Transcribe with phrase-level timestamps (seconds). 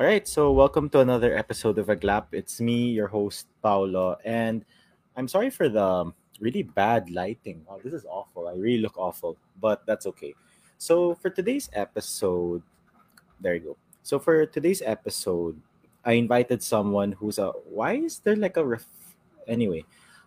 [0.00, 2.32] All right, so welcome to another episode of Iglap.
[2.32, 4.64] It's me, your host, Paolo, and
[5.14, 7.66] I'm sorry for the really bad lighting.
[7.68, 8.48] Oh, this is awful.
[8.48, 10.32] I really look awful, but that's okay.
[10.78, 12.62] So, for today's episode,
[13.42, 13.76] there you go.
[14.02, 15.60] So, for today's episode,
[16.02, 17.52] I invited someone who's a.
[17.68, 18.88] Why is there like a ref?
[19.46, 19.84] Anyway,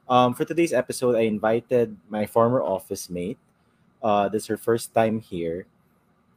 [0.08, 3.40] um, for today's episode, I invited my former office mate.
[4.04, 5.66] Uh, this is her first time here,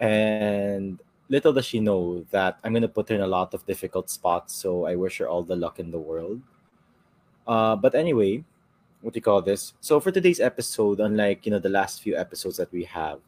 [0.00, 0.96] and
[1.28, 4.54] little does she know that I'm gonna put her in a lot of difficult spots.
[4.54, 6.40] So I wish her all the luck in the world.
[7.46, 8.44] Uh, but anyway,
[9.00, 9.74] what do you call this?
[9.80, 13.20] So for today's episode, unlike you know the last few episodes that we have,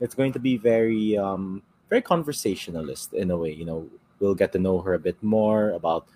[0.00, 3.52] it's going to be very um very conversationalist in a way.
[3.52, 6.06] You know, we'll get to know her a bit more about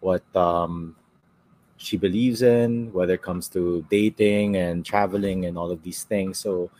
[0.00, 0.96] what um
[1.76, 6.38] she believes in, whether it comes to dating and traveling and all of these things.
[6.38, 6.70] So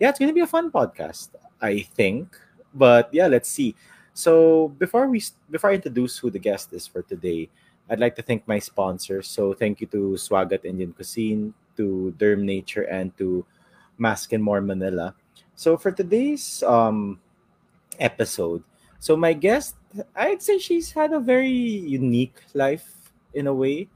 [0.00, 1.30] yeah, it's gonna be a fun podcast,
[1.60, 2.36] I think.
[2.74, 3.74] But yeah, let's see.
[4.14, 7.48] So before we before I introduce who the guest is for today,
[7.88, 9.26] I'd like to thank my sponsors.
[9.26, 13.44] So thank you to Swagat Indian Cuisine, to Derm Nature, and to
[13.98, 15.14] Mask and More Manila.
[15.54, 17.20] So for today's um,
[17.98, 18.62] episode,
[18.98, 19.76] so my guest,
[20.14, 23.88] I'd say she's had a very unique life in a way,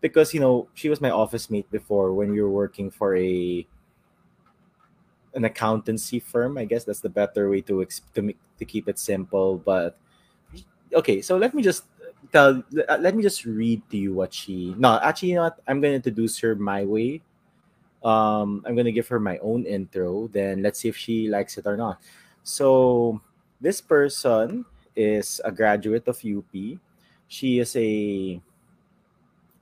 [0.00, 3.66] because you know she was my office mate before when we were working for a
[5.34, 6.58] an accountancy firm.
[6.58, 9.58] I guess that's the better way to ex- to, make, to keep it simple.
[9.58, 9.96] But
[10.94, 11.84] okay, so let me just
[12.32, 12.62] tell.
[12.72, 14.74] Let me just read to you what she.
[14.78, 15.60] No, actually, you know what?
[15.66, 17.22] I'm going to introduce her my way.
[18.02, 20.28] Um, I'm going to give her my own intro.
[20.28, 22.00] Then let's see if she likes it or not.
[22.42, 23.20] So
[23.60, 24.64] this person
[24.96, 26.80] is a graduate of UP.
[27.28, 28.40] She is a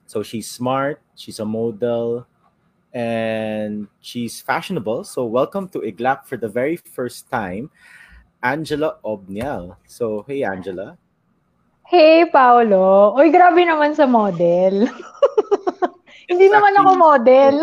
[0.09, 1.01] so she's smart.
[1.13, 2.25] She's a model
[2.93, 5.03] and she's fashionable.
[5.03, 7.69] So welcome to Iglap for the very first time,
[8.41, 9.75] Angela Obniel.
[9.85, 10.97] So hey Angela.
[11.85, 13.17] Hey Paolo.
[13.17, 14.89] Uy, grabe naman sa model.
[16.29, 17.55] Hindi naman ako model.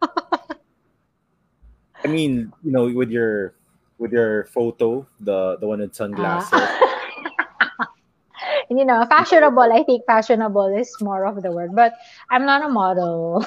[2.04, 3.52] I mean, you know, with your
[3.98, 6.52] with your photo, the the one with sunglasses.
[6.52, 7.88] Ah.
[8.70, 9.72] you know, fashionable.
[9.72, 11.92] I think fashionable is more of the word, but
[12.30, 13.44] I'm not a model.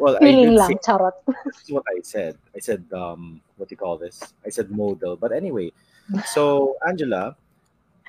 [0.00, 1.14] Well, Feeling lang, say, charot.
[1.44, 2.36] That's what I said.
[2.54, 4.20] I said, um, what do you call this?
[4.44, 5.16] I said modal.
[5.16, 5.72] But anyway,
[6.26, 7.36] so Angela,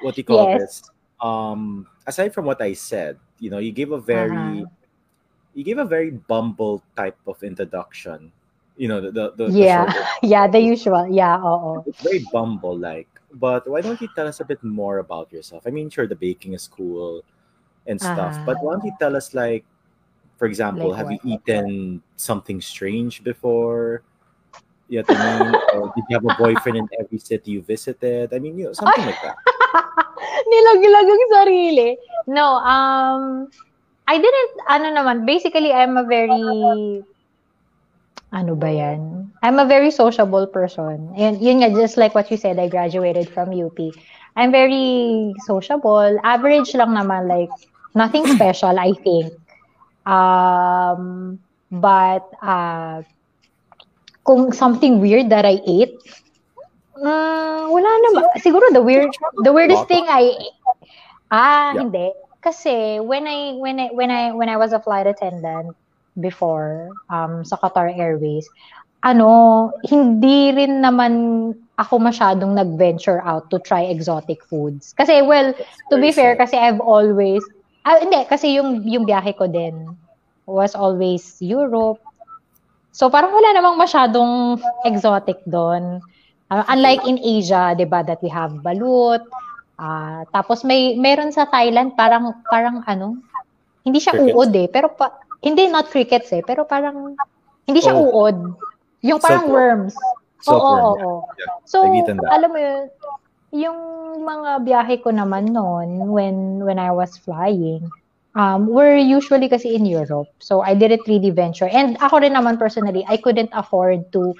[0.02, 0.62] what do you call yes.
[0.62, 0.92] this?
[1.22, 4.66] Um, aside from what I said, you know, you gave a very, uh-huh.
[5.54, 8.32] you gave a very Bumble type of introduction.
[8.78, 13.10] You know, the the, the yeah, the yeah, the usual, yeah, oh, very Bumble like.
[13.34, 15.64] But why don't you tell us a bit more about yourself?
[15.66, 17.24] I mean, sure, the baking is cool
[17.88, 18.46] and stuff, uh-huh.
[18.46, 19.66] but why don't you tell us like
[20.38, 21.20] for example, like have what?
[21.26, 24.04] you eaten something strange before?
[24.88, 25.56] You know what I mean?
[25.74, 28.34] or did you have a boyfriend in every city you visited?
[28.34, 29.36] I mean, you know, something like that.
[30.48, 31.98] Ang sarili.
[32.28, 33.48] No, um,
[34.08, 37.04] I didn't, ano naman, basically, I'm a very,
[38.32, 39.32] ano ba yan?
[39.44, 41.12] I'm a very sociable person.
[41.18, 43.78] And yun nga, just like what you said, I graduated from UP.
[44.36, 46.20] I'm very sociable.
[46.24, 47.52] Average lang naman, like,
[47.96, 49.34] nothing special, I think.
[50.08, 51.36] Um,
[51.68, 53.04] but uh,
[54.24, 56.00] kung something weird that I ate,
[56.96, 58.24] uh, wala naman.
[58.40, 59.12] Siguro the weird,
[59.44, 60.32] the weirdest thing I
[61.28, 61.84] ah yeah.
[61.84, 62.08] hindi
[62.40, 65.76] kasi when I when I when I when I was a flight attendant
[66.16, 68.48] before um sa Qatar Airways,
[69.04, 74.96] ano, hindi rin naman ako masyadong nag-venture out to try exotic foods.
[74.98, 75.52] Kasi well,
[75.92, 77.44] to be fair kasi I've always
[77.88, 79.88] Ah, hindi, kasi yung, yung biyahe ko din
[80.44, 82.04] was always Europe.
[82.92, 86.04] So, parang wala namang masyadong exotic doon.
[86.52, 89.24] Uh, unlike in Asia, 'di ba, that we have balut.
[89.76, 93.20] Uh, tapos may meron sa Thailand parang parang ano,
[93.84, 94.36] hindi siya crickets.
[94.36, 97.16] uod eh, pero pa, hindi not crickets eh, pero parang
[97.68, 98.08] hindi siya oh.
[98.08, 98.38] uod.
[99.04, 99.96] Yung parang so, worms.
[100.48, 101.20] Oo, oo, oo.
[101.68, 101.84] So,
[102.32, 102.88] alam mo yun,
[103.52, 103.80] yung
[104.24, 107.88] mga biyahe ko naman noon when when I was flying,
[108.36, 110.30] um, were usually kasi in Europe.
[110.40, 111.68] So I didn't really venture.
[111.68, 114.36] And ako rin naman personally, I couldn't afford to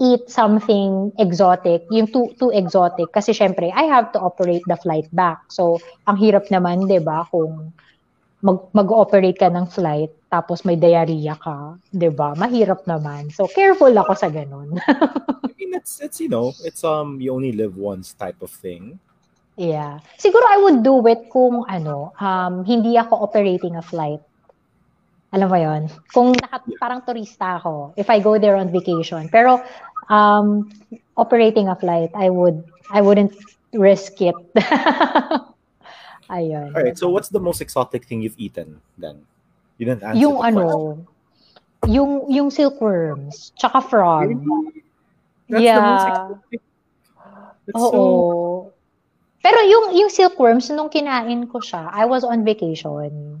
[0.00, 3.12] eat something exotic, yung too, too exotic.
[3.12, 5.44] Kasi syempre, I have to operate the flight back.
[5.52, 5.76] So,
[6.08, 7.76] ang hirap naman, di ba, kung
[8.40, 12.32] mag, mag-operate ka ng flight, tapos may diarrhea ka, di ba?
[12.36, 13.28] Mahirap naman.
[13.34, 14.76] So, careful ako sa ganun.
[15.70, 18.98] mean, it's it's you know, it's um you only live once type of thing.
[19.56, 20.00] Yeah.
[20.18, 24.20] Siguro I would do it kung ano, um hindi ako operating a flight.
[25.30, 25.82] Alam mo 'yon?
[26.10, 29.30] Kung naka, parang turista ako, if I go there on vacation.
[29.30, 29.62] Pero
[30.10, 30.66] um
[31.14, 33.36] operating a flight, I would I wouldn't
[33.70, 34.34] risk it.
[36.30, 36.70] Ayun.
[36.72, 36.94] All right.
[36.96, 39.26] So what's the most exotic thing you've eaten then?
[39.76, 40.96] You didn't answer Yung ano, question.
[41.90, 44.30] yung yung silkworms, tsaka frog.
[44.30, 44.84] Really?
[45.50, 45.74] That's yeah.
[45.74, 46.60] the most exotic.
[47.66, 47.90] That's Oo.
[47.90, 48.00] so
[49.40, 53.40] Pero yung yung silkworms nung kinain ko siya, I was on vacation.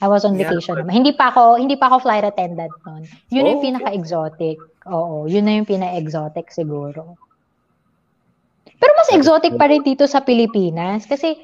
[0.00, 0.92] I was on Yeah, vacation but- naman.
[1.02, 3.04] Hindi pa ako hindi pa ako flight attendant noon.
[3.32, 4.56] Yun Oh, yung pinaka-exotic.
[4.86, 7.16] Oo, yun na yung pinaka-exotic siguro.
[8.80, 11.36] Pero mas exotic pa rin dito sa Pilipinas kasi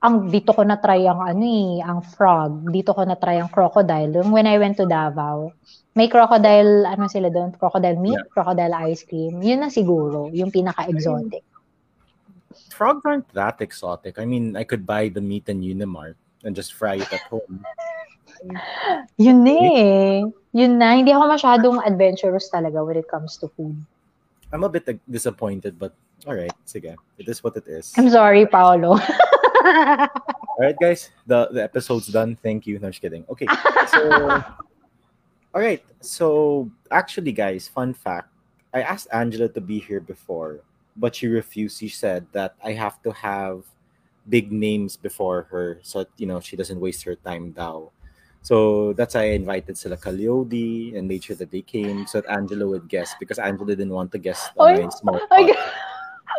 [0.00, 2.72] ang dito ko na try ang ano eh, ang frog.
[2.72, 4.16] Dito ko na try ang crocodile.
[4.16, 5.52] Yung when I went to Davao,
[5.92, 7.52] may crocodile, ano sila doon?
[7.52, 9.44] Crocodile meat, crocodile ice cream.
[9.44, 11.44] Yun na siguro, yung pinaka-exotic.
[12.80, 14.18] frogs aren't that exotic.
[14.18, 17.60] I mean, I could buy the meat in Unimart and just fry it at home.
[19.20, 20.24] Yun eh.
[20.56, 20.96] Yun na.
[20.96, 23.76] Hindi ako masyadong adventurous talaga when it comes to food.
[24.48, 25.92] I'm a bit disappointed, but
[26.24, 26.96] all right, sige.
[27.20, 27.92] It is what it is.
[28.00, 28.96] I'm sorry, Paolo.
[29.60, 32.36] All right, guys, the the episode's done.
[32.36, 32.78] Thank you.
[32.78, 33.24] No, just kidding.
[33.28, 33.46] Okay,
[33.88, 34.20] so
[35.54, 35.84] all right.
[36.00, 38.28] So actually, guys, fun fact:
[38.72, 40.60] I asked Angela to be here before,
[40.96, 41.78] but she refused.
[41.78, 43.64] She said that I have to have
[44.28, 47.54] big names before her, so that, you know she doesn't waste her time.
[47.56, 47.90] Now,
[48.42, 52.30] so that's why I invited sila Kaliodi and made sure that they came so that
[52.30, 55.20] Angela would guess because Angela didn't want to guess Oy, my small.
[55.30, 55.52] Ay,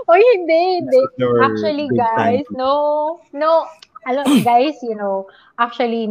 [0.08, 1.02] oh, hindi, hindi.
[1.42, 3.68] Actually, guys, no, no.
[4.02, 5.30] Alam, guys, you know,
[5.62, 6.10] actually,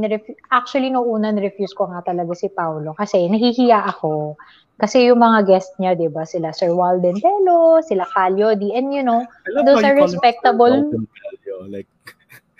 [0.54, 4.38] actually, no una, refuse ko nga talaga si Paolo kasi nahihiya ako.
[4.81, 8.94] Kasi yung mga guest niya, di ba, sila Sir Walden Telo, sila Calio, di, and
[8.94, 10.88] you know, love Those are respectable.
[10.88, 11.90] Calio, Like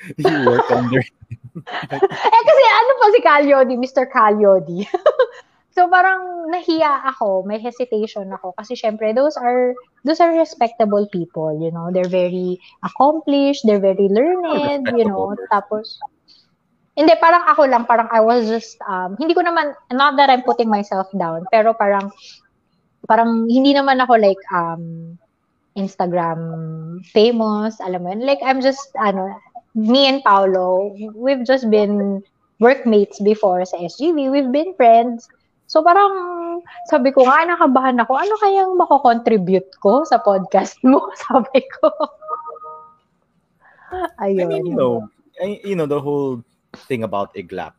[0.21, 1.00] you work under.
[2.35, 4.05] eh kasi ano pa si Calyodi, Mr.
[4.11, 4.85] Calyodi.
[5.71, 11.55] so parang nahiya ako, may hesitation ako kasi syempre those are those are respectable people,
[11.59, 11.91] you know.
[11.95, 15.35] They're very accomplished, they're very learned, you know.
[15.51, 15.99] Tapos
[16.99, 20.43] hindi parang ako lang, parang I was just um hindi ko naman not that I'm
[20.43, 22.11] putting myself down, pero parang
[23.07, 25.17] parang hindi naman ako like um
[25.79, 26.41] Instagram
[27.15, 28.27] famous, alam mo yun.
[28.27, 29.31] Like I'm just ano
[29.75, 32.23] me and Paolo, we've just been
[32.59, 34.31] workmates before sa SGV.
[34.31, 35.27] We've been friends.
[35.71, 36.11] So parang
[36.91, 40.99] sabi ko nga, nakabahan ako, ano kayang mako-contribute ko sa podcast mo?
[41.31, 41.87] Sabi ko.
[44.19, 45.07] I mean, you know,
[45.39, 46.43] I, you know the whole
[46.91, 47.79] thing about Iglap.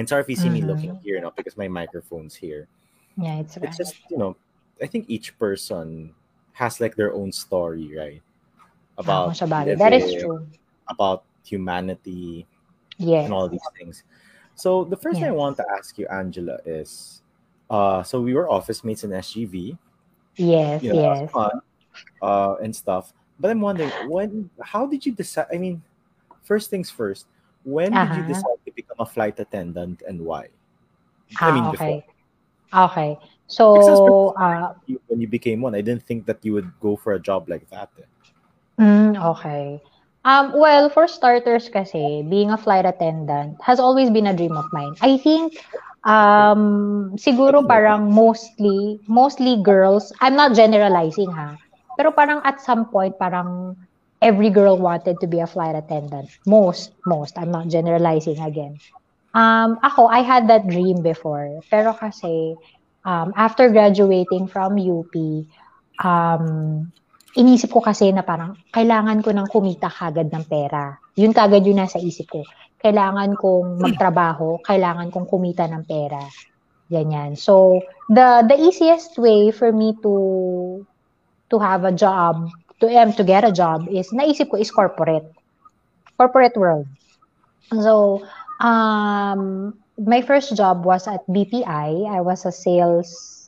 [0.00, 0.72] And sorry if you see me Mhm.
[0.72, 2.72] looking here, no, because my microphone's here.
[3.20, 3.68] Yeah, it's right.
[3.68, 4.40] It's just you know,
[4.80, 6.16] I think each person
[6.56, 8.24] has like their own story, right?
[8.96, 10.48] About About That is true.
[10.88, 12.48] about humanity,
[12.96, 13.28] Yes.
[13.28, 14.04] and all these things.
[14.54, 17.22] So the first thing I want to ask you, Angela, is
[17.70, 19.78] uh so we were office mates in SGV,
[20.36, 21.30] Yes, you know, yes.
[21.32, 21.60] fun,
[22.22, 23.12] uh and stuff.
[23.38, 25.82] But I'm wondering when how did you decide I mean,
[26.42, 27.26] first things first,
[27.64, 28.26] when did you Uh-huh.
[28.26, 30.48] decide to become a flight attendant and why?
[31.40, 32.02] I mean Ah, before.
[32.02, 32.04] okay.
[32.74, 33.18] Okay.
[33.46, 34.74] So, uh,
[35.08, 37.68] when you became one, I didn't think that you would go for a job like
[37.70, 37.90] that.
[38.80, 39.80] Mm, okay.
[40.24, 44.68] Um, well, for starters kasi, being a flight attendant has always been a dream of
[44.72, 44.92] mine.
[45.00, 45.56] I think,
[46.04, 51.56] um, siguro parang mostly, mostly girls, I'm not generalizing ha,
[51.96, 53.76] pero parang at some point, parang
[54.20, 56.28] every girl wanted to be a flight attendant.
[56.44, 57.38] Most, most.
[57.38, 58.76] I'm not generalizing again.
[59.32, 61.60] Um, ako, I had that dream before.
[61.70, 62.56] Pero kasi,
[63.04, 65.46] um, after graduating from UP,
[66.04, 66.92] um,
[67.38, 70.98] inisip ko kasi na parang kailangan ko ng kumita kagad ng pera.
[71.14, 72.42] Yun kagad yun nasa isip ko.
[72.80, 76.24] Kailangan kong magtrabaho, kailangan kong kumita ng pera.
[76.90, 77.38] Ganyan.
[77.38, 77.78] So,
[78.10, 80.14] the the easiest way for me to
[81.54, 82.50] to have a job,
[82.82, 85.28] to um, to get a job is naisip ko is corporate.
[86.18, 86.90] Corporate world.
[87.70, 88.26] So,
[88.58, 92.10] um my first job was at BPI.
[92.10, 93.39] I was a sales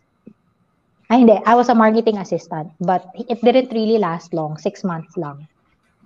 [1.12, 1.37] ay, hindi.
[1.45, 2.73] I was a marketing assistant.
[2.81, 4.57] But it didn't really last long.
[4.57, 5.45] Six months lang.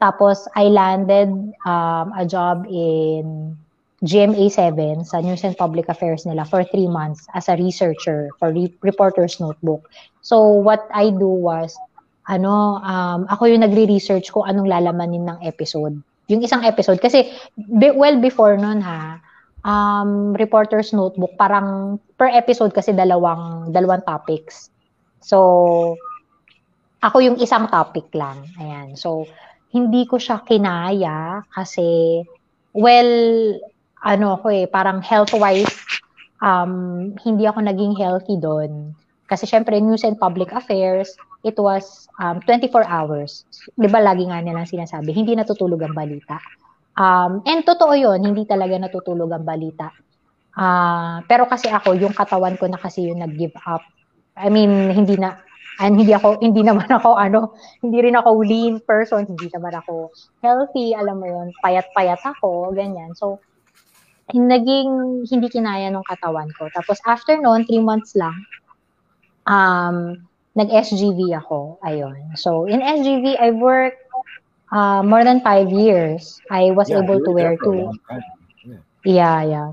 [0.03, 1.31] Tapos, I landed
[1.63, 3.55] um, a job in
[4.03, 8.75] GMA7 sa News and Public Affairs nila for three months as a researcher for re-
[8.83, 9.89] Reporter's Notebook.
[10.21, 11.73] So, what I do was,
[12.29, 15.97] ano, um, ako yung nagre-research ko anong lalamanin ng episode.
[16.27, 17.01] Yung isang episode.
[17.01, 19.23] Kasi, be- well before nun ha,
[19.65, 24.69] um, Reporter's Notebook, parang per episode kasi dalawang, dalawang topics.
[25.27, 25.99] So,
[27.03, 28.47] ako yung isang topic lang.
[28.63, 28.95] Ayan.
[28.95, 29.27] So,
[29.75, 32.23] hindi ko siya kinaya kasi,
[32.71, 33.11] well,
[34.07, 35.75] ano ako eh, parang health-wise,
[36.39, 38.95] um, hindi ako naging healthy doon.
[39.27, 43.43] Kasi syempre, news and public affairs, it was um, 24 hours.
[43.75, 46.39] Di ba lagi nga nilang sinasabi, hindi natutulog ang balita.
[46.97, 49.91] Um, and totoo yon hindi talaga natutulog ang balita.
[50.57, 53.83] Uh, pero kasi ako, yung katawan ko na kasi yung nag-give up.
[54.37, 55.41] I mean, hindi na,
[55.81, 60.13] and hindi ako, hindi naman ako, ano, hindi rin ako lean person, hindi naman ako
[60.45, 63.17] healthy, alam mo yun, payat-payat ako, ganyan.
[63.17, 63.41] So,
[64.35, 66.67] naging hindi kinaya ng katawan ko.
[66.75, 68.35] Tapos after noon, three months lang,
[69.47, 70.27] um,
[70.57, 71.79] nag-SGV ako.
[71.85, 72.35] Ayun.
[72.35, 74.03] So, in SGV, I worked
[74.73, 76.41] uh, more than five years.
[76.51, 77.93] I was Yeah, able to wear two.
[79.05, 79.69] Yeah, yeah.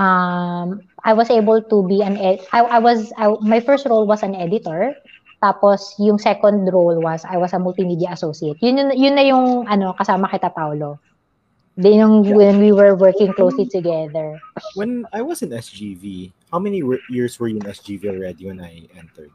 [0.00, 4.08] Um, I was able to be an ed- I, I was I, my first role
[4.08, 4.96] was an editor.
[5.44, 8.56] Tapos yung second role was I was a multimedia associate.
[8.64, 10.96] Yun yun, yun na yung ano kasama kita Paulo.
[11.76, 12.36] Then yung Yeah.
[12.36, 14.40] when we were working closely together.
[14.76, 18.60] When I was in SGV, how many w- years were you in SGV already when
[18.60, 19.32] I entered?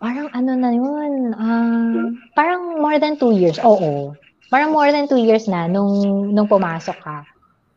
[0.00, 3.60] Parang ano na yun, ah, parang more than two years.
[3.60, 4.16] Oo.
[4.48, 7.24] Parang more than two years na nung, nung pumasok ka.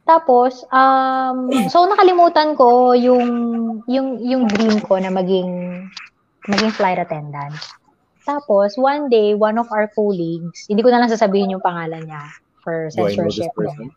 [0.06, 3.26] Tapos, um, so nakalimutan ko yung,
[3.90, 5.82] yung, yung dream ko na maging,
[6.46, 7.58] maging flight attendant.
[8.26, 12.26] Tapos, one day, one of our colleagues, hindi ko na lang sasabihin yung pangalan niya
[12.66, 13.54] for Do I censorship.
[13.54, 13.94] person?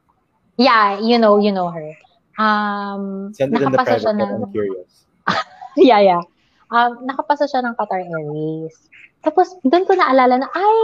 [0.61, 1.97] Yeah, you know, you know her.
[2.37, 4.93] Um, Send it in the nakapasa private siya ng, I'm curious.
[5.89, 6.23] yeah, yeah.
[6.69, 8.77] Um, nakapasa siya ng Qatar Airways.
[9.25, 10.79] Tapos, doon ko naalala na, ay,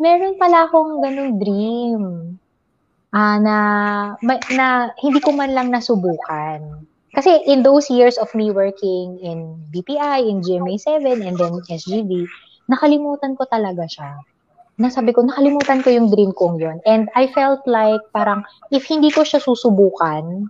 [0.00, 2.02] meron pala akong ganung dream.
[3.10, 3.56] Ah, na,
[4.54, 4.66] na
[5.02, 6.86] hindi ko man lang nasubukan.
[7.10, 12.30] Kasi in those years of me working in BPI, in GMA7, and then SGB,
[12.70, 14.14] nakalimutan ko talaga siya.
[14.78, 19.10] Nasabi ko, nakalimutan ko yung dream kong yon And I felt like parang, if hindi
[19.10, 20.46] ko siya susubukan,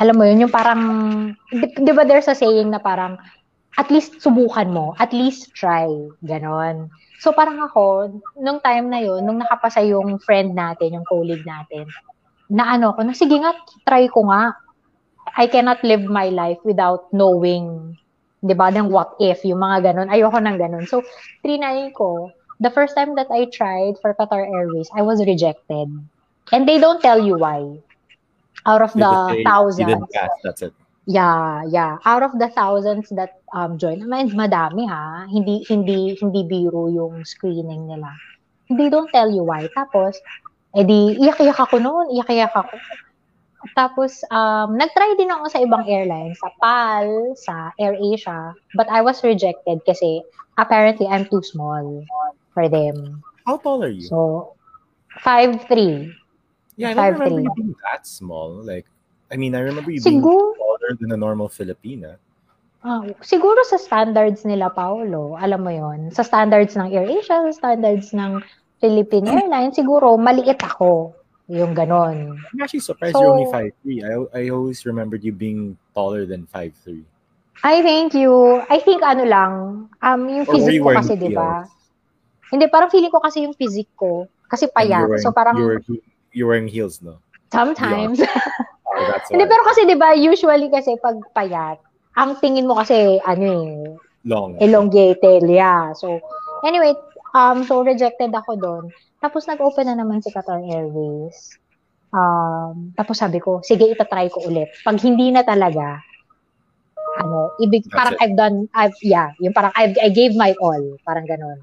[0.00, 0.80] alam mo yun, yung parang,
[1.52, 3.20] di, di ba there's a saying na parang,
[3.78, 5.86] at least subukan mo, at least try,
[6.26, 6.90] ganon.
[7.22, 8.10] So parang ako,
[8.40, 11.86] nung time na yun, nung nakapasa yung friend natin, yung colleague natin,
[12.50, 13.54] na ano ko, na sige nga,
[13.86, 14.58] try ko nga.
[15.38, 17.94] I cannot live my life without knowing,
[18.42, 20.10] di ba, ng what if, yung mga ganon.
[20.10, 20.84] Ayoko ng ganon.
[20.90, 21.06] So,
[21.46, 25.86] trinay ko, the first time that I tried for Qatar Airways, I was rejected.
[26.50, 27.78] And they don't tell you why.
[28.66, 29.88] Out of the thousands.
[29.88, 30.34] didn't pass.
[30.42, 30.74] That's it.
[31.08, 31.96] Yeah, yeah.
[32.04, 35.24] Out of the thousands that um join, naman madami ha.
[35.28, 38.12] Hindi hindi hindi biro yung screening nila.
[38.68, 39.66] They don't tell you why.
[39.72, 40.20] Tapos
[40.76, 42.76] edi iyak-iyak ako noon, iyak-iyak ako.
[43.72, 49.24] Tapos um nag-try din ako sa ibang airlines, sa PAL, sa AirAsia, but I was
[49.24, 50.20] rejected kasi
[50.60, 52.04] apparently I'm too small
[52.52, 53.24] for them.
[53.48, 54.04] How tall are you?
[54.04, 54.52] So
[55.24, 56.20] 5'3".
[56.80, 57.44] yeah, I five don't remember three.
[57.44, 58.62] you being that small.
[58.64, 58.86] Like,
[59.32, 60.59] I mean, I remember you Siguro
[60.90, 62.16] taller than a normal Filipina.
[62.80, 68.16] Ah, siguro sa standards nila, Paolo, alam mo yon sa standards ng AirAsia, sa standards
[68.16, 68.40] ng
[68.80, 71.12] Philippine Airlines, siguro maliit ako.
[71.50, 72.38] Yung ganon.
[72.38, 74.06] I'm actually surprised So- you're only 5'3".
[74.06, 77.02] I, I always remembered you being taller than 5'3".
[77.60, 78.62] I thank you.
[78.72, 79.52] I think ano lang,
[80.00, 81.68] um, yung Or physique ko kasi, di ba?
[82.48, 85.04] Hindi, parang feeling ko kasi yung physique ko, kasi payat.
[85.04, 85.82] wearing, So parang you're,
[86.32, 87.20] you're wearing heels, no?
[87.52, 88.22] sometimes.
[88.22, 88.26] Oh,
[89.30, 91.78] Hindi, pero kasi di ba, usually kasi pag payat,
[92.18, 93.74] ang tingin mo kasi, ano eh,
[94.26, 94.58] Long.
[94.60, 95.94] elongated, yeah.
[95.96, 96.20] So,
[96.66, 96.92] anyway,
[97.32, 98.84] um, so rejected ako doon.
[99.20, 101.56] Tapos nag-open na naman si Qatar Airways.
[102.10, 104.68] Um, tapos sabi ko, sige, itatry ko ulit.
[104.82, 106.02] Pag hindi na talaga,
[107.20, 108.20] ano, ibig, That's parang it.
[108.22, 111.62] I've done, I've, yeah, yung parang I've, I gave my all, parang ganun.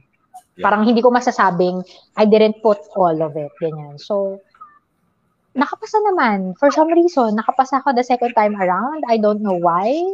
[0.56, 0.64] Yeah.
[0.70, 1.84] Parang hindi ko masasabing,
[2.16, 4.00] I didn't put all of it, ganyan.
[4.00, 4.40] So,
[5.58, 6.54] nakapasa naman.
[6.62, 9.02] For some reason, nakapasa ako the second time around.
[9.10, 10.06] I don't know why.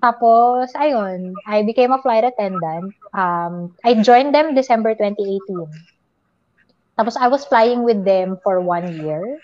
[0.00, 2.96] Tapos, ayun, I became a flight attendant.
[3.14, 5.68] Um, I joined them December 2018.
[6.98, 9.38] Tapos, I was flying with them for one year.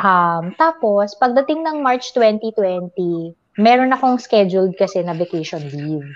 [0.00, 6.08] Um, tapos, pagdating ng March 2020, meron akong scheduled kasi na vacation leave.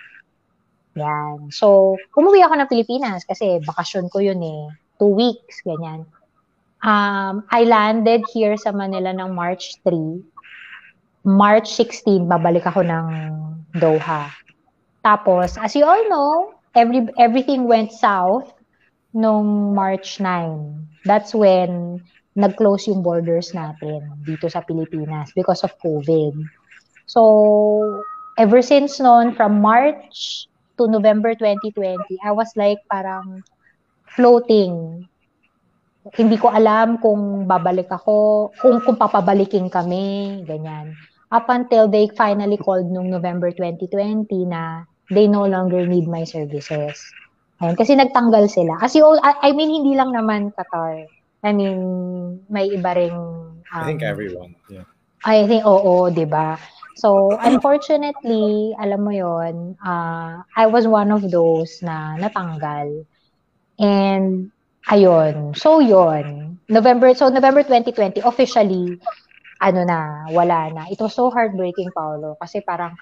[0.97, 1.52] Yan.
[1.52, 4.62] So, umuwi ako ng Pilipinas kasi bakasyon ko yun eh.
[4.97, 6.07] Two weeks, ganyan.
[6.85, 10.21] Um, I landed here sa Manila ng March 3.
[11.25, 13.07] March 16, babalik ako ng
[13.81, 14.29] Doha.
[15.00, 18.53] Tapos, as you all know, every, everything went south
[19.17, 21.09] nung March 9.
[21.09, 22.05] That's when
[22.37, 26.37] nag-close yung borders natin dito sa Pilipinas because of COVID.
[27.09, 28.03] So,
[28.37, 30.45] ever since noon, from March
[30.76, 33.41] to November 2020, I was like parang
[34.05, 35.07] floating.
[36.13, 40.93] Hindi ko alam kung babalik ako, kung, kung papabalikin kami, ganyan.
[41.33, 47.01] Up until they finally called nung November 2020 na they no longer need my services.
[47.65, 48.77] Ayun, kasi nagtanggal sila.
[48.85, 51.09] As you all, I, I mean, hindi lang naman Qatar.
[51.45, 51.81] I mean,
[52.53, 53.17] may iba ring...
[53.73, 54.85] Um, I think everyone, yeah.
[55.25, 56.61] I think, oo, di ba?
[57.01, 63.09] So, unfortunately, alam mo yon uh, I was one of those na natanggal.
[63.81, 64.53] And,
[64.88, 65.57] ayun.
[65.57, 68.97] So, yon November, so November 2020, officially,
[69.61, 70.83] ano na, wala na.
[70.88, 72.37] It was so heartbreaking, Paolo.
[72.41, 72.97] Kasi parang,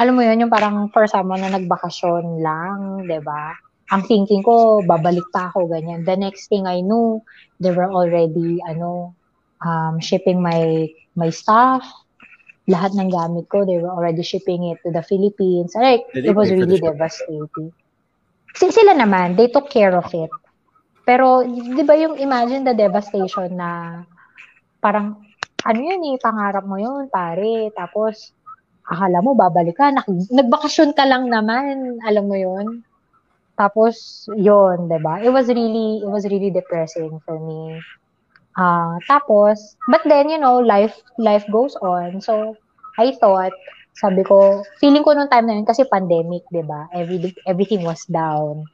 [0.00, 3.52] alam mo yun, yung parang for someone na nagbakasyon lang, ba?
[3.92, 6.08] Ang thinking ko, babalik pa ako, ganyan.
[6.08, 7.20] The next thing I knew,
[7.60, 9.12] they were already, ano,
[9.60, 11.84] um, shipping my, my stuff,
[12.64, 15.76] lahat ng gamit ko, they were already shipping it to the Philippines.
[15.76, 17.76] Like, it was really devastating.
[18.56, 20.32] Sila naman, they took care of it.
[21.02, 24.02] Pero, di ba yung imagine the devastation na
[24.78, 25.18] parang,
[25.66, 27.70] ano yun eh, pangarap mo yun, pare.
[27.74, 28.34] Tapos,
[28.86, 29.90] akala mo, babalik ka.
[30.30, 32.86] nagbakasyon ka lang naman, alam mo yun.
[33.58, 35.18] Tapos, yun, di ba?
[35.22, 37.82] It was really, it was really depressing for me.
[38.54, 42.22] Uh, tapos, but then, you know, life, life goes on.
[42.22, 42.54] So,
[42.98, 43.54] I thought,
[43.98, 46.86] sabi ko, feeling ko nung time na yun, kasi pandemic, di ba?
[46.94, 48.70] Every, everything was down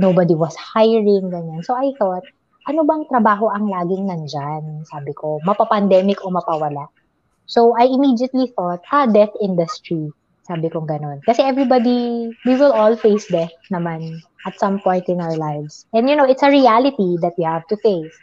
[0.00, 1.60] nobody was hiring, ganyan.
[1.60, 2.24] So I thought,
[2.64, 4.88] ano bang trabaho ang laging nandyan?
[4.88, 6.88] Sabi ko, mapapandemic o mapawala.
[7.44, 10.08] So I immediately thought, ah, death industry.
[10.48, 11.20] Sabi ko ganun.
[11.28, 15.84] Kasi everybody, we will all face death naman at some point in our lives.
[15.92, 18.16] And you know, it's a reality that we have to face.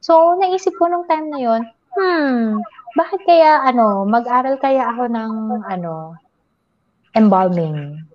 [0.00, 1.62] So, naisip ko nung time na yon,
[1.92, 2.64] hmm,
[2.96, 5.32] bakit kaya, ano, mag-aral kaya ako ng,
[5.68, 6.16] ano,
[7.12, 8.08] embalming.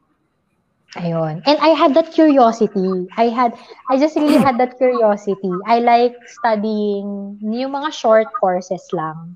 [0.95, 1.43] Ayun.
[1.43, 3.07] And I had that curiosity.
[3.17, 3.51] I had,
[3.91, 5.51] I just really had that curiosity.
[5.67, 9.35] I like studying yung mga short courses lang.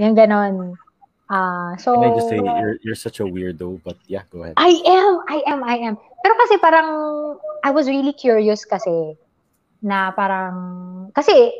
[0.00, 0.80] Yung ganon.
[1.28, 4.54] Uh, so, Can I just say, you're, you're such a weirdo, but yeah, go ahead.
[4.56, 5.94] I am, I am, I am.
[6.24, 6.88] Pero kasi parang,
[7.64, 9.16] I was really curious kasi,
[9.82, 11.52] na parang, kasi,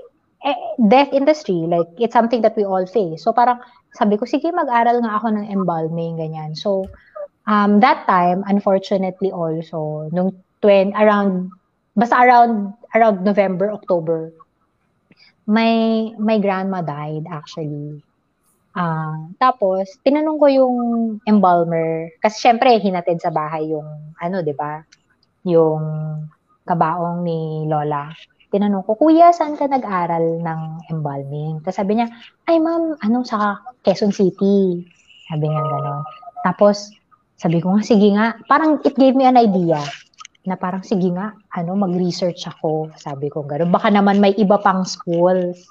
[0.44, 0.56] eh,
[0.88, 3.24] death industry, like, it's something that we all face.
[3.24, 3.60] So parang,
[3.96, 6.56] sabi ko, sige, mag-aral nga ako ng embalming, ganyan.
[6.56, 6.88] So,
[7.46, 11.50] um, that time, unfortunately also, nung 20, around,
[11.96, 14.32] basta around, around November, October,
[15.46, 18.00] my, my grandma died actually.
[18.74, 20.76] Uh, tapos, tinanong ko yung
[21.30, 23.86] embalmer, kasi syempre, hinatid sa bahay yung,
[24.18, 24.82] ano, di ba?
[25.46, 25.78] Yung
[26.66, 28.10] kabaong ni Lola.
[28.50, 31.62] Tinanong ko, Kuya, saan ka nag-aral ng embalming?
[31.62, 32.10] Tapos sabi niya,
[32.50, 34.82] ay ma'am, ano, sa Quezon City.
[35.30, 36.02] Sabi niya gano'n.
[36.42, 36.90] Tapos,
[37.34, 38.38] sabi ko nga, sige nga.
[38.46, 39.82] Parang it gave me an idea
[40.44, 42.92] na parang sige nga, ano, mag-research ako.
[43.00, 43.72] Sabi ko gano'n.
[43.72, 45.66] Baka naman may iba pang schools.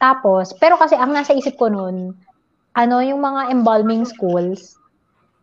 [0.00, 2.16] Tapos, pero kasi ang nasa isip ko noon,
[2.74, 4.80] ano, yung mga embalming schools,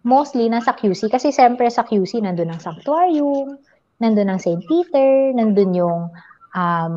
[0.04, 1.08] mostly nasa QC.
[1.08, 3.56] Kasi siyempre sa QC, nandun ang sanctuarium,
[4.02, 4.66] nandun ang St.
[4.66, 6.10] Peter, nandun yung
[6.58, 6.96] um,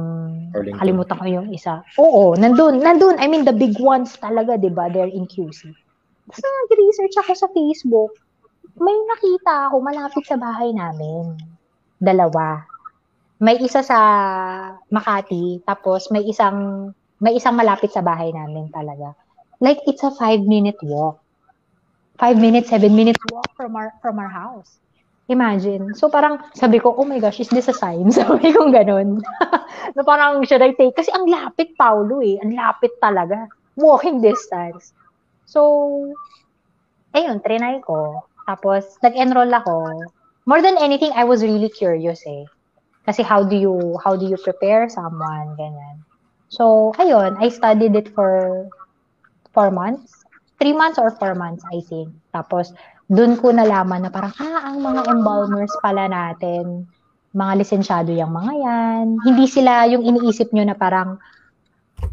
[0.51, 0.81] Arlington.
[0.81, 1.85] kalimutan ko yung isa.
[2.01, 3.21] Oo, nandun, nandun.
[3.21, 4.89] I mean, the big ones talaga, di ba?
[4.91, 5.84] They're in QC.
[6.29, 8.13] Tapos nag-research ako sa Facebook,
[8.81, 11.37] may nakita ako malapit sa bahay namin.
[12.01, 12.65] Dalawa.
[13.39, 13.99] May isa sa
[14.89, 16.91] Makati, tapos may isang
[17.23, 19.15] may isang malapit sa bahay namin talaga.
[19.61, 21.21] Like it's a five minute walk.
[22.19, 24.79] Five minutes, seven minutes walk from our from our house.
[25.29, 25.97] Imagine.
[25.97, 28.13] So parang sabi ko, oh my gosh, is this a sign?
[28.19, 29.25] Sabi ko ganun.
[29.97, 30.93] no, parang should I take?
[30.93, 32.37] Kasi ang lapit, Paulo eh.
[32.45, 33.49] Ang lapit talaga.
[33.81, 34.93] Walking distance.
[35.55, 35.63] So,
[37.15, 38.27] ayun, trinay ko.
[38.43, 40.03] Tapos, nag-enroll ako.
[40.51, 42.51] More than anything, I was really curious eh.
[43.07, 46.03] Kasi how do you, how do you prepare someone, ganyan.
[46.51, 48.67] So, ayun, I studied it for
[49.55, 50.27] four months.
[50.59, 52.11] Three months or four months, I think.
[52.35, 52.75] Tapos,
[53.07, 56.91] dun ko nalaman na parang, ah, ang mga embalmers pala natin,
[57.31, 59.05] mga lisensyado yung mga yan.
[59.23, 61.23] Hindi sila yung iniisip nyo na parang,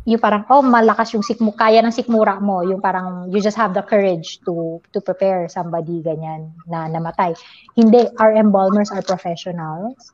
[0.06, 2.66] yung parang oh malakas yung sikmo kaya ng sikmura mo.
[2.66, 7.38] Yung parang you just have the courage to to prepare somebody ganyan na namatay.
[7.78, 10.14] Hindi our embalmers are professionals.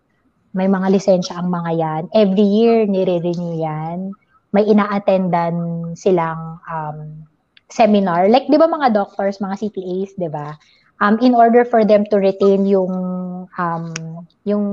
[0.52, 2.04] May mga lisensya ang mga yan.
[2.12, 4.12] Every year nire-renew yan.
[4.56, 5.56] May ina-attendan
[5.94, 7.28] silang um,
[7.70, 8.32] seminar.
[8.32, 10.58] Like 'di ba mga doctors mga CPAs 'di ba?
[10.98, 12.92] Um in order for them to retain yung
[13.48, 13.84] um
[14.44, 14.64] yung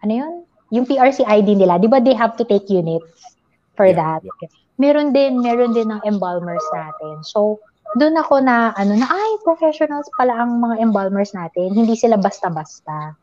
[0.00, 0.34] ano yun?
[0.72, 1.78] Yung PRC ID nila.
[1.78, 3.33] 'di ba they have to take units
[3.76, 4.20] for yeah, that.
[4.24, 4.50] Yeah.
[4.78, 7.22] Meron din, meron din ng embalmers natin.
[7.22, 7.62] So,
[7.94, 11.70] doon ako na, ano na, ay, professionals pala ang mga embalmers natin.
[11.70, 13.14] Hindi sila basta-basta.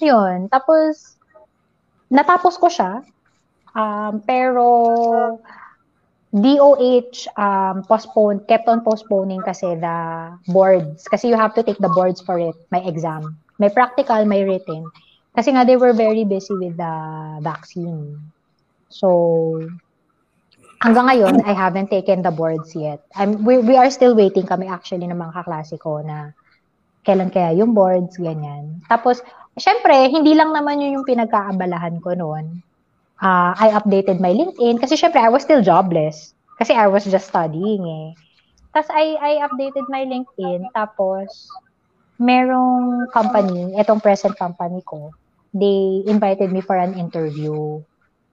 [0.00, 0.48] Yun.
[0.48, 1.20] Tapos,
[2.08, 3.04] natapos ko siya.
[3.76, 4.64] Um, pero,
[6.32, 9.98] DOH um, postponed, kept on postponing kasi the
[10.48, 11.04] boards.
[11.10, 13.36] Kasi you have to take the boards for it, my exam.
[13.58, 14.86] May practical, may written.
[15.34, 16.94] Kasi nga they were very busy with the
[17.42, 18.16] vaccine.
[18.90, 19.08] So,
[20.82, 23.00] hanggang ngayon, I haven't taken the boards yet.
[23.14, 26.34] I'm, we, we are still waiting kami actually ng mga kaklase ko na
[27.06, 28.82] kailan kaya yung boards, ganyan.
[28.90, 29.24] Tapos,
[29.56, 32.60] syempre, hindi lang naman yun yung pinagkaabalahan ko noon
[33.20, 37.28] uh, I updated my LinkedIn kasi syempre I was still jobless kasi I was just
[37.28, 38.08] studying eh.
[38.72, 41.48] Tapos I, I updated my LinkedIn tapos
[42.20, 45.12] merong company, itong present company ko,
[45.56, 47.80] they invited me for an interview.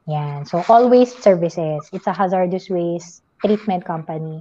[0.08, 0.48] Yan.
[0.48, 1.84] So, all waste services.
[1.91, 4.39] It's a hazardous waste treatment company.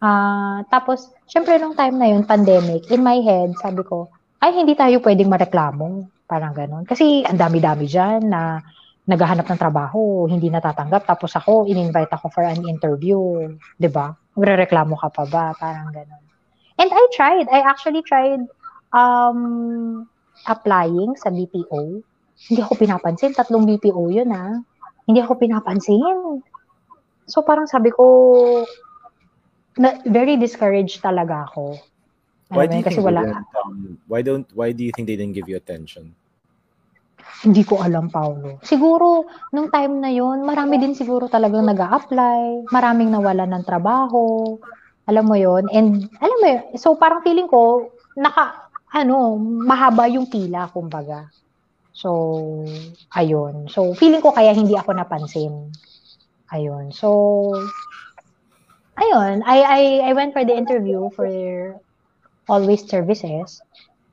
[0.00, 4.08] Uh, tapos, syempre, nung time na yun, pandemic, in my head, sabi ko,
[4.40, 6.08] ay, hindi tayo pwedeng mareklamo.
[6.24, 6.88] Parang ganun.
[6.88, 8.64] Kasi, ang dami-dami dyan na
[9.04, 13.20] naghahanap ng trabaho, hindi natatanggap, tapos ako, in-invite ako for an interview,
[13.92, 14.16] ba?
[14.36, 15.44] Magre-reklamo ka pa ba?
[15.52, 16.24] Parang ganun.
[16.80, 17.46] And I tried.
[17.52, 18.42] I actually tried
[18.90, 20.08] um,
[20.48, 22.00] applying sa BPO.
[22.50, 23.36] Hindi ako pinapansin.
[23.36, 24.58] Tatlong BPO yun, ah.
[25.04, 26.40] Hindi ako pinapansin.
[27.28, 28.04] So, parang sabi ko,
[29.80, 31.76] na, very discouraged talaga ako.
[32.52, 35.34] Why do you kasi think wala, um, why don't why do you think they didn't
[35.34, 36.14] give you attention?
[37.42, 38.62] Hindi ko alam, Paulo.
[38.62, 44.54] Siguro, nung time na yon marami din siguro talagang nag apply maraming nawalan ng trabaho,
[45.04, 50.30] alam mo yon and alam mo yun, so parang feeling ko, naka, ano, mahaba yung
[50.30, 51.28] pila, kumbaga.
[51.94, 52.10] So,
[53.14, 53.70] ayun.
[53.70, 55.70] So, feeling ko kaya hindi ako napansin.
[56.50, 56.90] Ayun.
[56.90, 57.08] So,
[58.98, 59.46] ayun.
[59.46, 61.30] I, I, I went for the interview for
[62.50, 63.62] Always Services.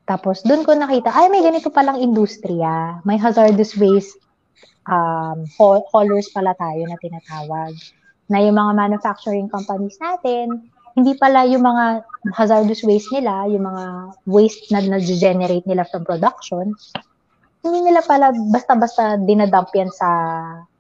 [0.06, 3.02] Tapos, doon ko nakita, ay, may ganito palang industriya.
[3.02, 4.22] May hazardous waste
[4.86, 5.46] um,
[5.92, 7.74] haulers pala tayo na tinatawag.
[8.30, 13.84] Na yung mga manufacturing companies natin, hindi pala yung mga hazardous waste nila, yung mga
[14.28, 16.78] waste na na-generate nila from production,
[17.62, 20.10] hindi nila pala basta-basta dinadump yan sa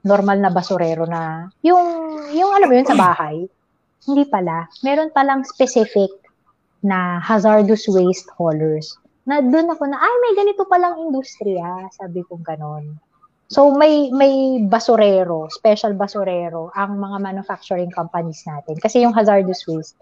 [0.02, 1.82] normal na basurero na yung,
[2.34, 3.46] yung alam mo yun, sa bahay.
[4.02, 4.66] Hindi pala.
[4.82, 6.10] Meron palang specific
[6.82, 11.86] na hazardous waste haulers na doon ako na, ay, may ganito palang industriya.
[11.94, 12.98] Sabi ko ganon.
[13.52, 18.80] So, may, may basurero, special basurero, ang mga manufacturing companies natin.
[18.80, 20.00] Kasi yung hazardous waste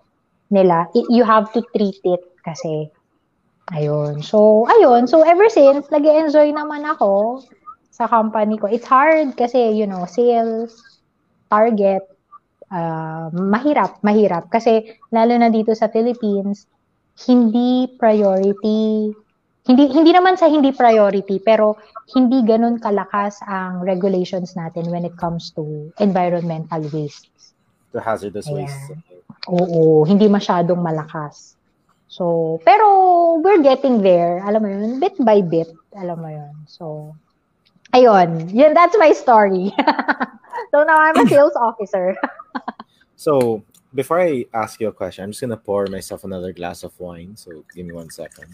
[0.54, 2.94] nila, you have to treat it kasi.
[3.70, 4.26] Ayun.
[4.26, 5.06] So, ayun.
[5.06, 7.44] So, ever since, nag enjoy naman ako
[7.94, 8.66] sa company ko.
[8.66, 10.74] It's hard kasi, you know, sales,
[11.52, 12.02] target,
[12.74, 14.50] uh, mahirap, mahirap.
[14.50, 16.66] Kasi, lalo na dito sa Philippines,
[17.28, 19.12] hindi priority
[19.68, 21.78] hindi hindi naman sa hindi priority pero
[22.16, 27.30] hindi ganun kalakas ang regulations natin when it comes to environmental waste.
[27.94, 28.66] To hazardous Ayan.
[28.66, 28.98] waste.
[29.46, 31.59] Oo, hindi masyadong malakas.
[32.10, 34.42] So, pero we're getting there.
[34.42, 35.70] Alam mo yun, bit by bit.
[35.94, 36.54] Alam mo yun.
[36.66, 37.14] So,
[37.94, 38.50] ayun.
[38.50, 39.70] Yun, that's my story.
[40.74, 42.18] so now I'm a sales officer.
[43.16, 43.62] so,
[43.94, 47.38] before I ask you a question, I'm just gonna pour myself another glass of wine.
[47.38, 48.50] So give me one second.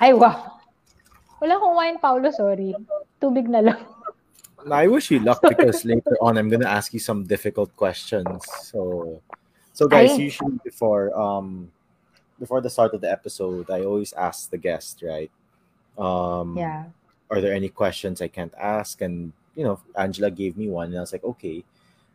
[0.00, 0.60] Ay, wow.
[1.40, 2.30] Wala akong wine, Paolo.
[2.32, 2.74] Sorry.
[3.20, 3.80] Tubig na lang.
[4.68, 8.44] I wish you luck because later on I'm gonna ask you some difficult questions.
[8.64, 9.20] So,
[9.72, 10.28] so guys, Ay.
[10.28, 11.70] usually before um
[12.38, 15.30] before the start of the episode, I always ask the guest, right?
[15.98, 16.84] Um, yeah.
[17.30, 19.00] Are there any questions I can't ask?
[19.00, 21.64] And you know, Angela gave me one, and I was like, okay.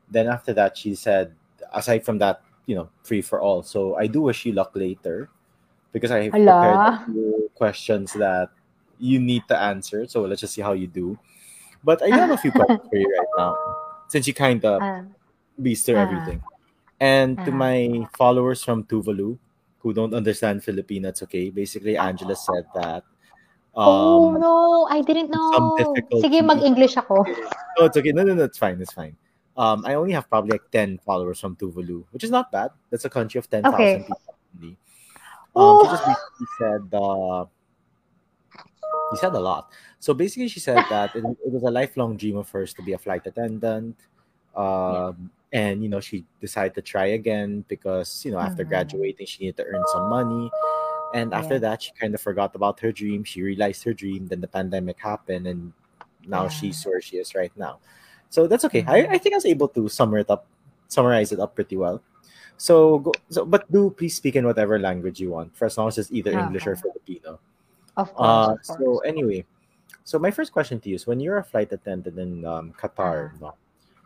[0.09, 1.33] Then after that, she said,
[1.73, 3.63] aside from that, you know, free for all.
[3.63, 5.29] So I do wish you luck later
[5.91, 8.49] because I have prepared questions that
[8.99, 10.07] you need to answer.
[10.07, 11.17] So let's just see how you do.
[11.83, 13.57] But I have a few questions for you right now,
[14.07, 15.03] since you kind of uh,
[15.61, 16.41] beast uh, everything.
[16.99, 19.37] And uh, to my followers from Tuvalu
[19.83, 21.51] who don't understand Filipino, it's okay.
[21.51, 23.03] Basically, Angela said that.
[23.75, 25.75] Um, oh no, I didn't know.
[26.23, 27.25] Sige, mag-English ako.
[27.77, 28.13] No, it's okay.
[28.13, 28.79] No, no, no, it's fine.
[28.79, 29.17] It's fine.
[29.57, 32.69] Um, I only have probably like 10 followers from Tuvalu, which is not bad.
[32.89, 33.97] That's a country of 10,000 okay.
[33.99, 34.21] people.
[34.61, 34.77] Um,
[35.55, 35.83] oh.
[35.83, 37.45] She just basically said, uh,
[39.11, 39.69] he said a lot.
[39.99, 42.93] So basically, she said that it, it, was a lifelong dream of hers to be
[42.93, 43.97] a flight attendant.
[44.55, 45.11] Um, yeah.
[45.53, 48.69] And, you know, she decided to try again because, you know, after mm-hmm.
[48.69, 50.49] graduating, she needed to earn some money.
[51.13, 53.23] And after that, she kind of forgot about her dream.
[53.23, 54.25] She realized her dream.
[54.25, 55.71] Then the pandemic happened, and
[56.25, 56.49] now yeah.
[56.49, 57.77] she's where she is right now.
[58.33, 58.83] So that's okay.
[58.87, 60.47] I, I think I was able to sum it up,
[60.87, 62.01] summarize it up pretty well.
[62.57, 65.87] So, go, so but do please speak in whatever language you want, for as long
[65.87, 67.39] as it's either English or Filipino.
[67.95, 68.79] Of course, uh, of course.
[68.79, 69.45] So anyway,
[70.03, 73.37] so my first question to you is: When you're a flight attendant in um, Qatar,
[73.37, 73.37] uh-huh.
[73.39, 73.53] no,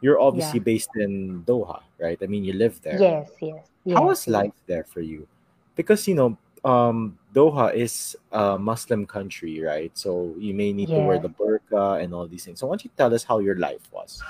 [0.02, 2.18] you're obviously based in Doha, right?
[2.22, 3.00] I mean, you live there.
[3.00, 3.66] Yes, yes.
[3.84, 5.28] yes How was life there for you?
[5.76, 9.92] Because you know, um, Doha is a Muslim country, right?
[9.98, 12.60] So you may need to wear the burqa and all these things.
[12.60, 14.22] So why don't you tell us how your life was?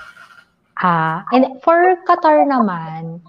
[0.78, 3.20] Ah, and for Qatar naman,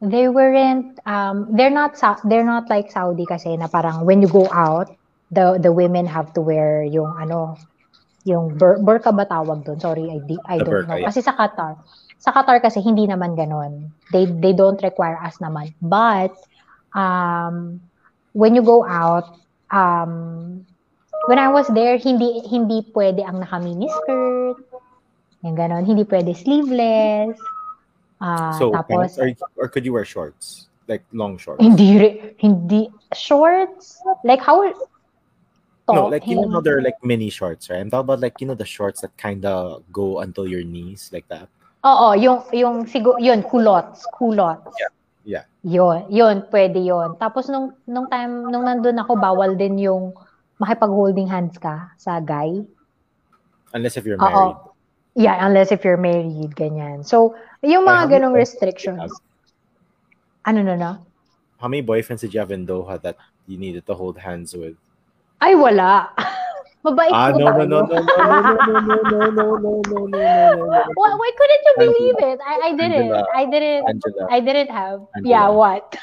[0.00, 4.48] they weren't um they're not they're not like Saudi kasi na parang when you go
[4.50, 4.88] out,
[5.30, 7.56] the the women have to wear yung ano,
[8.24, 9.78] yung bur- burqa ba tawag doon?
[9.80, 10.98] Sorry, I di- I The don't burqa, know.
[11.00, 11.08] yeah.
[11.12, 11.76] Kasi sa Qatar,
[12.16, 13.92] sa Qatar kasi hindi naman ganon.
[14.12, 15.76] They they don't require us naman.
[15.84, 16.32] But
[16.96, 17.84] um
[18.32, 19.28] when you go out,
[19.68, 20.64] um
[21.28, 24.56] when I was there, hindi hindi pwede ang naka mini skirt.
[25.44, 27.36] Yung ganon, hindi pwede sleeveless.
[28.24, 29.28] Ah, so tapos pants, or,
[29.60, 31.60] or could you wear shorts, like long shorts?
[31.60, 34.64] hindi hindi shorts like how
[35.84, 37.80] No, like you know how they're like mini shorts, right?
[37.80, 41.10] I'm talking about like you know the shorts that kind of go until your knees,
[41.12, 41.48] like that.
[41.84, 44.72] Oo, yung yung siguro yun culottes, culottes.
[44.80, 44.92] Yeah.
[45.24, 45.44] Yeah.
[45.64, 47.16] Yun, yun pwede yun.
[47.20, 50.16] Tapos nung nung time nung nandun ako bawal din yung
[50.60, 52.64] makipag-holding hands ka sa guy.
[53.76, 54.24] Unless if you're Oo.
[54.24, 54.60] married.
[55.14, 57.06] Yeah, unless if you're married, ganyan.
[57.06, 59.10] So, yung mga ganong boyfriends did you restrictions.
[60.44, 60.90] Ano na na?
[61.62, 63.16] How many boyfriends did you have in Doha that
[63.46, 64.74] you needed to hold hands with?
[65.40, 66.10] Ay, wala.
[66.84, 70.00] Mabait Ah, no, no, no, no, no, no, no, no, no, no, no, no, no,
[70.04, 70.84] no, no.
[70.94, 72.38] Why, why couldn't you believe it?
[72.44, 73.12] I, I didn't.
[73.34, 73.84] I didn't.
[74.30, 75.00] I didn't have.
[75.24, 75.96] Yeah, what?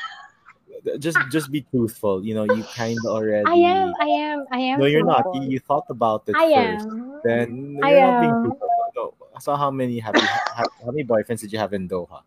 [0.97, 2.25] just just be truthful.
[2.25, 3.45] You know, you kind of already.
[3.45, 3.93] I am.
[3.99, 4.45] I am.
[4.51, 4.79] I am.
[4.79, 5.25] No, you're not.
[5.33, 6.85] You, thought about it I first.
[6.87, 7.21] am.
[7.23, 8.69] Then you're I not being truthful.
[8.95, 9.13] No.
[9.39, 12.21] So how many have you, how many boyfriends did you have in Doha?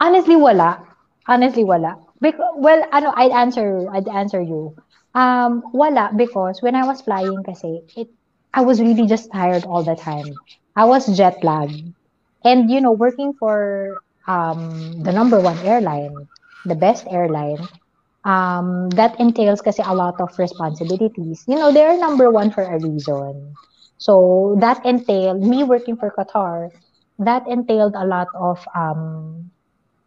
[0.00, 0.86] Honestly, wala.
[1.26, 1.98] Honestly, wala.
[2.20, 4.74] Because, well, ano, I'd answer, I'd answer you.
[5.14, 8.08] Um, wala because when I was flying kasi, it,
[8.54, 10.40] I was really just tired all the time.
[10.76, 11.94] I was jet lagged.
[12.44, 16.28] And, you know, working for um, the number one airline,
[16.64, 17.68] the best airline,
[18.24, 21.44] um, that entails kasi a lot of responsibilities.
[21.46, 23.56] You know, they're number one for a reason.
[23.98, 26.70] So that entailed me working for Qatar.
[27.18, 29.50] That entailed a lot of um,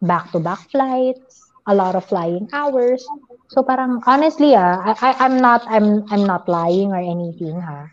[0.02, 3.12] back-to-back flights, a lot of flying hours.
[3.52, 7.92] So parang honestly ah, I, I I'm not I'm I'm not lying or anything ha.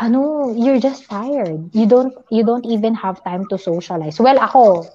[0.00, 1.70] Ano, you're just tired.
[1.72, 4.20] You don't you don't even have time to socialize.
[4.20, 4.86] Well, ako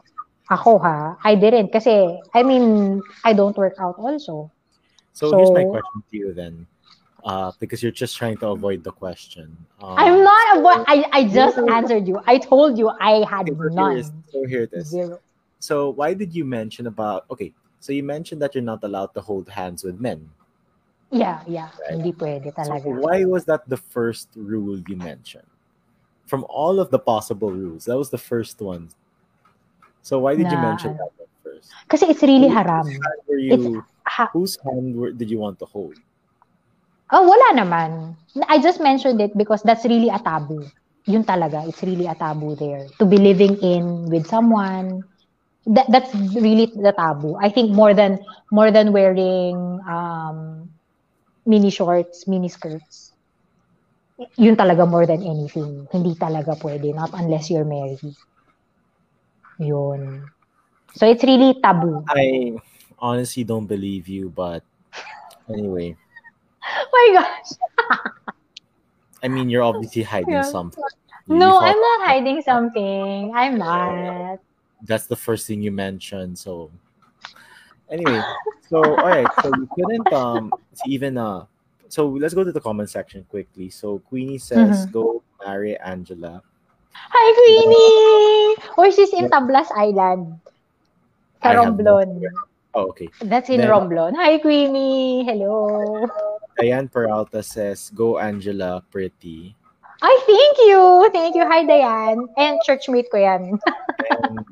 [0.50, 4.50] ako ha, I didn't kasi I mean, I don't work out also.
[5.14, 6.68] So, here's my question to you then,
[7.24, 9.56] uh, because you're just trying to avoid the question.
[9.82, 12.20] Um, I'm not avo- I I just answered you.
[12.26, 14.24] I told you I had okay, so none.
[14.32, 14.90] so here it is.
[14.90, 15.20] Zero.
[15.60, 17.26] So why did you mention about?
[17.32, 20.30] Okay, so you mentioned that you're not allowed to hold hands with men.
[21.12, 21.70] Yeah, yeah.
[21.80, 22.02] Right.
[22.02, 22.88] Hindi pwede So talaga.
[23.02, 25.48] why was that the first rule you mentioned?
[26.26, 28.90] From all of the possible rules, that was the first one.
[30.02, 31.74] So why did you mention that one first?
[31.88, 32.88] Kasi it's really Whose haram.
[32.90, 33.86] hand were you?
[34.06, 35.98] Ha- Whose hand were, did you want to hold?
[37.14, 38.18] Oh, wala naman.
[38.50, 40.66] I just mentioned it because that's really a taboo.
[41.06, 42.90] Yun talaga, it's really a taboo there.
[42.98, 45.06] To be living in with someone,
[45.68, 47.38] that that's really the taboo.
[47.42, 48.20] I think more than
[48.52, 50.70] more than wearing um
[51.46, 53.12] mini shorts, mini skirts.
[54.38, 55.88] Yun talaga more than anything.
[55.92, 58.00] Hindi talaga pwede, not unless you're married.
[59.60, 60.24] Yun.
[60.96, 62.04] So it's really taboo.
[62.08, 62.56] I
[63.00, 64.64] honestly don't believe you, but
[65.52, 65.98] anyway,
[66.66, 67.50] Oh my gosh.
[69.24, 70.48] I mean, you're obviously hiding Yeah.
[70.48, 70.82] something.
[71.28, 73.34] You- No, thought I'm not hiding something.
[73.34, 74.40] I'm not.
[74.84, 76.38] That's the first thing you mentioned.
[76.38, 76.72] So,
[77.90, 78.22] anyway,
[78.70, 80.52] so all right, so you couldn't um
[80.88, 81.46] even uh.
[81.88, 83.70] So let's go to the comment section quickly.
[83.70, 84.92] So Queenie says, Mhm.
[84.92, 86.42] "Go marry Angela."
[86.96, 88.56] Hi, Queenie!
[88.80, 90.40] Or she's in Tablas Island.
[91.44, 92.10] Sa I no Romblon.
[92.74, 93.08] Oh, okay.
[93.22, 94.16] That's in Then- Romblon.
[94.18, 95.24] Hi, Queenie!
[95.24, 96.08] Hello!
[96.58, 99.56] Diane Peralta says, "Go Angela, pretty."
[100.02, 100.84] Ay, thank you!
[101.14, 101.46] Thank you.
[101.48, 102.28] Hi, Diane.
[102.36, 103.60] And churchmate ko yan.
[104.12, 104.44] And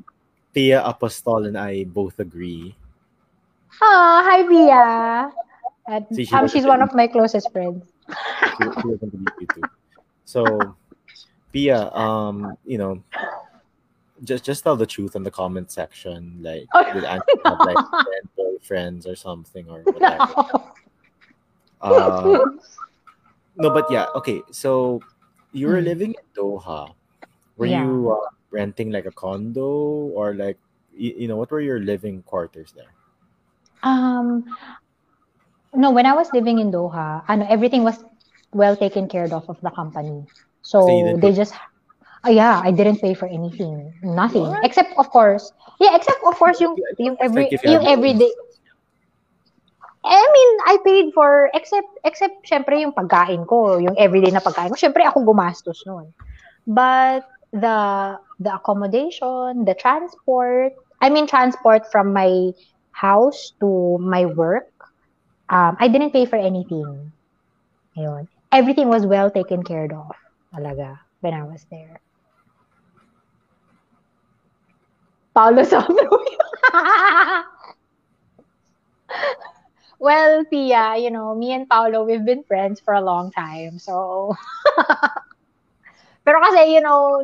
[0.54, 2.76] Pia Apostol and I both agree.
[3.82, 5.32] Ah, hi, Pia!
[5.86, 7.84] At, See, she um, she's one of my closest friends.
[8.56, 8.64] She,
[9.40, 9.68] she too.
[10.24, 10.76] So,
[11.52, 13.02] Pia, um, you know,
[14.22, 16.38] just just tell the truth in the comment section.
[16.40, 20.34] Like, Oh, did Angela have like friend, boyfriends or something or whatever?
[21.80, 22.46] Uh,
[23.56, 24.40] no, but yeah, okay.
[24.50, 25.02] So
[25.52, 25.84] you were Mm.
[25.84, 26.94] living in Doha.
[27.56, 27.84] Were Yeah.
[27.84, 30.56] you uh, renting like a condo or like
[30.94, 32.94] you, you know what were your living quarters there?
[33.82, 34.46] Um,
[35.74, 37.98] no, when I was living in Doha, ano, everything was
[38.54, 40.22] well taken care of of the company.
[40.62, 41.52] So So they pay- just,
[42.24, 43.92] Oh, yeah, I didn't pay for anything.
[44.00, 44.48] Nothing.
[44.48, 44.64] What?
[44.64, 48.32] Except, of course, yeah, except, of course, yung, yung every, like you yung everyday.
[50.04, 54.72] I mean, I paid for, except, except, syempre, yung pagkain ko, yung everyday na pagkain
[54.72, 56.16] ko, syempre, ako gumastos nun.
[56.64, 62.52] But, the, the accommodation, the transport, I mean, transport from my
[62.92, 64.70] house to my work,
[65.48, 67.12] um, I didn't pay for anything.
[67.96, 68.28] Ayun.
[68.52, 70.12] Everything was well taken care of.
[70.54, 72.00] Talaga, when I was there.
[75.36, 76.18] Sabro.
[79.98, 83.78] well, Pia, you know, me and Paolo, we've been friends for a long time.
[83.78, 84.34] So,
[86.24, 87.20] pero kasi, you know,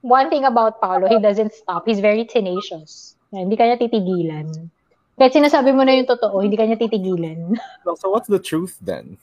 [0.00, 1.84] one thing about Paolo, he doesn't stop.
[1.84, 3.16] He's very tenacious.
[3.30, 4.72] Hindi kanya titigilan.
[5.16, 7.56] Kahit sinasabi mo na yung totoo, hindi kanya titigilan.
[8.00, 9.16] So what's the truth then?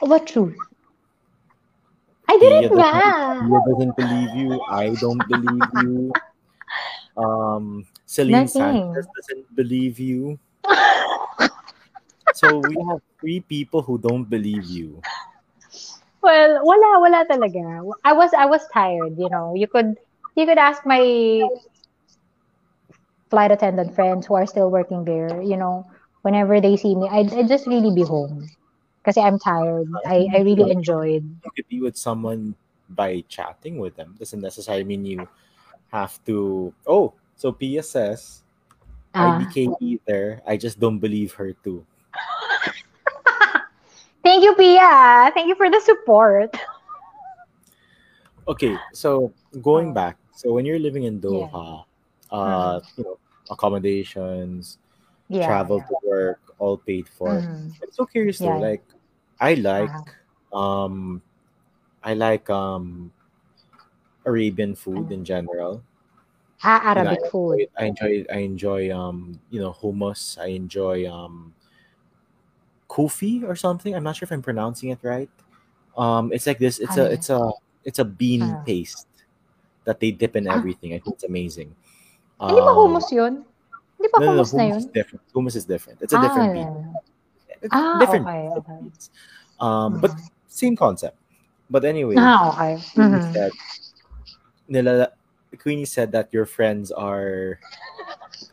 [0.00, 0.56] What truth?
[2.28, 3.40] I didn't doesn't, nga.
[3.40, 4.50] Pia doesn't believe you.
[4.68, 6.12] I don't believe you.
[7.18, 8.94] Um, Celine Nothing.
[8.94, 10.38] Sanchez doesn't believe you.
[12.38, 15.02] So we have three people who don't believe you.
[16.22, 17.92] Well, wala, wala talaga.
[18.04, 19.54] I was, I was tired, you know.
[19.54, 19.94] You could,
[20.34, 21.00] you could ask my
[23.30, 25.86] flight attendant friends who are still working there, you know,
[26.22, 28.48] whenever they see me, I, I just really be home.
[29.04, 29.88] Kasi I'm tired.
[30.06, 31.24] I, I really enjoyed.
[31.44, 32.54] You could be with someone
[32.88, 34.16] by chatting with them.
[34.18, 35.28] Doesn't necessarily mean you
[35.92, 36.74] have to.
[36.86, 38.42] Oh, so Pia says,
[39.14, 39.38] I Ah.
[39.38, 40.42] became either.
[40.46, 41.84] I just don't believe her too.
[44.38, 45.32] Thank you, Pia.
[45.34, 46.54] Thank you for the support.
[48.46, 49.92] Okay, so going Oh.
[49.92, 51.82] back, so when you're living in Doha,
[52.30, 53.18] uh, you know,
[53.50, 54.78] accommodations,
[55.26, 55.42] Yeah.
[55.42, 57.42] travel to work, all paid for.
[57.42, 57.74] Mhm.
[57.82, 58.54] I'm so curious though.
[58.54, 58.62] Yeah.
[58.62, 58.84] Like,
[59.42, 60.54] I like, Uh-huh.
[60.54, 61.20] um,
[62.04, 63.10] I like um,
[64.24, 65.18] Arabian food Ano?
[65.18, 65.82] in general.
[66.62, 67.66] Ah, Arabic I food.
[67.74, 70.38] I enjoy, I enjoy, um, you know, hummus.
[70.38, 71.52] I enjoy um,
[72.88, 73.94] kufi or something.
[73.94, 75.30] I'm not sure if I'm pronouncing it right.
[75.96, 76.78] Um, it's like this.
[76.78, 77.52] It's a, it's a,
[77.84, 78.62] it's a bean Ah.
[78.64, 79.06] paste
[79.84, 80.54] that they dip in Ah.
[80.56, 80.94] everything.
[80.94, 81.74] I think it's amazing.
[82.40, 83.44] Hindi ba Um, hummus yun?
[83.98, 84.42] Hindi ba No, no, no.
[84.42, 85.22] hummus is different.
[85.34, 85.98] Hummus is different.
[86.02, 86.66] It's a Ah, different bean.
[86.70, 87.02] wala.
[87.62, 88.78] It's Ah, different okay, okay.
[89.58, 90.14] Um, but
[90.46, 91.18] same concept.
[91.68, 92.78] But anyway, Ah, okay.
[92.94, 93.18] Mhm.
[93.34, 93.52] said,
[94.68, 95.10] nila,
[95.58, 97.58] Queenie said that your friends are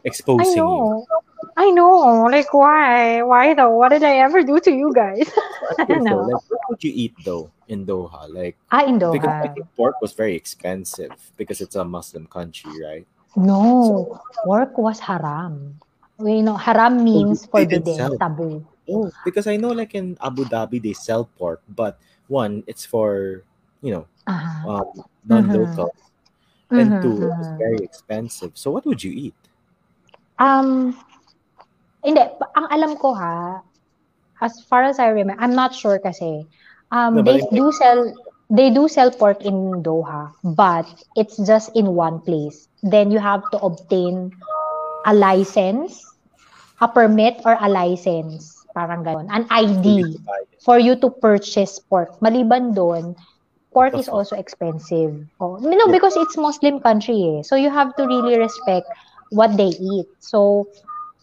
[0.03, 1.05] exposing you.
[1.45, 1.51] Know.
[1.57, 2.23] I know.
[2.31, 3.21] Like, why?
[3.21, 3.75] Why though?
[3.77, 5.29] What did I ever do to you guys?
[5.69, 6.17] I'm curious know.
[6.21, 8.27] like, what would you eat though in Doha?
[8.33, 9.53] Like, ah, in because I Doha.
[9.53, 13.05] think pork was very expensive because it's a Muslim country, right?
[13.35, 14.19] No.
[14.43, 15.79] pork was haram.
[16.19, 18.17] You know, haram means they forbidden, sell.
[18.17, 18.65] taboo.
[18.87, 23.43] Oh, because I know like in Abu Dhabi they sell pork, but one, it's for
[23.81, 24.63] you know Ah.
[24.65, 25.91] um, non-local,
[26.71, 28.51] Mhm, and two, it's very expensive.
[28.55, 29.35] So what would you eat?
[30.39, 30.95] Um,
[32.05, 32.21] hindi.
[32.55, 33.65] Ang alam ko ha,
[34.41, 36.45] as far as I remember, I'm not sure kasi.
[36.91, 38.13] Um, they do sell,
[38.49, 40.85] they do sell pork in Doha, but
[41.17, 42.69] it's just in one place.
[42.83, 44.31] Then you have to obtain
[45.05, 46.05] a license,
[46.79, 50.19] a permit or a license, parang ganon, an ID
[50.61, 52.13] for you to purchase pork.
[52.21, 53.15] Maliban doon,
[53.73, 55.25] pork is also expensive.
[55.41, 57.41] Oh, you know, because it's Muslim country eh.
[57.41, 58.87] So you have to really respect
[59.29, 60.07] what they eat.
[60.19, 60.67] So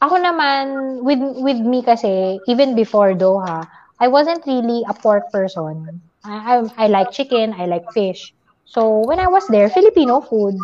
[0.02, 3.62] ako naman with with me kasi even before Doha,
[4.02, 6.02] I wasn't really a pork person.
[6.26, 8.34] I I, I like chicken, I like fish.
[8.66, 10.58] So when I was there, Filipino food.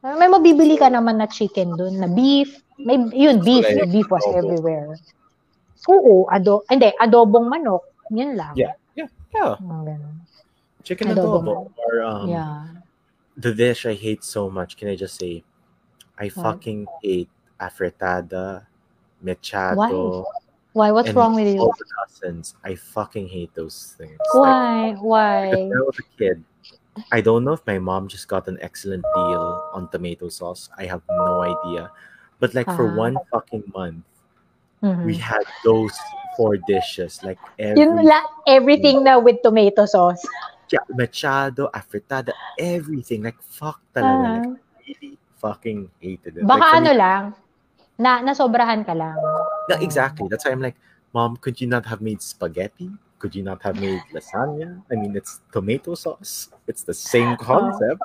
[0.00, 2.56] May mabibili ka naman na chicken doon, na beef.
[2.80, 4.40] May yun beef, like beef was adobo.
[4.40, 4.96] everywhere.
[5.92, 7.84] Oo, ado, hindi, adobong manok.
[8.08, 8.56] Yun lang.
[8.56, 9.60] Yeah, yeah, yeah.
[9.60, 10.14] Mga ganun.
[10.80, 12.64] Chicken Adobo adobo or um, yeah.
[13.36, 14.80] the dish I hate so much.
[14.80, 15.44] Can I just say,
[16.16, 16.40] I What?
[16.40, 17.28] fucking hate
[17.60, 18.64] afritada,
[19.24, 20.24] mechado,
[20.72, 20.92] Why?
[20.92, 21.66] What's wrong with you?
[21.98, 22.54] cousins.
[22.64, 24.18] I fucking hate those things.
[24.32, 24.90] Why?
[24.94, 25.48] Like, Why?
[25.50, 26.44] when I was a kid,
[27.10, 30.68] I don't know if my mom just got an excellent deal on tomato sauce.
[30.78, 31.90] I have no idea.
[32.38, 32.96] But like for Ah.
[32.96, 34.04] one fucking month,
[34.82, 35.04] Mhm.
[35.04, 35.92] we had those
[36.36, 37.20] four dishes.
[37.22, 40.22] Like every Yun la, everything na with tomato sauce.
[40.70, 43.22] yeah, machado, afritada, everything.
[43.26, 44.24] Like fuck talaga.
[44.24, 44.32] Ah.
[44.38, 46.46] Like really fucking hated it.
[46.46, 47.22] Baka like, ano lang,
[48.00, 49.20] na nasobrahan ka lang.
[49.68, 50.24] Yeah, exactly.
[50.32, 50.80] That's why I'm like,
[51.12, 52.88] Mom, could you not have made spaghetti?
[53.20, 54.80] Could you not have made lasagna?
[54.90, 56.48] I mean, it's tomato sauce.
[56.66, 58.00] It's the same concept.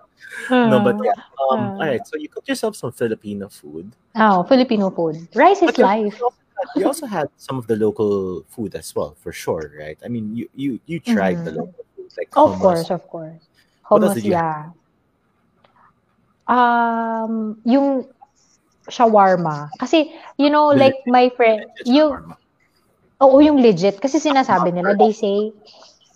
[0.52, 1.16] No, but yeah.
[1.48, 1.80] Um, Ah.
[1.80, 2.04] all right.
[2.04, 3.96] So you cook yourself some Filipino food.
[4.20, 5.16] Oh, Filipino food.
[5.32, 6.16] Rice is But life.
[6.20, 9.72] You also, had, you also had some of the local food as well, for sure,
[9.80, 9.96] right?
[10.04, 11.60] I mean, you you you tried the Mhm.
[11.64, 13.40] local food, like Of course, of course.
[13.88, 14.76] Hummus, did you yeah.
[16.46, 18.06] Um, yung
[18.90, 19.70] shawarma.
[19.80, 22.36] Kasi, you know, The like my friend, Legit shawarma.
[23.22, 24.02] oo, yung legit.
[24.02, 25.52] Kasi sinasabi nila, they say,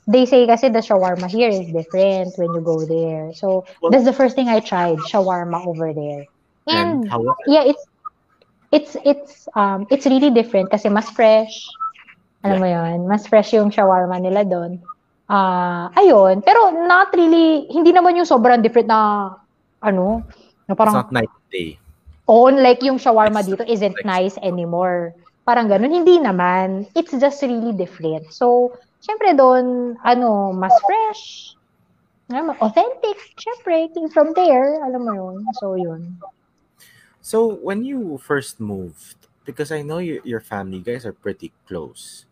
[0.10, 3.34] they say kasi the shawarma here is different when you go there.
[3.34, 6.26] So, Well- that's the first thing I tried, shawarma over there.
[6.70, 7.84] And And, yeah, it's,
[8.72, 11.66] it's, it's, um, it's really different kasi mas fresh.
[12.46, 14.80] Alam mo yun, mas fresh yung shawarma nila doon.
[15.28, 16.42] Ah, ayun.
[16.42, 19.34] Pero not really, hindi naman yung sobrang different na,
[19.82, 20.24] ano,
[20.66, 21.78] na It's parang, not night day.
[22.30, 25.18] Oo, like yung shawarma dito isn't nice anymore.
[25.50, 25.90] Parang ganun.
[26.06, 26.86] Hindi naman.
[26.94, 28.30] It's just really different.
[28.30, 31.58] So, syempre doon, ano, mas fresh.
[32.30, 33.18] Alam mo, authentic.
[33.34, 35.50] Syempre, from there, alam mo yun.
[35.58, 36.22] So, yun.
[37.22, 42.26] So when you first moved, because I know your your family guys are pretty close.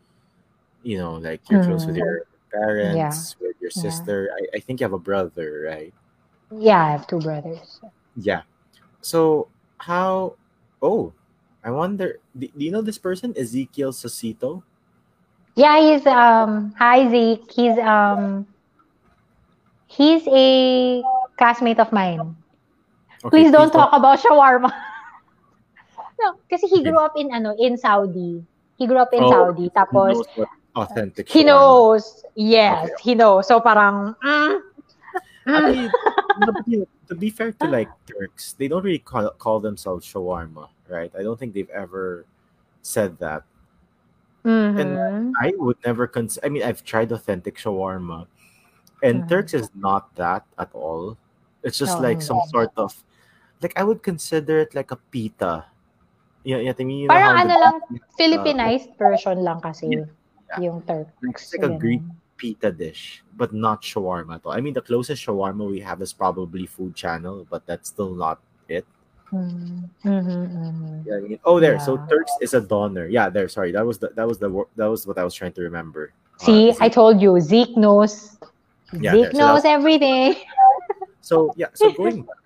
[0.82, 2.06] You know, like you're close with Mm.
[2.06, 3.84] your parents, with your Yeah.
[3.84, 4.30] sister.
[4.34, 5.94] I, I think you have a brother, right?
[6.50, 7.82] Yeah, I have two brothers.
[8.16, 8.48] Yeah.
[9.02, 10.36] So how?
[10.82, 11.14] Oh,
[11.64, 12.20] I wonder.
[12.38, 14.64] Do, do you know this person, Ezekiel Sosito?
[15.56, 17.50] Yeah, he's, um, hi Zeke.
[17.50, 18.46] He's, um,
[19.88, 21.02] he's a
[21.38, 22.36] classmate of mine.
[23.26, 24.70] Okay, Please don't talk about shawarma.
[26.22, 28.46] no, kasi he grew up in, ano, in Saudi.
[28.78, 29.64] He grew up in Oh, Saudi.
[29.64, 31.28] He Tapos, knows authentic.
[31.28, 31.48] He shawarma.
[31.48, 32.24] knows.
[32.36, 33.02] Yes, Okay.
[33.02, 33.48] he knows.
[33.48, 34.60] So parang, mm,
[35.48, 35.58] mm.
[35.58, 35.90] Actually,
[36.38, 39.60] no, but, you know, to be fair to like Turks, they don't really call, call
[39.60, 41.12] themselves shawarma, right?
[41.18, 42.26] I don't think they've ever
[42.82, 43.44] said that.
[44.46, 45.34] Mhm.
[45.42, 46.46] I would never consider.
[46.46, 48.28] I mean, I've tried authentic shawarma,
[49.04, 49.30] and Mhm.
[49.30, 51.18] Turks is not that at all.
[51.64, 52.52] It's just No, like some hindi.
[52.52, 52.96] sort of,
[53.62, 55.66] like I would consider it like a pita.
[56.48, 56.72] Yeah, yeah.
[56.72, 57.76] I mean, you know Parang ano lang,
[58.16, 60.08] Filipinized version lang kasi Yeah.
[60.64, 61.12] yung Turks.
[61.28, 61.76] It's like a.
[61.76, 62.04] Greek
[62.38, 64.52] pita dish, but not shawarma all.
[64.54, 68.40] I mean, the closest shawarma we have is probably Food Channel, but that's still not
[68.70, 68.86] it.
[69.34, 71.06] Mhm, mhm, mhm.
[71.06, 71.80] Yeah, I mean, oh, there.
[71.80, 73.08] So Turks is a doner.
[73.08, 73.48] Yeah, there.
[73.50, 76.14] Sorry, that was the that was the that was what I was trying to remember.
[76.42, 78.38] Uh, See, is I told you, Zeke knows.
[78.94, 79.32] Yeah, Zeke there.
[79.34, 80.36] So knows was- everything.
[81.22, 82.38] So yeah, so going back.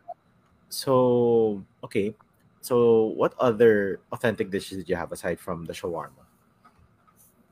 [0.69, 2.15] So okay.
[2.61, 6.25] So what other authentic dishes did you have aside from the shawarma?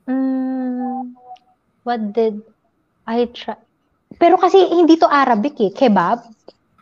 [0.08, 0.49] Mm,
[1.84, 2.42] what did
[3.06, 3.56] I try?
[4.18, 5.70] Pero kasi hindi to Arabic eh.
[5.70, 6.22] Kebab.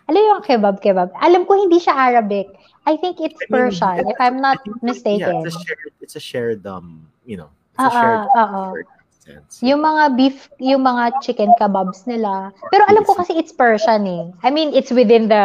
[0.09, 1.13] Alam yung kebab, kebab.
[1.21, 2.49] Alam ko hindi siya Arabic.
[2.89, 5.45] I think it's Persian, if I'm not mistaken.
[5.45, 8.49] Yeah, it's a shared it's a shared um, you know, it's a Ah, shared ah,
[8.49, 8.65] oo.
[8.73, 8.89] shared
[9.29, 9.61] sense.
[9.61, 12.49] Yung mga beef, yung mga chicken kebabs nila.
[12.73, 14.25] Pero alam ko kasi it's Persian eh.
[14.41, 15.45] I mean, it's within the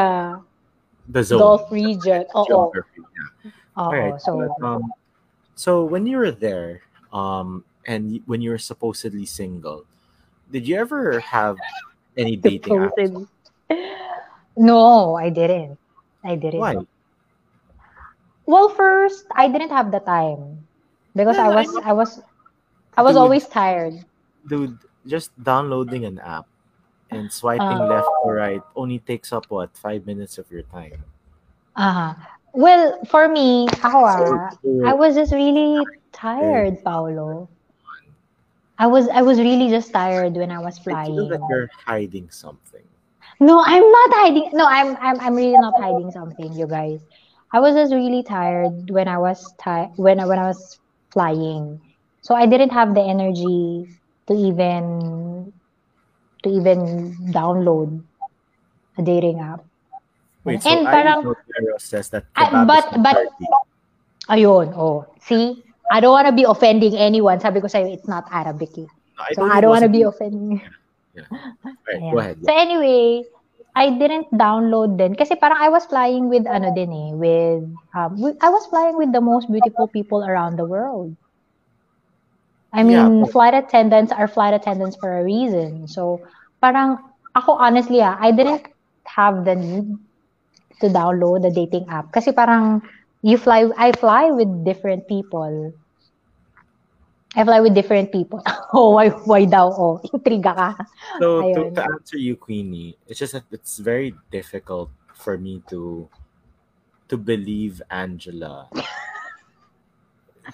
[1.12, 1.40] The zone.
[1.44, 2.24] Gulf region.
[2.32, 2.72] Oo.
[2.72, 3.52] Geography, yeah.
[3.76, 3.92] Oo.
[3.92, 4.16] Right.
[4.24, 4.88] So, but, um,
[5.60, 6.80] so when you were there,
[7.12, 9.86] um, and when you were supposedly single,
[10.52, 11.58] did you ever have
[12.18, 13.28] any dating apps?
[14.56, 15.78] No, I didn't.
[16.24, 16.60] I didn't.
[16.60, 16.78] Why?
[18.46, 20.68] Well, first, I didn't have the time
[21.16, 21.82] because Yeah, I I was know.
[21.84, 22.12] I was
[22.98, 23.22] I was Dude.
[23.24, 23.94] always tired.
[24.48, 24.78] Dude,
[25.08, 26.46] just downloading an app
[27.10, 27.88] and swiping Uh.
[27.88, 31.02] left or right only takes up what five minutes of your time.
[31.76, 32.14] Uh-huh.
[32.54, 34.18] Well, for me, ako ah,
[34.62, 35.82] So- I was just really
[36.14, 37.50] tired, Paolo.
[38.80, 41.30] I was I was really just tired when I was I feel flying.
[41.30, 42.82] that you're hiding something.
[43.40, 44.50] No, I'm not hiding.
[44.54, 47.00] No, I'm I'm I'm really not hiding something, you guys.
[47.52, 50.80] I was just really tired when I was ti- when I when I was
[51.12, 51.80] flying.
[52.22, 53.88] So I didn't have the energy
[54.28, 55.54] to even
[56.44, 58.02] to even download
[58.98, 59.64] a dating app.
[60.44, 63.28] Wait, And so parang- I Vero says that I- but- but-.
[64.30, 65.06] Ayun, oh.
[65.22, 65.64] See?
[65.92, 67.40] I don't want to be offending anyone.
[67.40, 68.90] Sabi ko sa'yo, it's not Arabic eh.
[69.20, 70.62] I So I don't want to be offending.
[71.86, 72.12] Right, Ayan.
[72.12, 72.38] go ahead.
[72.44, 73.24] So anyway,
[73.76, 77.64] I didn't download din kasi parang I was flying with ano din eh, with
[77.94, 81.14] um with, I was flying with the most beautiful people around the world.
[82.74, 85.88] I Yeah, mean, but- flight attendants are flight attendants for a reason.
[85.88, 86.22] So
[86.62, 86.98] parang
[87.36, 88.66] ako honestly ah, I didn't
[89.06, 89.86] have the need
[90.82, 92.82] to download the dating app kasi parang
[93.24, 95.74] you fly I fly with different people.
[97.34, 98.44] I fly with different people.
[98.78, 99.74] oh, why, why daw?
[99.74, 100.70] Oh, intriga ka.
[101.18, 106.06] So to, to answer you, Queenie, it's just that it's very difficult for me to
[107.10, 108.70] to believe Angela.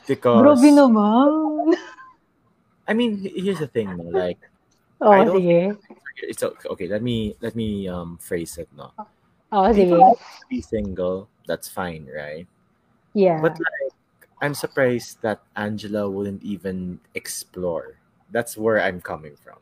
[0.05, 1.73] Because Grabe naman.
[2.85, 4.05] I mean, here's the thing, no?
[4.13, 4.37] Like
[5.01, 5.73] Oh, I don't- sige.
[6.21, 6.69] it's okay.
[6.69, 8.93] okay, Let me let me um phrase it, no.
[9.49, 9.89] Oh, sige.
[9.97, 10.13] People
[10.45, 12.45] be single, that's fine, right?
[13.19, 13.41] Yeah.
[13.43, 13.91] But like,
[14.39, 17.99] I'm surprised that Angela wouldn't even explore.
[18.31, 19.59] That's where I'm coming from.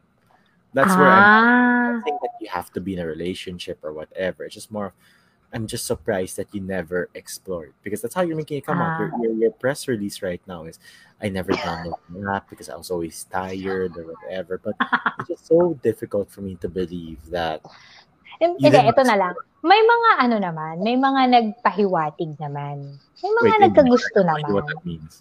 [0.78, 1.92] That's where I'm Ah.
[1.98, 4.46] not saying that you have to be in a relationship or whatever.
[4.46, 4.96] It's just more of
[5.56, 9.00] I'm just surprised that you never explored because that's how you're making it come out.
[9.00, 9.22] Your, Ah.
[9.24, 10.78] your, your press release right now is
[11.24, 14.60] I never downloaded an app because I was always tired or whatever.
[14.60, 14.76] But
[15.24, 17.64] it's just so difficult for me to believe that
[18.40, 19.34] Hindi, ito na lang.
[19.66, 22.98] May mga ano naman, may mga nagpahiwatig naman.
[23.20, 24.78] May mga wait, nagkagusto I know what naman.
[24.78, 25.14] that means.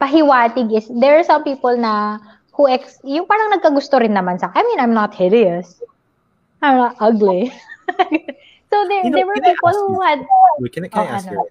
[0.00, 2.18] Pahiwatig is, there are some people na
[2.52, 5.78] who ex, yung parang nagkagusto rin naman sa, I mean, I'm not hideous.
[6.60, 7.52] I'm not ugly.
[8.70, 10.20] so there, You know, there were I people who you- had,
[10.58, 11.32] Wait, can I, can I Oh, ask ano?
[11.32, 11.50] you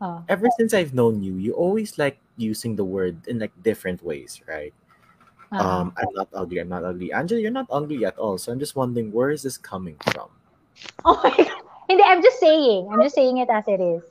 [0.00, 4.02] oh, ever since I've known you, you always like using the word in like different
[4.02, 4.74] ways, right?
[5.52, 6.58] Uh, Um, I'm not ugly.
[6.58, 7.12] I'm not ugly.
[7.12, 8.38] Angela, you're not ugly at all.
[8.38, 10.28] So I'm just wondering where is this coming from?
[11.04, 11.52] oh my God.
[11.88, 12.88] Hindi, I'm just saying.
[12.90, 14.02] I'm just saying it as it is.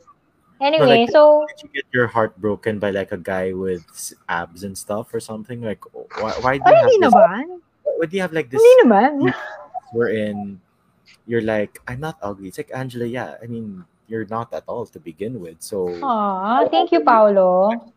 [0.61, 3.83] Anyway, like- so, Did you get your heart broken by like a guy with
[4.29, 5.61] abs and stuff or something?
[5.61, 7.11] Like, why, why do you have this?
[7.13, 7.59] naman.
[7.83, 8.63] Why do you have like this?
[8.83, 9.33] Naman.
[9.91, 10.59] Wherein
[11.27, 12.47] you're like, I'm not ugly.
[12.47, 13.05] It's like Angela.
[13.05, 15.59] Yeah, I mean, you're not at all to begin with.
[15.59, 17.91] So, Aw, thank you, Paolo.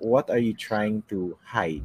[0.00, 1.84] what are you trying to hide?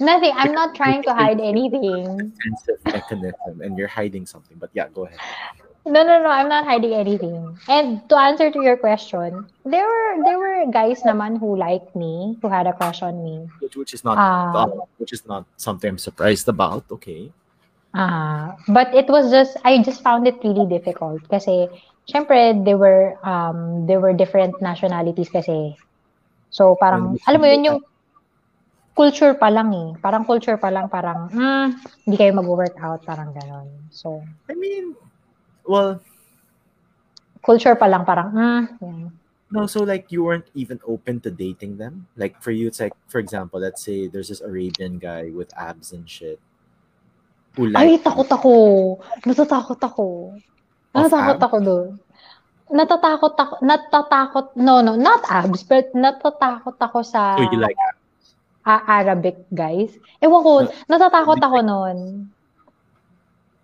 [0.00, 0.32] Nothing.
[0.34, 2.32] I'm not trying to hide anything.
[2.32, 4.56] Defensive mechanism, and you're hiding something.
[4.58, 5.18] But yeah, go ahead.
[5.84, 6.30] No, no, no.
[6.30, 7.58] I'm not hiding anything.
[7.68, 12.38] And to answer to your question, there were there were guys naman who liked me,
[12.40, 13.50] who had a crush on me.
[13.60, 16.86] Which, which is not, uh, which is not something I'm surprised about.
[16.90, 17.32] Okay.
[17.94, 21.68] Ah, but it was just I just found it really difficult kasi
[22.08, 25.76] syempre they were um there were different nationalities kasi.
[26.48, 27.80] So parang alam mo yun yung
[28.92, 29.90] culture pa lang eh.
[30.00, 31.66] Parang culture pa lang parang hmm,
[32.04, 33.68] hindi kayo mag-work out parang ganon.
[33.88, 34.96] So I mean,
[35.64, 36.00] well,
[37.40, 38.98] culture pa lang parang hmm, yan.
[39.52, 42.08] No, so like you weren't even open to dating them.
[42.16, 45.92] Like for you, it's like for example, let's say there's this Arabian guy with abs
[45.92, 46.40] and shit.
[47.60, 48.52] Who Ay, like takot ako.
[49.28, 50.32] Natatakot ako.
[50.96, 51.44] Natatakot abs?
[51.44, 51.88] ako doon.
[52.72, 53.54] Natatakot ako.
[53.60, 54.46] Natatakot.
[54.56, 54.96] No, no.
[54.96, 58.01] Not abs, but natatakot ako sa so you like a-
[58.64, 59.90] Arabic guys.
[60.22, 60.50] Ewan ko.
[60.62, 60.70] No.
[60.86, 61.98] Natatakot ako noon.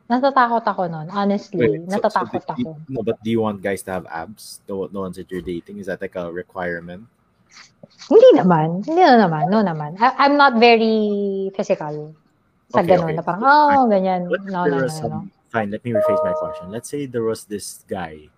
[0.09, 1.07] Natatakot ako noon.
[1.13, 1.61] Honestly.
[1.61, 2.81] wait, so- so natatakot do you- ako.
[2.89, 4.65] No, but do you want guys to have abs?
[4.67, 7.05] The, the ones that you're dating is that like a requirement?
[8.09, 8.83] Hindi naman.
[8.89, 9.53] Hindi na naman.
[9.53, 10.01] No naman.
[10.01, 12.17] I- I'm not very physical.
[12.73, 13.13] Sa Okay, ganun.
[13.13, 13.17] okay.
[13.17, 14.29] Na parang, oh, ganyan.
[14.29, 15.09] What No, no, no, was no.
[15.09, 16.69] some- Fine, let me rephrase my question.
[16.69, 18.29] Let's say there was this guy,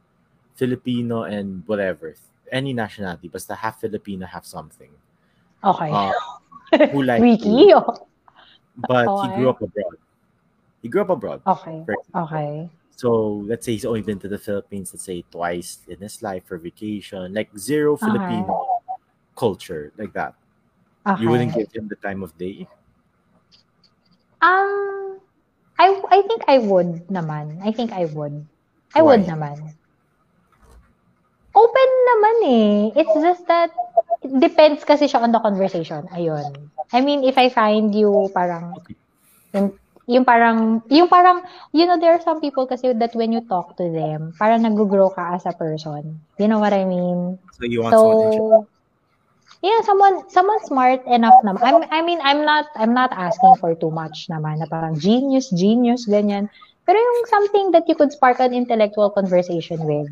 [0.54, 2.14] Filipino and whatever,
[2.54, 4.90] any nationality, but the half Filipino, half something.
[5.58, 5.90] Okay.
[5.90, 6.14] Uh,
[6.92, 7.48] who liked Wiki.
[7.48, 8.06] you, oh.
[8.88, 9.96] but he grew up abroad.
[10.82, 11.42] He grew up abroad.
[11.46, 11.84] Okay.
[12.14, 12.70] Okay.
[12.96, 16.44] So let's say he's only been to the Philippines, let's say twice in his life
[16.44, 18.06] for vacation, like zero Okay.
[18.06, 18.80] Filipino
[19.36, 20.34] culture, like that.
[21.06, 21.22] Okay.
[21.22, 22.68] You wouldn't give him the time of day.
[24.42, 25.20] Um,
[25.80, 27.60] I I think I would naman.
[27.64, 28.44] I think I would.
[28.92, 29.16] I Why?
[29.16, 29.56] would naman.
[31.56, 33.00] Open naman eh.
[33.00, 33.72] It's just that
[34.22, 36.04] depends kasi siya on the conversation.
[36.12, 36.70] Ayun.
[36.92, 38.76] I mean, if I find you parang
[39.54, 39.66] yung,
[40.10, 43.76] yung parang yung parang you know there are some people kasi that when you talk
[43.80, 46.20] to them, parang nag-grow ka as a person.
[46.36, 47.38] You know what I mean?
[47.56, 48.32] So you want someone.
[48.34, 48.66] So,
[49.62, 51.60] yeah, someone someone smart enough naman.
[51.64, 55.48] I'm, I mean, I'm not I'm not asking for too much naman na parang genius,
[55.52, 56.48] genius, ganyan.
[56.84, 60.10] Pero yung something that you could spark an intellectual conversation with.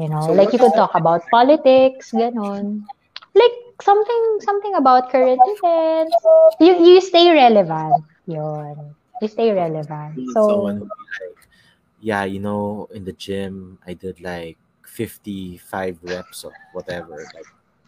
[0.00, 2.88] You know, So like you could talk about politics, ganon.
[3.34, 6.16] Like something something about current events.
[6.60, 8.04] You you stay relevant.
[8.26, 8.94] Yun.
[9.20, 10.18] You stay relevant.
[10.34, 10.82] So, like,
[12.00, 17.16] yeah, you know, in the gym, I did like 55 reps of whatever.
[17.34, 17.46] Like,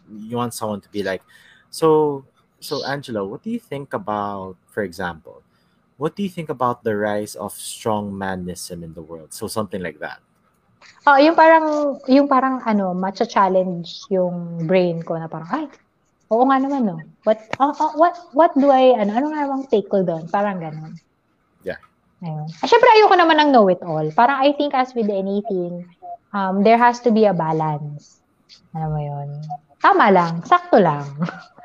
[0.09, 1.21] you want someone to be like,
[1.69, 2.25] so,
[2.59, 5.43] so Angela, what do you think about, for example,
[5.97, 9.33] what do you think about the rise of strong manism in the world?
[9.33, 10.19] So something like that.
[11.05, 15.65] Oh, yung parang, yung parang ano, matcha-challenge yung brain ko na parang, ay,
[16.33, 16.97] oo nga naman, no.
[17.21, 20.25] What, oh, oh, what, what do I, ano, ano nga bang take ko doon?
[20.33, 20.97] Parang ganun.
[21.61, 21.77] Yeah.
[22.25, 22.49] Ayun.
[22.49, 24.09] Ah, Siyempre, ayoko naman ng know-it-all.
[24.17, 25.85] Parang I think as with anything,
[26.33, 28.17] um, there has to be a balance.
[28.73, 29.29] Ano mo yun?
[29.79, 30.41] Tama lang.
[30.41, 31.05] Sakto lang.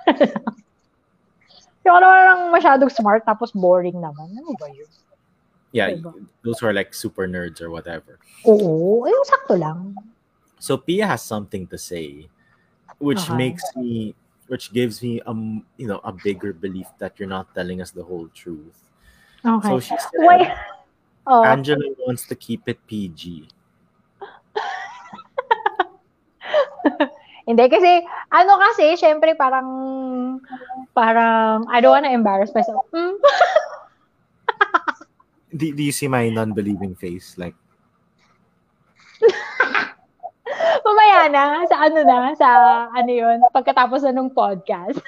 [1.89, 4.37] Yung naman lang masyadong smart tapos boring naman.
[4.37, 4.91] Ano ba yun?
[5.73, 6.15] Yeah, Diba?
[6.43, 8.19] those who are like super nerds or whatever.
[8.47, 9.07] Oo.
[9.07, 9.95] Yung sakto lang.
[10.59, 12.27] So Pia has something to say,
[12.99, 13.37] which Okay.
[13.39, 14.15] makes me,
[14.51, 18.03] which gives me um, you know, a bigger belief that you're not telling us the
[18.03, 18.75] whole truth.
[19.47, 19.69] Okay.
[19.69, 20.53] So she said, Why?
[21.27, 21.45] Oh.
[21.45, 23.47] Angela wants to keep it PG.
[27.49, 29.69] Hindi kasi ano kasi syempre parang
[30.95, 32.87] parang I don't wanna embarrass myself.
[32.91, 33.15] Mm.
[35.55, 37.35] Do, do you see my non-believing face?
[37.37, 37.55] Like,
[40.87, 42.49] Mamaya na, sa ano na, sa
[42.95, 44.99] ano yun, pagkatapos na nung podcast.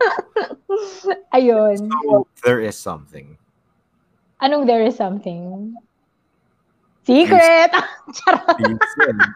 [1.36, 1.76] Ayun.
[1.76, 3.36] so there is something.
[4.40, 5.74] Anong there is something?
[7.04, 7.70] Secret!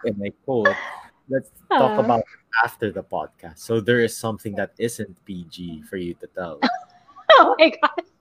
[0.05, 0.77] And I quote,
[1.29, 3.59] let's talk about it after the podcast.
[3.59, 6.61] So there is something that isn't PG for you to tell.
[7.35, 8.14] Oh my gosh.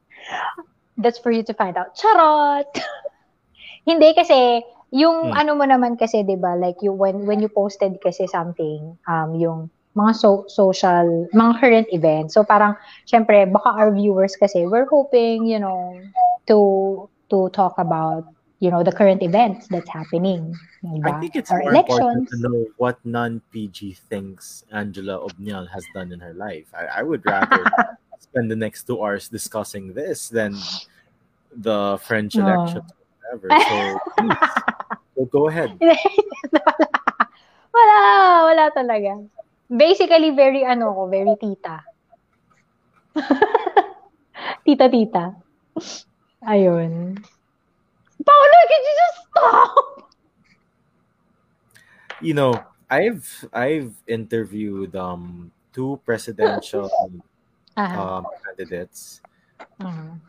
[0.97, 1.95] That's for you to find out.
[1.97, 2.69] Charot!
[3.89, 4.61] Hindi kasi,
[4.93, 5.35] yung Hmm.
[5.35, 9.35] ano mo naman kasi, di ba, like you, when, when you posted kasi something, um,
[9.35, 12.33] yung mga so, social, mga current events.
[12.33, 12.75] So parang,
[13.09, 15.99] syempre, baka our viewers kasi, we're hoping, you know,
[16.47, 18.23] to to talk about,
[18.59, 20.53] you know, the current events that's happening.
[21.03, 21.19] I Diba?
[21.19, 22.29] think it's Or more important elections.
[22.31, 26.67] to know what non-PG thinks Angela Obnial has done in her life.
[26.73, 27.65] I, I would rather
[28.23, 30.55] spend the next two hours discussing this than
[31.51, 33.03] the French election Oh.
[33.39, 33.47] whatever.
[33.67, 34.37] So, please,
[35.15, 35.77] so go ahead.
[37.73, 37.97] wala,
[38.49, 39.21] wala talaga.
[39.69, 41.81] Basically, very ano ko, very tita.
[44.65, 45.35] Tita-tita.
[46.43, 47.15] Ayun.
[48.23, 49.73] Paolo, can you just stop?
[52.23, 52.55] You know,
[52.87, 56.87] I've I've interviewed um two presidential
[57.75, 58.21] Ah.
[58.21, 59.21] um, candidates,
[59.81, 60.21] Mhm.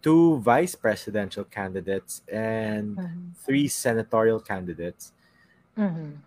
[0.00, 3.36] two vice presidential candidates, and Mhm.
[3.44, 5.12] three senatorial candidates.
[5.76, 6.24] Mhm.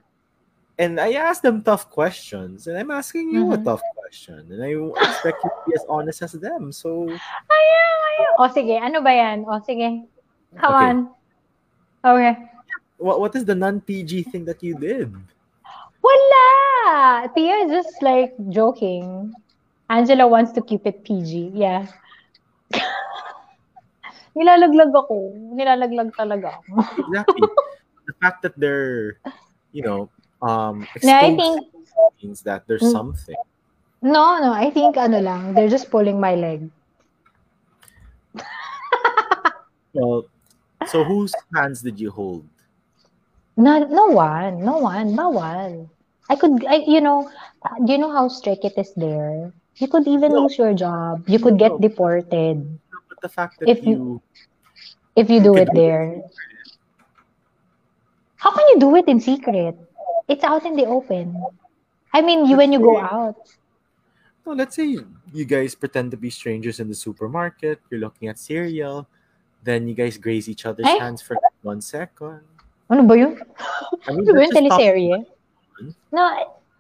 [0.78, 3.66] And I asked them tough questions, and I'm asking you a Mhm.
[3.66, 6.72] tough question, and I expect you to be as honest as them.
[6.72, 7.09] So,
[7.49, 8.32] Ayaw, ayaw.
[8.41, 9.45] O sige, ano ba yan?
[9.45, 10.05] O sige.
[10.57, 10.89] Come Okay.
[10.89, 10.97] on.
[12.01, 12.34] Okay.
[13.01, 15.09] what what is the non-PG thing that you did?
[16.05, 17.26] Wala!
[17.34, 19.34] Pia is just like joking.
[19.92, 21.52] Angela wants to keep it PG.
[21.52, 21.84] Yeah.
[24.39, 25.36] Nilalaglag ako.
[25.52, 26.72] Nilalaglag talaga ako.
[27.12, 27.48] Exactly.
[28.08, 29.20] the fact that they're,
[29.76, 30.08] you know,
[30.42, 31.68] um, No, I think-
[32.24, 32.96] means that there's Mm.
[32.96, 33.36] something.
[34.02, 34.54] No, no.
[34.56, 35.54] I think ano lang.
[35.54, 36.72] They're just pulling my leg.
[39.92, 40.24] Well,
[40.88, 42.48] so whose hands did you hold?
[43.60, 44.64] No, no one.
[44.64, 45.12] No one.
[45.20, 45.92] Bawal.
[46.32, 47.28] I could, I, you know,
[47.84, 49.52] do you know how strict it is there?
[49.78, 50.44] You could even No.
[50.44, 51.24] lose your job.
[51.28, 51.80] You could get No.
[51.80, 54.22] deported But the fact that If you,
[55.16, 56.22] if you do it there.
[58.36, 59.78] How can you do it in secret?
[60.28, 61.38] It's out in the open.
[62.14, 63.38] I mean, you when you go out.
[64.46, 64.98] no, let's say
[65.32, 67.80] you guys pretend to be strangers in the supermarket.
[67.90, 69.06] You're looking at cereal,
[69.64, 70.98] then you guys graze each other's Eh?
[70.98, 72.42] hands for one second.
[72.90, 73.38] Ano ba yun?
[74.08, 74.68] I mean, Ano ba that's yun?
[74.68, 75.18] Teleserye?
[76.12, 76.24] No,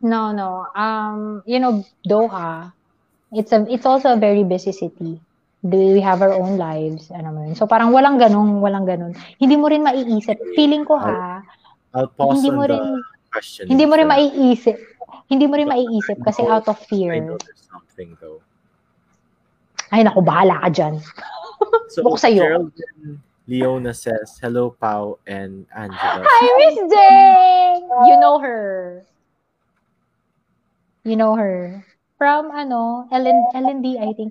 [0.01, 0.65] no, no.
[0.75, 2.73] Um, you know, Doha,
[3.31, 5.19] it's a it's also a very busy city.
[5.61, 7.11] We have our own lives.
[7.13, 7.53] Ano mo yun.
[7.55, 9.13] So parang walang ganun, walang ganun.
[9.37, 10.37] Hindi mo rin maiisip.
[10.57, 11.45] Feeling ko ha,
[11.93, 13.69] I'll pause hindi mo rin question.
[13.69, 14.77] hindi mo rin for- maiisip.
[15.31, 17.13] Hindi mo rin maiisip kasi out of I fear.
[17.21, 18.41] know there's something though.
[19.93, 20.95] Ay naku, bahala ka dyan.
[21.93, 22.41] So Buko sa'yo.
[22.41, 27.83] Geraldine Leona says, "Hello, Pau and Angela." Hi, Miss Jane!
[28.09, 29.03] You know her.
[31.03, 31.83] You know her.
[32.21, 34.29] From ano, Ellen, Ellen D, I think.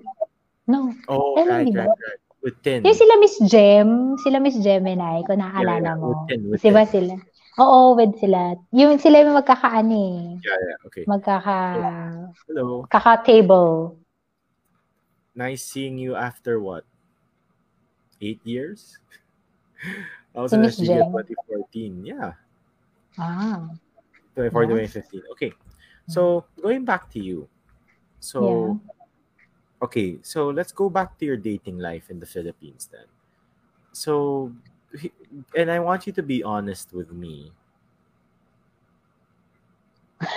[0.63, 0.95] No.
[1.11, 2.21] Oh, Ellen right, right, right.
[2.39, 6.07] With Yung sila Miss Jem, sila Miss Gemini, kung naaalala Yeah, yeah, mo.
[6.07, 6.91] with Tin, with Di ba Tin.
[6.95, 7.13] sila?
[7.59, 8.55] Oo, with sila.
[8.71, 10.39] Yung sila yung magkakaano eh.
[10.39, 10.77] Yeah, yeah.
[10.87, 11.03] Okay.
[11.03, 11.57] Magkaka...
[12.47, 12.87] Hello.
[12.87, 13.99] Kaka-table.
[15.35, 16.87] Nice seeing you after what?
[18.23, 19.03] Eight years?
[20.31, 22.07] I was in Miss SGV 2014.
[22.07, 22.39] Yeah.
[23.19, 23.67] Ah.
[24.39, 25.35] 2014, 2015.
[25.35, 25.51] Okay.
[26.07, 27.51] So, going back to you.
[28.21, 28.79] So,
[29.81, 30.19] okay.
[30.21, 33.09] So, let's go back to your dating life in the Philippines then.
[33.91, 34.53] So,
[35.57, 37.51] and I want you to be honest with me.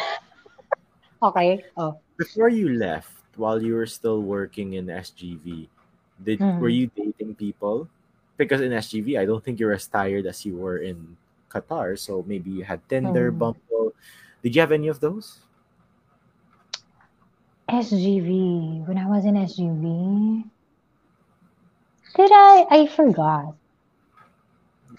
[1.23, 1.65] Okay.
[1.77, 1.97] Oh.
[2.19, 5.69] Before you left, while you were still working in SGV,
[6.23, 6.61] did Mhm.
[6.61, 7.89] were you dating people?
[8.37, 11.17] Because in SGV, I don't think you're as tired as you were in
[11.49, 11.99] Qatar.
[11.99, 13.39] So maybe you had Tinder, Mhm.
[13.39, 13.95] Bumble.
[14.43, 15.41] Did you have any of those?
[17.69, 18.87] SGV.
[18.87, 20.45] When I was in SGV.
[22.17, 22.67] Did I?
[22.71, 23.55] I forgot.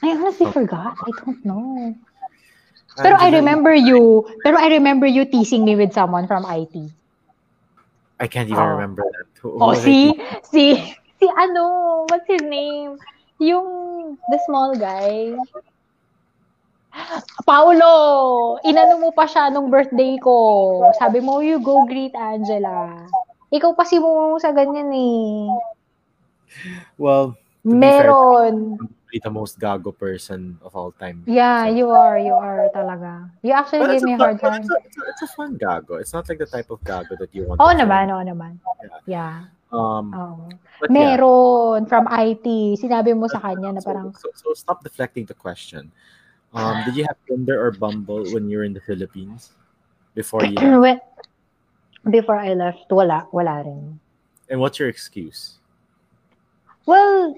[0.04, 0.98] I honestly forgot.
[1.00, 1.96] I don't know.
[2.98, 6.92] Pero I remember you, pero I remember you teasing me with someone from IT.
[8.20, 8.76] I can't even Oh.
[8.80, 9.28] remember that.
[9.44, 10.16] Who- Oh, see?
[10.16, 10.44] dating?
[10.48, 10.64] Si,
[11.20, 12.96] si ano, what's his name?
[13.40, 15.36] Yung, the small guy.
[17.46, 17.94] Paulo!
[18.66, 20.36] Inano mo pa siya nung birthday ko.
[20.98, 23.06] Sabi mo, you go greet Angela.
[23.54, 25.52] Ikaw pa si mo sa ganyan eh.
[26.98, 28.56] Well, fair, Meron.
[28.82, 31.24] I'm the most gago person of all time.
[31.24, 32.20] Yeah, So- you are.
[32.20, 33.32] You are talaga.
[33.44, 34.64] You actually a, me a hard time.
[34.64, 36.02] it's, a, it's, a, it's a fun gago.
[36.02, 37.64] It's not like the type of gago that you want.
[37.64, 37.80] Film.
[37.80, 38.60] naman, oo naman.
[39.08, 39.48] Yeah.
[39.72, 40.52] Um, Oo.
[40.80, 41.16] but yeah.
[41.16, 42.48] Meron from IT.
[42.80, 45.92] Sinabi mo sa kanya na So, parang, so, so stop deflecting the question.
[46.56, 49.52] Um, did you have Tinder or Bumble when you were in the Philippines
[50.16, 51.04] before you left?
[52.10, 54.00] before I left, wala, wala rin.
[54.50, 55.58] And what's your excuse?
[56.86, 57.34] Well,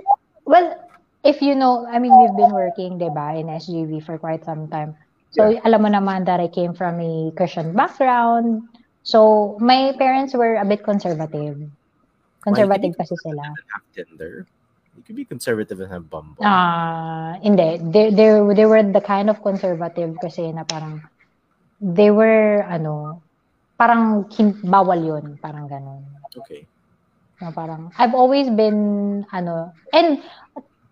[0.45, 0.75] well,
[1.23, 4.67] if you know, I mean, we've been working, di ba, in SGV for quite some
[4.67, 4.95] time.
[5.31, 8.63] So, alam mo naman that I came from a Christian background.
[9.03, 11.63] So, my parents were a bit conservative.
[12.43, 13.43] Conservative kasi sila.
[13.43, 14.47] Have Tinder.
[14.97, 16.41] You could be conservative and have Bumble.
[16.43, 17.77] Ah, hindi.
[17.93, 21.01] They, they, they were the kind of conservative kasi na parang,
[21.79, 23.21] they were, ano,
[23.77, 25.37] parang hin- bawal yun.
[25.37, 26.01] Parang ganun.
[26.35, 26.65] Okay.
[27.41, 30.17] Na parang, I've always been, ano, and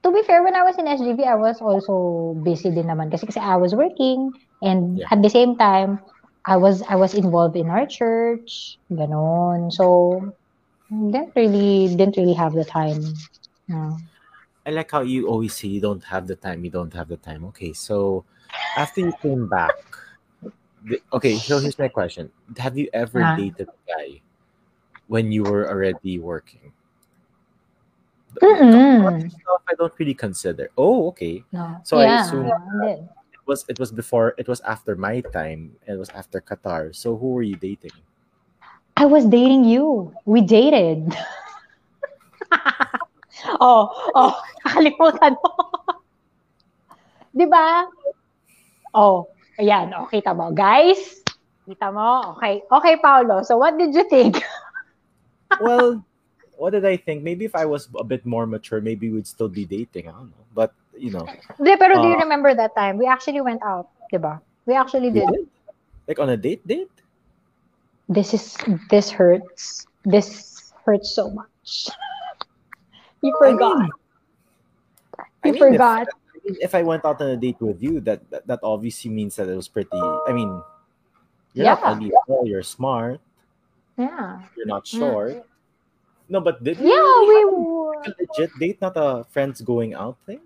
[0.03, 3.26] to be fair, when I was in SGV, I was also busy din naman kasi
[3.26, 4.30] kasi I was working
[4.62, 5.10] and Yeah.
[5.10, 5.97] at the same time,
[6.45, 9.74] I was I was involved in our church, ganon.
[9.74, 10.22] So,
[10.93, 13.01] didn't really didn't really have the time.
[13.68, 13.97] No.
[14.66, 16.66] I like how you always say you don't have the time.
[16.66, 17.45] You don't have the time.
[17.53, 18.26] Okay, so
[18.78, 19.74] after you came back,
[20.86, 21.38] the- okay.
[21.38, 24.22] So here's my question: Have you ever dated a guy
[25.07, 26.74] when you were already working?
[28.41, 29.32] Mm-mm.
[29.32, 30.70] Stuff I don't really consider.
[30.78, 31.43] Oh, okay.
[31.51, 31.80] No.
[31.84, 32.51] So I yeah, assume-
[32.84, 35.78] It was it was before it was after my time.
[35.86, 36.89] It was after Qatar.
[36.95, 37.93] So who were you dating?
[38.97, 40.11] I was dating you.
[40.26, 41.13] We dated.
[43.59, 44.33] oh, oh,
[44.63, 45.49] kakalimutan mo.
[47.38, 47.83] Di ba?
[48.95, 49.27] Oh,
[49.59, 49.91] ayan.
[49.91, 50.55] Oh, kita mo.
[50.55, 51.19] Guys,
[51.67, 52.38] kita mo.
[52.39, 52.63] Okay.
[52.71, 53.43] Okay, Paolo.
[53.43, 54.39] So, what did you think?
[55.59, 55.99] well,
[56.55, 57.23] what did I think?
[57.23, 60.07] Maybe if I was a bit more mature, maybe we'd still be dating.
[60.07, 60.45] I don't know.
[60.55, 61.27] But you know,
[61.59, 62.23] Di, pero do you Ah.
[62.23, 62.95] remember that time?
[62.95, 63.91] We actually went out.
[64.07, 64.39] Di ba?
[64.63, 65.27] We actually we did.
[65.27, 65.47] did?
[66.07, 66.91] like on a date date.
[68.07, 68.55] This is,
[68.89, 69.88] this hurts.
[70.05, 71.89] This hurts so much.
[73.26, 73.78] You I forgot.
[73.82, 73.89] mean,
[75.17, 76.05] I you mean, forgot.
[76.45, 79.09] If, I if I went out on a date with you, that that, that obviously
[79.09, 79.97] means that it was pretty.
[79.97, 80.61] I mean,
[81.57, 82.45] you're not ugly at all.
[82.45, 83.17] You're smart.
[83.97, 84.45] yeah.
[84.53, 84.99] You're not Yeah.
[84.99, 85.34] short.
[86.30, 90.41] No, but did Yeah, really we a legit date, not a friends going out thing?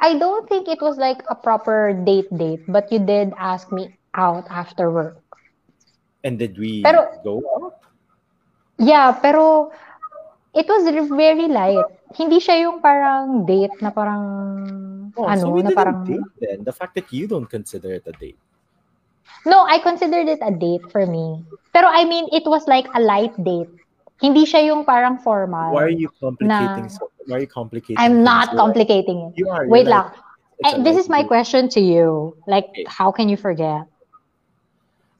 [0.00, 3.96] I don't think it was like a proper date date, but you did ask me
[4.16, 5.16] out after work.
[6.24, 7.80] And did we Pero- go out?
[8.80, 9.70] Yeah, pero
[10.54, 11.84] it was very light.
[12.14, 14.22] Hindi siya yung parang date na parang
[15.16, 16.64] Oh, ano, so we na didn't parang date then.
[16.64, 18.38] The fact that you don't consider it a date.
[19.46, 21.38] No, I considered it a date for me.
[21.72, 23.70] Pero I mean, it was like a light date.
[24.22, 25.70] Hindi siya yung parang formal.
[25.74, 26.86] Why are you complicating?
[26.86, 27.98] Na- so, why are you complicating?
[27.98, 29.38] I'm not complicating it.
[29.38, 29.66] You are.
[29.70, 30.10] Wait lang.
[30.62, 31.28] like, Eh, this is my date.
[31.28, 32.34] question to you.
[32.46, 33.86] Like, how can you forget?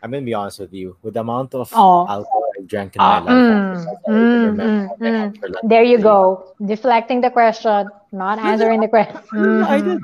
[0.03, 0.97] I'm gonna be honest with you.
[1.03, 2.07] With the amount of Oh.
[2.07, 5.99] alcohol drank in my life, mm, mm, mm, what I had for lunch There you
[5.99, 6.55] go.
[6.65, 9.21] Deflecting the question, not answering the question.
[9.33, 10.01] No, I did.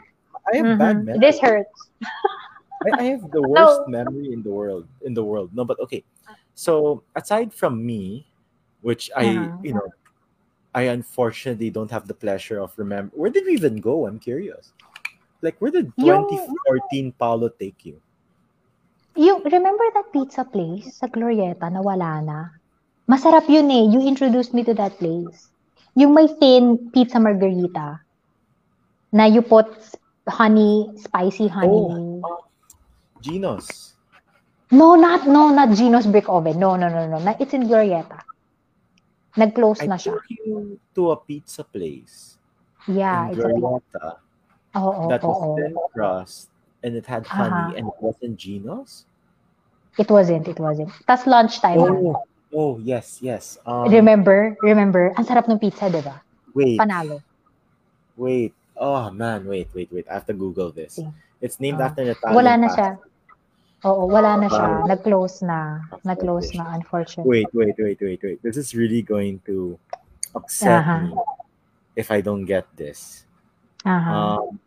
[0.53, 1.05] I have bad Mhm.
[1.05, 1.21] memory.
[1.21, 1.91] This hurts.
[2.87, 4.87] I, I have the worst memory in the world.
[5.03, 5.51] In the world.
[5.55, 6.03] No, but okay.
[6.55, 8.27] So aside from me,
[8.81, 9.57] which I, Uh-huh.
[9.63, 9.89] you know,
[10.75, 13.13] I unfortunately don't have the pleasure of remember.
[13.15, 14.07] Where did we even go?
[14.07, 14.73] I'm curious.
[15.43, 18.01] Like, where did Yung- 2014 Paolo take you?
[19.21, 22.39] You remember that pizza place sa Glorietta na wala na?
[23.05, 23.85] Masarap yun eh.
[23.93, 25.53] You introduced me to that place.
[25.93, 28.01] Yung may thin pizza margarita
[29.13, 29.69] na you put
[30.25, 32.23] honey, spicy honey.
[32.25, 32.49] Oh.
[33.21, 33.93] Gino's.
[34.73, 36.57] No, not no, not Gino's Brick Oven.
[36.57, 37.19] No, no, no, no.
[37.37, 38.25] It's in Glorietta.
[39.37, 40.17] Nag-close I na siya.
[40.17, 42.39] took you to a pizza place
[42.89, 44.07] Yeah, in it's a Glorietta
[44.81, 45.55] Oo, that was oo.
[45.61, 46.49] thin crust
[46.83, 47.77] and it had honey Uh-huh.
[47.77, 49.05] and it wasn't Gino's.
[49.99, 50.91] It wasn't, it wasn't.
[51.07, 51.79] Tas lunchtime.
[51.79, 52.23] Oh,
[52.55, 53.59] oh yes, yes.
[53.67, 54.55] Um, Remember?
[54.63, 55.13] Remember?
[55.19, 56.23] Ang sarap ng pizza, di ba?
[56.55, 57.23] wait, Panalo.
[58.17, 58.53] wait.
[58.81, 60.07] Oh man, wait, wait, wait.
[60.09, 60.99] I have to Google this.
[61.41, 61.93] It's named Ah.
[61.93, 62.37] after Natalia.
[62.37, 62.89] Wala na siya.
[63.85, 64.69] Oo, wala na siya.
[64.83, 64.85] Ah.
[64.89, 65.85] Nag-close na.
[66.05, 67.29] Nag-close na, unfortunately.
[67.29, 68.39] Wait, wait, wait, wait, wait.
[68.43, 69.77] This is really going to
[70.33, 71.01] upset Uh-huh.
[71.07, 71.17] me
[71.97, 73.25] if I don't get this.
[73.85, 74.41] Aha.
[74.41, 74.61] Um,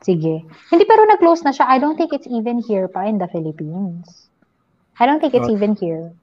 [0.00, 0.46] Sige.
[0.70, 1.66] Hindi, pero nag-close na siya.
[1.66, 4.30] I don't think it's even here pa in the Philippines.
[4.98, 6.14] I don't think it's Not- even here.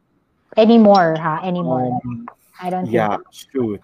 [0.55, 1.43] Anymore, ha?
[1.43, 1.91] Anymore.
[1.99, 2.27] um,
[2.63, 3.27] I don't yeah, think.
[3.51, 3.81] shoot.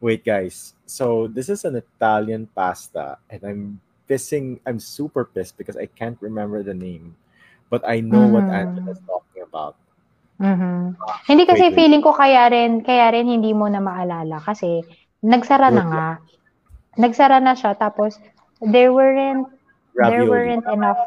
[0.00, 0.72] Wait, guys.
[0.88, 3.62] So this is an Italian pasta, and I'm
[4.08, 4.56] pissing.
[4.64, 7.12] I'm super pissed because I can't remember the name,
[7.68, 8.56] but I know what Mhm.
[8.56, 9.76] Angela's talking about.
[10.40, 10.96] Mhm.
[11.28, 11.76] Hindi kasi Wait, wait.
[11.76, 14.80] feeling ko kaya rin kaya rin hindi mo na maalala kasi
[15.20, 16.06] nagsara na nga.
[16.96, 18.16] Nagsara na siya tapos
[18.60, 19.48] there weren't
[19.94, 20.98] there weren't enough.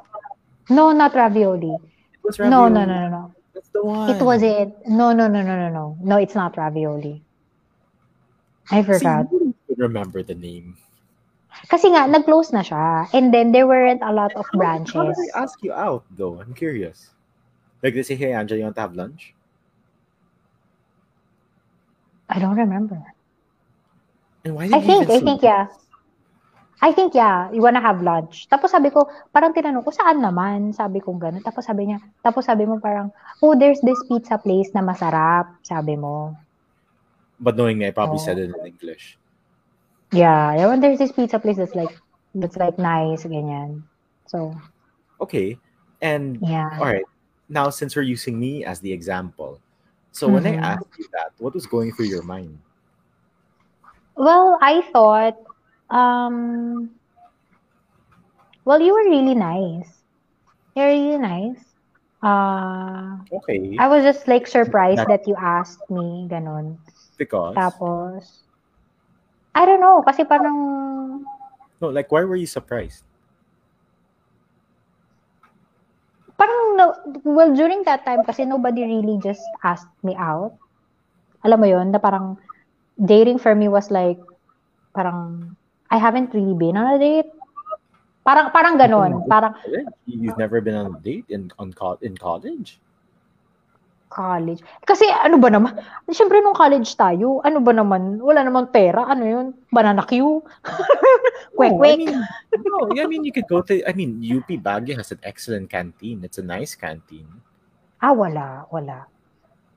[0.69, 1.73] No, not ravioli.
[1.73, 2.73] It was No, ravioli.
[2.73, 3.23] no, no, no, no.
[3.53, 4.09] That's the one.
[4.09, 4.73] It wasn't.
[4.87, 5.97] No, no, no, no, no, no.
[6.01, 7.21] No, it's not ravioli.
[8.71, 9.27] I See, forgot.
[9.31, 10.77] you remember the name.
[11.69, 13.07] Kasi nga, nag-close na siya.
[13.13, 14.95] And then, there weren't a lot of branches.
[14.95, 16.39] How did they ask you out though?
[16.41, 17.11] I'm curious.
[17.83, 19.35] Like they say, "Hey, Angela, you want to have lunch?"
[22.29, 22.97] I don't remember.
[24.43, 25.67] And why did I you think, I think, yeah.
[26.83, 28.51] I think, yeah, you wanna have lunch.
[28.51, 30.75] Tapos sabi ko, parang tinanong ko, saan naman?
[30.75, 31.39] Sabi ko gano'n.
[31.39, 33.07] Tapos sabi niya, tapos sabi mo parang,
[33.39, 35.47] oh, there's this pizza place na masarap.
[35.63, 36.35] Sabi mo.
[37.39, 38.25] But knowing me, I probably Oh.
[38.27, 39.15] said it in English.
[40.11, 41.95] Yeah, yeah, there's this pizza place that's like,
[42.35, 43.87] that's like nice, ganyan.
[44.27, 44.51] So,
[45.23, 45.55] Okay.
[46.03, 46.67] And yeah.
[46.79, 47.07] all right.
[47.47, 49.63] Now, since we're using me as the example,
[50.11, 50.75] so when I Mhm.
[50.75, 52.59] asked you that, what was going through your mind?
[54.15, 55.33] Well, I thought,
[55.93, 56.89] um,
[58.65, 59.89] well, you were really nice.
[60.75, 61.61] You're really nice.
[62.23, 63.77] Uh, Okay.
[63.77, 66.77] I was just like surprised that you asked me, ganon.
[67.17, 68.23] Because Tapos,
[69.53, 71.21] I don't know, kasi parang,
[71.81, 73.03] no, like why were you surprised?
[76.37, 76.85] parang, no,
[77.23, 80.57] well, during that time, kasi nobody really just asked me out.
[81.45, 82.37] Alam mo yon na parang,
[82.97, 84.17] dating for me was like,
[84.95, 85.53] parang,
[85.93, 87.29] I haven't really been on a date.
[88.25, 89.29] Parang, parang ganon.
[89.29, 89.53] Parang,
[90.09, 92.81] You've never been on a date in on co- in college?
[94.13, 94.61] college.
[94.85, 95.73] Kasi ano ba naman?
[96.05, 98.21] Siyempre nung college tayo, ano ba naman?
[98.21, 99.09] Wala naman pera.
[99.09, 99.45] Ano yun?
[99.73, 100.37] Banana Q?
[101.57, 102.13] Kwek No, I mean,
[102.61, 103.81] no, I mean you could go to.
[103.85, 106.21] I mean, UP Baguio has an excellent canteen.
[106.21, 107.25] It's a nice canteen.
[107.97, 108.69] Ah, wala.
[108.69, 109.09] Wala.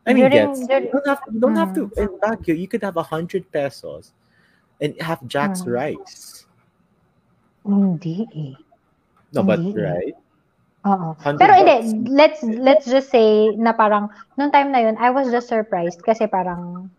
[0.04, 0.68] I mean, During- gets.
[0.68, 1.96] during- you don't have, you don't have to Mm.
[1.96, 2.54] in Baguio.
[2.60, 4.12] You could have a hundred pesos
[4.80, 5.72] and have Jack's Mm.
[5.72, 6.46] rice.
[7.66, 8.56] Hindi.
[9.34, 9.80] No, but Hindi.
[9.80, 10.16] right.
[10.86, 11.18] Oo.
[11.18, 11.76] 100 Pero hindi,
[12.14, 14.06] let's let's just say na parang
[14.38, 16.94] nung time na yun, I was just surprised kasi parang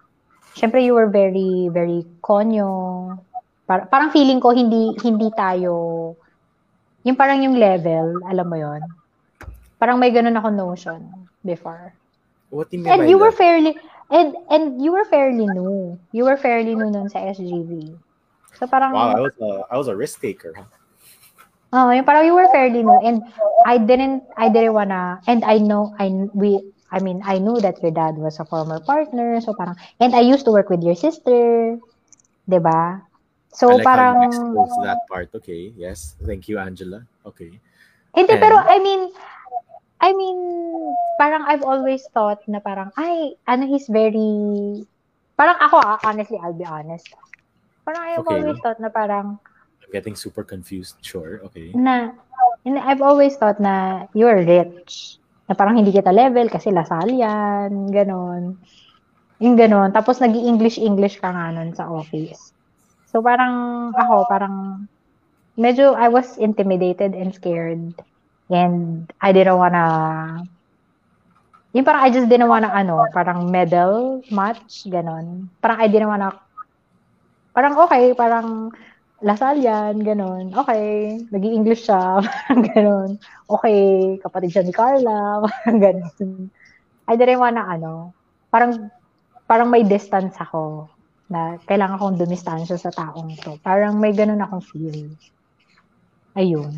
[0.59, 3.15] syempre you were very very konyo.
[3.63, 6.15] Par- parang feeling ko hindi hindi tayo
[7.07, 8.83] yung parang yung level, alam mo yon.
[9.79, 11.07] Parang may ganun ako notion
[11.47, 11.95] before.
[12.51, 15.99] What do you mean And you were fairly and and you were fairly new.
[16.11, 17.95] You were fairly new nun sa SGV.
[18.57, 20.55] So parang Wow, I was a I was a risk taker.
[21.75, 23.21] Oh, yung parang you were fairly new and
[23.67, 27.83] I didn't I didn't wanna and I know I we I mean I knew that
[27.83, 30.95] your dad was a former partner so parang and I used to work with your
[30.95, 31.75] sister,
[32.47, 33.03] 'di ba?
[33.51, 35.27] So I like parang how you that part.
[35.35, 37.03] Okay, yes, thank you, Angela.
[37.27, 37.51] Okay,
[38.15, 39.11] hindi And- pero I mean
[39.97, 40.37] I mean
[41.17, 44.85] parang I've always thought na parang ay ano he's very
[45.33, 47.07] parang ako ah, honestly I'll be honest.
[47.85, 48.33] Parang I've Okay.
[48.37, 49.39] always thought na parang
[49.83, 50.99] I'm getting super confused.
[51.01, 51.71] Sure, okay.
[51.73, 52.11] na
[52.67, 55.17] and I've always thought na you're rich.
[55.47, 58.59] Na parang hindi kita level kasi Lasal yan, ganon.
[59.39, 59.95] Yung ganon.
[59.95, 62.51] Tapos nag english english ka nga nun sa office.
[63.07, 64.85] So parang ako, parang
[65.55, 67.95] medyo I was intimidated and scared.
[68.47, 69.85] And I didn't wanna
[71.75, 75.51] yung parang I just didn't wanna ano, parang medal match, ganon.
[75.59, 76.31] Parang I didn't wanna
[77.51, 78.71] parang okay, parang
[79.25, 80.53] Lasal yan, ganon.
[80.53, 83.09] Okay, nag english siya, parang ganon.
[83.49, 83.81] Okay,
[84.21, 86.53] kapatid siya ni Carla, parang ganon.
[87.09, 88.13] I didn't wanna ano,
[88.53, 88.93] parang,
[89.49, 90.85] parang may distance ako
[91.33, 93.57] na kailangan kong dumistansya sa taong to.
[93.65, 95.17] Parang may ganon akong feel.
[96.37, 96.77] Ayun.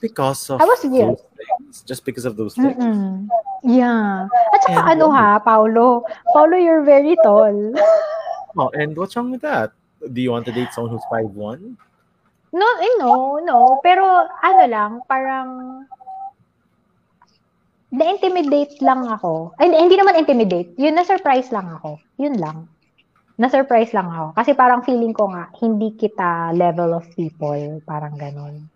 [0.00, 1.12] Because of I was here.
[1.12, 1.84] those things.
[1.84, 2.76] Just because of those things.
[2.80, 3.28] Mm-mm.
[3.62, 4.28] Yeah.
[4.56, 6.08] At saka And ano ha, Paulo?
[6.32, 7.52] Paulo, you're very tall.
[8.58, 9.70] Oh, and what's wrong with that?
[10.02, 11.78] Do you want to date someone who's 5'1"?
[12.50, 13.78] No, eh, no, no.
[13.78, 15.86] Pero ano lang, parang
[17.94, 19.54] na-intimidate lang ako.
[19.58, 20.74] Ay, hindi naman intimidate.
[20.78, 22.02] Yun, na-surprise lang ako.
[22.18, 22.66] Yun lang.
[23.38, 24.34] Na-surprise lang ako.
[24.34, 27.78] Kasi parang feeling ko nga, hindi kita level of people.
[27.86, 28.66] Parang ganon.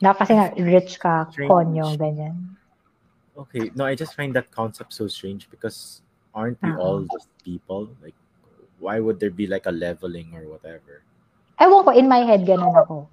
[0.00, 1.48] Na, kasi nga, rich ka, Strange.
[1.48, 2.56] konyo, ganyan.
[3.36, 6.00] Okay, no, I just find that concept so strange because
[6.34, 6.80] aren't we Uh-uh.
[6.80, 7.16] all uh-huh.
[7.16, 7.88] just people?
[8.00, 8.16] Like,
[8.80, 11.00] why would there be like a leveling or whatever?
[11.60, 13.08] Ewan ko, in my head, ganon ako.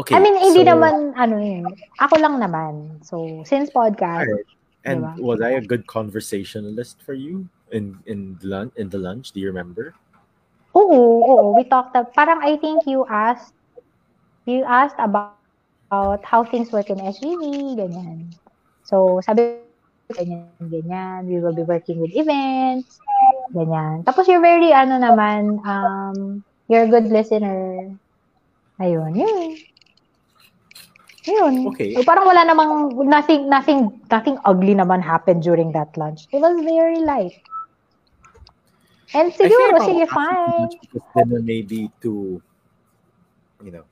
[0.00, 1.64] Okay, I mean, hindi so- naman, ano yun.
[2.00, 3.00] Ako lang naman.
[3.04, 4.52] So, since podcast, Alright.
[4.86, 5.18] And Diba?
[5.18, 8.70] was I a good conversationalist for you in in the lunch?
[8.78, 9.98] In the lunch, do you remember?
[10.78, 11.58] Oo, oo.
[11.58, 13.50] We talked, parang I think you asked,
[14.46, 15.42] you asked about,
[15.86, 18.34] about how things work in SGV, ganyan.
[18.82, 19.62] So, sabi
[20.10, 21.30] ganyan, ganyan.
[21.30, 22.98] We will be working with events,
[23.54, 24.02] ganyan.
[24.02, 27.94] Tapos you're very, ano naman, um, you're a good listener.
[28.82, 29.56] Ayun, yun.
[31.26, 31.54] Yun.
[31.74, 31.94] Okay.
[31.94, 36.26] So, parang wala namang, nothing, nothing, nothing ugly naman happened during that lunch.
[36.30, 37.34] It was very light.
[39.14, 40.70] And siguro, sige, fine.
[41.14, 42.42] dinner may be too,
[43.62, 43.86] you know.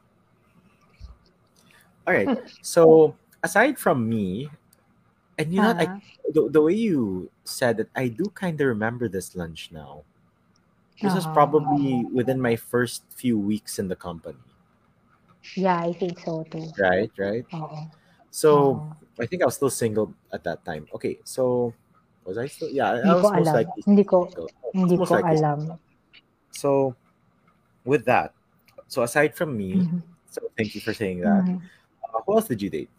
[2.07, 2.29] All right.
[2.63, 4.49] So aside from me,
[5.39, 6.01] and you know, what, I
[6.33, 10.03] the, the way you said it, I do kind of remember this lunch now.
[11.03, 11.33] This was ah.
[11.35, 14.39] probably within my first few weeks in the company,
[15.57, 16.65] yeah, I think so too.
[16.79, 17.11] right?
[17.19, 17.45] Right.
[17.53, 17.79] Oo.
[18.31, 19.21] So Oo.
[19.21, 20.89] I think I was still single at that time.
[20.95, 21.75] Okay, so
[22.25, 22.71] was I still?
[22.71, 23.55] Yeah, I was most alam.
[23.55, 24.51] likely Hindi ko, single.
[24.75, 25.61] hindi ko alam.
[26.51, 26.97] So
[27.85, 28.35] with that,
[28.89, 30.03] so aside from me, Mhm.
[30.31, 31.47] so thank you for saying that.
[31.47, 31.63] Mhm.
[32.23, 32.95] Who else did you date?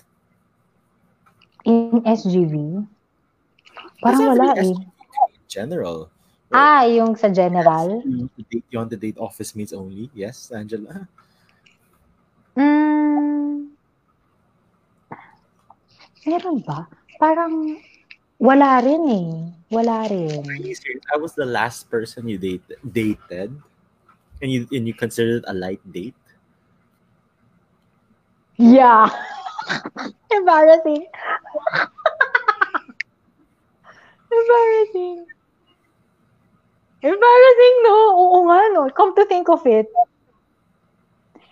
[1.64, 2.86] In SGV?
[4.04, 4.76] Parang to wala eh.
[4.76, 6.12] In general.
[6.52, 8.04] Well, Ah, yung sa general?
[8.06, 10.12] want to date, you want to date office mates only?
[10.14, 11.08] Yes, Angela.
[12.56, 13.74] Mm,
[16.28, 16.86] meron ba?
[17.18, 17.82] Parang
[18.38, 19.30] wala rin eh.
[19.74, 20.46] Wala rin.
[20.46, 23.58] I was the last person you date, dated,
[24.40, 26.16] and you and you considered it a light date.
[28.58, 29.10] Yeah.
[30.32, 31.06] Embarrassing.
[34.32, 35.26] Embarrassing.
[37.02, 37.96] Embarrassing, no?
[38.18, 38.82] Oo nga, no?
[38.92, 39.88] Come to think of it.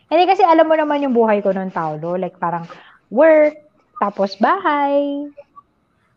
[0.10, 2.18] Hindi kasi alam mo naman yung buhay ko noon, Paolo.
[2.18, 2.66] Like, parang
[3.10, 3.54] work,
[4.02, 5.30] tapos bahay,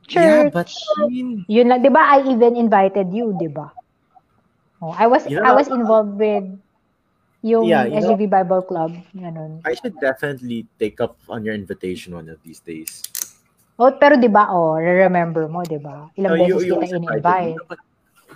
[0.09, 0.55] Yeah, church.
[0.55, 2.15] but I mean, Yun lang, 'di ba?
[2.15, 3.75] I even invited you, 'di ba?
[4.81, 6.45] Oh, I was You I was involved with
[7.47, 9.63] yung Yeah, you know- Bible Club, ganun.
[9.63, 13.07] I should definitely take up on your invitation one of these days.
[13.79, 14.51] Oh, pero 'di ba?
[14.51, 16.11] Oh, remember mo, 'di ba?
[16.19, 17.07] Ilang Oh, beses kita invited me.
[17.07, 17.55] in-invite.
[17.55, 17.77] No,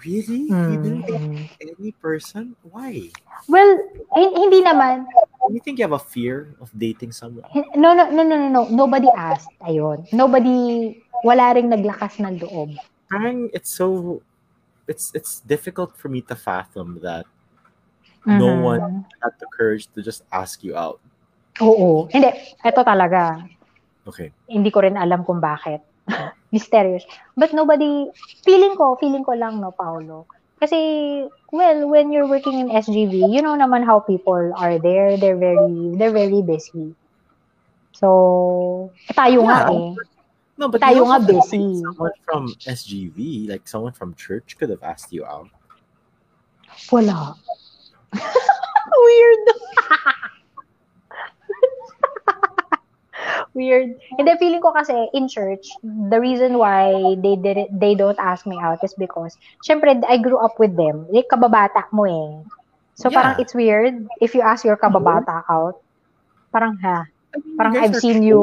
[0.05, 1.41] really, you didn't date Mm.
[1.59, 2.55] any person?
[2.63, 3.11] Why?
[3.49, 3.83] Well,
[4.15, 5.09] hin- hindi naman.
[5.49, 7.43] Do you think you have a fear of dating someone?
[7.75, 8.63] No, no, no, no, no, no.
[8.71, 9.51] Nobody asked.
[9.65, 10.07] Ayun.
[10.15, 10.95] Nobody,
[11.25, 12.77] wala ring naglakas ng loob.
[13.11, 14.21] Parang it's so,
[14.87, 17.25] it's it's difficult for me to fathom that
[18.27, 18.63] no Mhm.
[18.63, 18.85] one
[19.23, 21.01] had the courage to just ask you out.
[21.61, 22.09] Oo.
[22.09, 22.31] Hindi.
[22.65, 23.45] Ito talaga.
[24.09, 24.33] Okay.
[24.49, 25.81] Hindi ko rin alam kung bakit.
[26.55, 27.05] Mysterious.
[27.37, 28.11] But nobody,
[28.43, 30.27] feeling ko, feeling ko lang, no, Paolo.
[30.61, 30.77] Kasi,
[31.53, 35.17] well, when you're working in SGV, you know naman how people are there.
[35.17, 36.93] They're very, they're very busy.
[37.97, 39.73] So, tayo nga Yeah.
[39.73, 39.91] eh.
[40.61, 41.81] No, but Tayo nga busy.
[41.81, 45.49] Someone from SGV, like someone from church, could have asked you out.
[46.93, 47.33] Wala.
[48.13, 49.45] Weird.
[53.55, 53.91] Weird.
[54.17, 58.47] Hindi, feeling ko kasi in church, the reason why they did it, they don't ask
[58.47, 59.37] me out is because,
[59.67, 61.07] syempre, I grew up with them.
[61.11, 62.47] Like, kababata mo eh.
[62.95, 65.83] So, parang it's weird if you ask your kababata out.
[66.53, 67.05] Parang, ha?
[67.57, 68.43] Parang I've seen both you.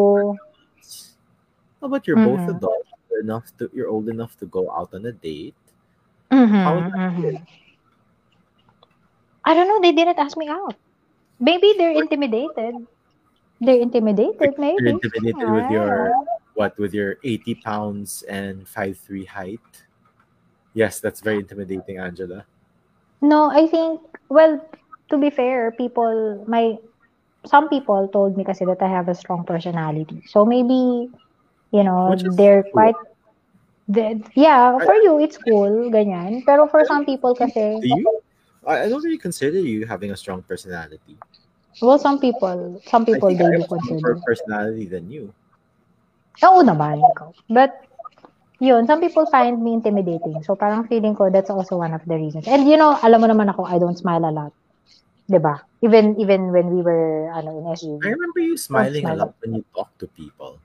[1.81, 2.57] How about you're both Mhm.
[2.57, 2.89] adults?
[3.17, 5.57] Enough to you're old enough to go out on a date.
[6.29, 7.15] Mhm, How would that mhm.
[7.17, 7.41] feel?
[9.47, 10.75] I don't know, they didn't ask me out.
[11.39, 12.75] Maybe they're intimidated.
[13.63, 14.75] They're intimidated, maybe.
[14.83, 16.11] You're intimidated with your
[16.53, 19.63] what with your 80 pounds and five three height.
[20.75, 22.43] Yes, that's very intimidating, Angela.
[23.21, 24.61] No, I think, well,
[25.09, 26.77] to be fair, people, my,
[27.45, 30.21] some people told me kasi that I have a strong personality.
[30.27, 31.09] So maybe,
[31.71, 32.71] you know, they're cool.
[32.73, 32.95] quite,
[33.87, 36.45] the- yeah, for you, it's cool, ganyan.
[36.45, 38.16] Pero for some people kasi, Do you?
[38.67, 41.17] I I don't really consider you having a strong personality.
[41.81, 43.97] well, some people, some I people, think they I do have a consider.
[43.97, 45.33] stronger personality than you.
[46.43, 47.01] Oo naman.
[47.49, 47.71] But,
[48.59, 50.43] yun, some people find me intimidating.
[50.43, 52.47] So, parang feeling ko, that's also one of the reasons.
[52.47, 54.53] And, you know, alam mo naman ako, I don't smile a lot.
[55.27, 55.59] 'Di ba?
[55.83, 57.99] Even, even when we were, ano, in SGV.
[58.03, 60.57] I remember you smiling a lot when you talk to people.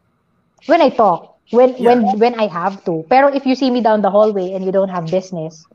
[0.66, 1.98] When I talk, when, Yeah.
[1.98, 3.04] when, when I have to.
[3.10, 5.66] Pero if you see me down the hallway and you don't have business,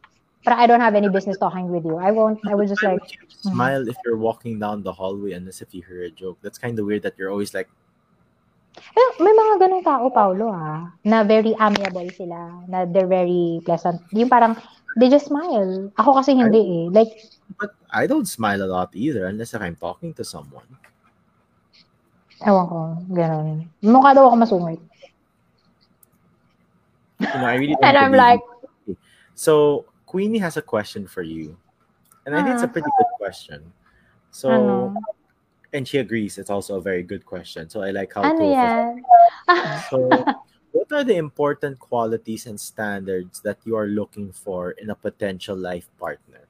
[0.44, 3.00] but I don't have any business talking with you, I won't, I would just like,
[3.12, 6.38] you smile if you're walking down the hallway unless if you hear a joke.
[6.42, 7.70] That's kind of weird that you're always like,
[8.78, 13.98] Eh, may mga ganong tao, Paolo, ah, na very amiable sila, na they're very pleasant.
[14.14, 14.54] Yung parang,
[15.02, 15.90] they just smile.
[15.98, 16.86] Ako kasi hindi eh.
[16.94, 17.10] Like,
[17.58, 20.70] but I don't smile a lot either unless if I'm talking to someone.
[22.46, 22.80] ewan ko,
[23.18, 23.66] ganon.
[23.82, 24.82] Mukha daw ako masungit.
[27.18, 28.42] You know, I really and I'm like.
[29.34, 31.60] So Queenie has a question for you.
[32.26, 32.72] And I think it's a Ah.
[32.72, 33.60] pretty good question.
[34.32, 34.96] So ano?
[35.76, 37.70] and she agrees it's also a very good question.
[37.70, 39.04] So I like how Ano yan?
[39.92, 40.00] So,
[40.72, 45.56] what are the important qualities and standards that you are looking for in a potential
[45.56, 46.48] life partner?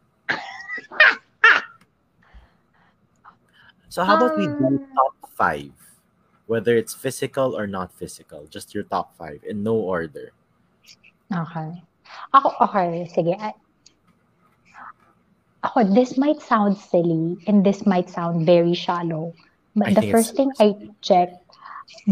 [3.89, 5.73] so how about we do Um, top five,
[6.45, 10.33] whether it's physical or not physical, just your top five in no order.
[11.33, 11.81] Okay.
[12.33, 13.33] Ako, okay, sige.
[13.35, 13.55] I-
[15.63, 19.33] Ako, this might sound silly and this might sound very shallow.
[19.75, 21.33] But I the first thing I check,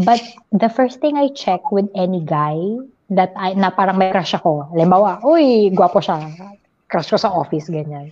[0.04, 0.20] but
[0.52, 2.58] the first thing I check with any guy
[3.10, 6.26] that I, na parang may crush ako, halimbawa, uy, gwapo siya,
[6.90, 8.10] crush ko sa office, ganyan.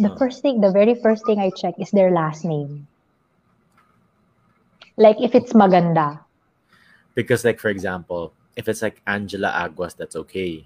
[0.00, 0.16] The Ah.
[0.16, 2.88] first thing, the very first thing I check is their last name.
[4.96, 6.24] Like, if it's maganda.
[7.14, 10.64] because, like for example, if it's like Angela Aguas, that's okay.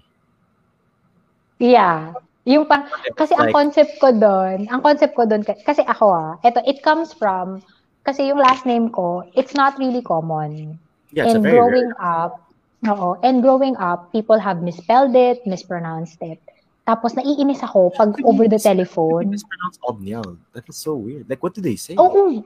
[1.59, 2.13] Yeah.
[2.45, 2.85] Yung pang,
[3.17, 6.61] kasi it's ang like, concept ko doon, ang concept ko doon, kasi ako ah, eto,
[6.69, 7.57] it comes from,
[8.05, 10.77] kasi yung last name ko, it's not really common.
[11.15, 12.03] yeah, and growing rare.
[12.03, 12.43] up,
[12.87, 16.37] oo, and growing up, people have misspelled it, mispronounced it.
[16.85, 19.33] Tapos naiinis ako pag over the telephone.
[19.33, 20.37] mispronounce Obniel?
[20.53, 21.25] That is so weird.
[21.25, 21.97] Like, what do they say?
[21.97, 22.45] Oo.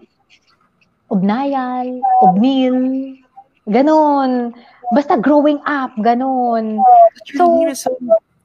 [1.11, 2.77] Obnayal, Obnil,
[3.67, 4.55] ganon.
[4.95, 6.79] Basta growing up, ganon.
[7.35, 7.67] So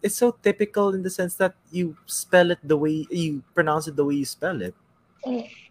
[0.04, 3.96] it's so typical in the sense that you spell it the way you pronounce it
[3.96, 4.76] the way you spell it.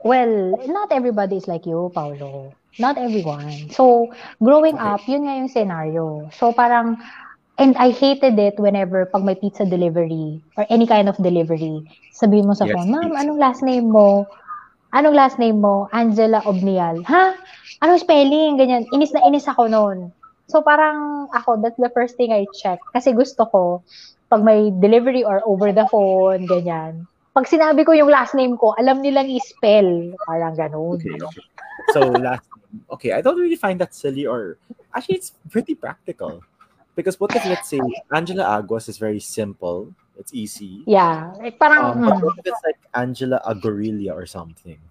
[0.04, 2.58] Well, not everybody is like you, Paolo.
[2.80, 3.70] Not everyone.
[3.70, 4.10] So,
[4.42, 4.90] growing Okay.
[4.90, 6.28] up, yun nga yung scenario.
[6.34, 6.98] So, parang,
[7.62, 11.86] and I hated it whenever pag may pizza delivery or any kind of delivery,
[12.18, 14.26] sabihin mo sa Yes, phone, Ma'am, anong last name mo?
[14.90, 15.86] Anong last name mo?
[15.94, 17.06] Angela Obnial.
[17.06, 17.38] Ha?
[17.86, 18.58] Anong spelling?
[18.58, 18.90] Ganyan.
[18.90, 20.10] Inis na inis ako noon.
[20.50, 22.82] So, parang ako, that's the first thing I check.
[22.90, 23.86] Kasi gusto ko,
[24.34, 27.06] pag may delivery or over the phone, ganyan,
[27.38, 30.18] pag sinabi ko yung last name ko, alam nilang i-spell.
[30.26, 30.98] Parang ganun.
[30.98, 31.14] Okay.
[31.14, 31.46] okay.
[31.94, 32.50] So last
[32.98, 34.58] okay, I don't really find that silly or
[34.98, 36.42] actually it's pretty practical.
[36.98, 40.82] Because what if let's say Angela Aguas is very simple, it's easy.
[40.86, 41.34] Yeah.
[41.42, 44.82] Eh, parang, Um, but mm, what if it's like Angela Agorilia or something?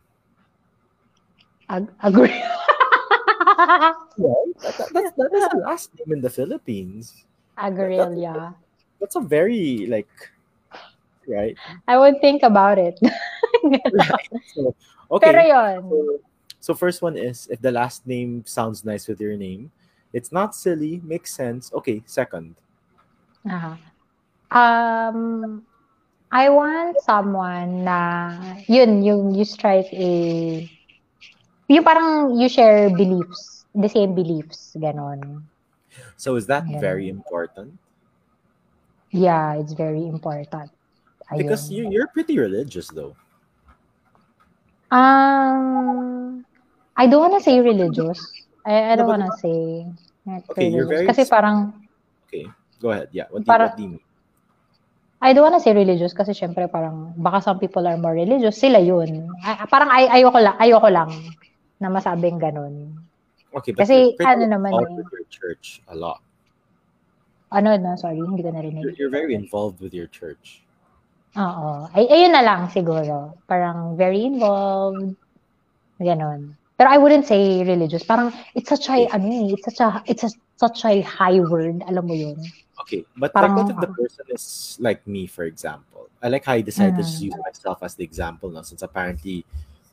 [1.70, 2.30] ag- agree.
[4.18, 4.53] Right?
[4.62, 7.24] That, that, that's, that is a last name in the Philippines.
[7.57, 8.55] Agrelia.
[9.03, 10.07] That's a very like
[11.26, 11.59] right.
[11.90, 12.94] I would think about it.
[13.03, 13.82] right.
[14.55, 14.74] So,
[15.11, 15.32] okay.
[15.32, 15.82] Pero yun.
[15.90, 16.18] So,
[16.61, 19.72] so first one is if the last name sounds nice with your name,
[20.12, 21.72] it's not silly, makes sense.
[21.74, 22.55] Okay, second.
[23.48, 23.74] Aha.
[24.53, 25.64] Um,
[26.30, 30.68] I want someone na, yun, yung you strike a,
[31.68, 35.42] yung parang you share beliefs, the same beliefs, ganon.
[36.16, 36.80] So is that Yeah.
[36.80, 37.82] very important?
[39.12, 40.72] Yeah, it's very important.
[41.32, 41.76] Because Ayun.
[41.76, 43.12] you you're pretty religious though.
[44.92, 46.44] Um,
[46.96, 48.20] I don't wanna say religious.
[48.64, 49.86] I, I don't No, but- wanna say
[50.24, 51.72] not Okay, you're very Kasi parang,
[52.28, 52.48] Okay,
[52.80, 53.08] go ahead.
[53.12, 53.28] Yeah.
[53.32, 54.04] What do Para- what do you mean?
[55.22, 58.58] I don't wanna say religious kasi syempre parang baka some people are more religious.
[58.58, 59.28] Sila yun.
[59.44, 61.10] Ay, parang ay, ayoko lang, ayoko lang
[61.78, 62.96] na masabing ganun.
[63.54, 65.28] Okay, but Kasi you're pretty ano naman involved eh.
[65.30, 66.20] church a lot.
[67.53, 68.82] Ano na, sorry, hindi ko You're, narinig.
[68.98, 70.64] you're very involved with your church.
[71.36, 71.88] Oo.
[71.92, 73.36] Ay, ayun na lang siguro.
[73.48, 75.16] Parang very involved.
[76.00, 76.57] Ganon.
[76.76, 78.03] Pero I wouldn't say religious.
[78.03, 81.80] Parang it's such a, ano eh, it's such a, it's a, such a high word.
[81.88, 82.36] Alam mo yun?
[82.80, 86.09] Okay, but Parang- like what if the person is like me, for example?
[86.22, 87.30] I like how I decided to just Mm.
[87.32, 89.44] use myself as the example now, since apparently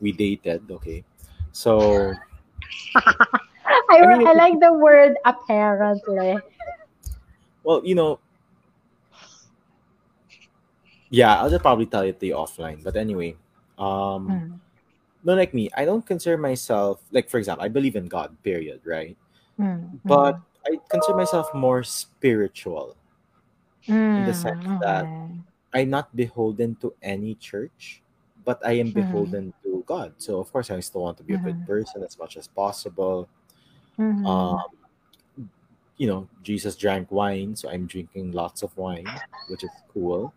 [0.02, 0.64] we dated.
[0.70, 1.04] Okay,
[1.52, 2.14] so
[3.90, 6.38] I, I like the word apparently.
[7.64, 8.20] Well, you know,
[11.10, 12.84] yeah, I'll just probably tell it to you offline.
[12.84, 13.36] But anyway,
[13.78, 14.60] um, Mm.
[15.24, 18.36] no, like me, I don't consider myself like, for example, I believe in God.
[18.44, 18.82] Period.
[18.86, 19.18] Right.
[19.60, 20.00] Mm.
[20.06, 22.96] But I consider myself more spiritual.
[23.88, 24.26] mm.
[24.26, 25.08] the sense that-
[25.74, 28.02] I'm not beholden to any church,
[28.46, 28.94] but I am Mhm.
[29.06, 30.14] beholden to God.
[30.18, 31.66] So of course, I still want to be a good Mhm.
[31.66, 33.30] person as much as possible.
[33.98, 34.26] Mhm.
[34.26, 34.62] Um,
[36.00, 39.12] you know, Jesus drank wine, so I'm drinking lots of wine,
[39.52, 40.34] which is cool.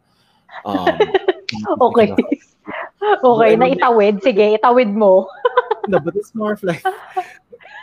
[0.67, 0.99] Um,
[1.81, 2.11] okay.
[2.11, 4.21] okay, I mean, naitawid.
[4.27, 5.31] Sige, itawid mo.
[5.87, 6.83] no, but it's more of like,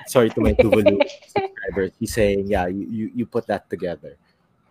[0.05, 1.91] sorry to my Tuvalu subscribers.
[1.99, 4.19] He's saying, yeah, you, you you put that together.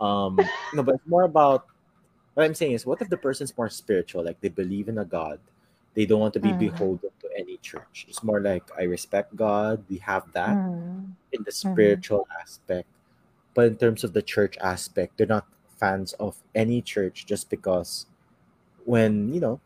[0.00, 0.36] Um,
[0.76, 1.64] no, but it's more about
[2.36, 5.04] what I'm saying is, what if the person's more spiritual, like they believe in a
[5.04, 5.40] God,
[5.96, 6.70] they don't want to be Mm.
[6.70, 8.04] beholden to any church.
[8.06, 9.82] It's more like I respect God.
[9.88, 11.16] We have that Mm.
[11.32, 12.88] in the spiritual aspect,
[13.54, 15.46] but in terms of the church aspect, they're not
[15.78, 18.06] fans of any church just because
[18.84, 19.60] when you know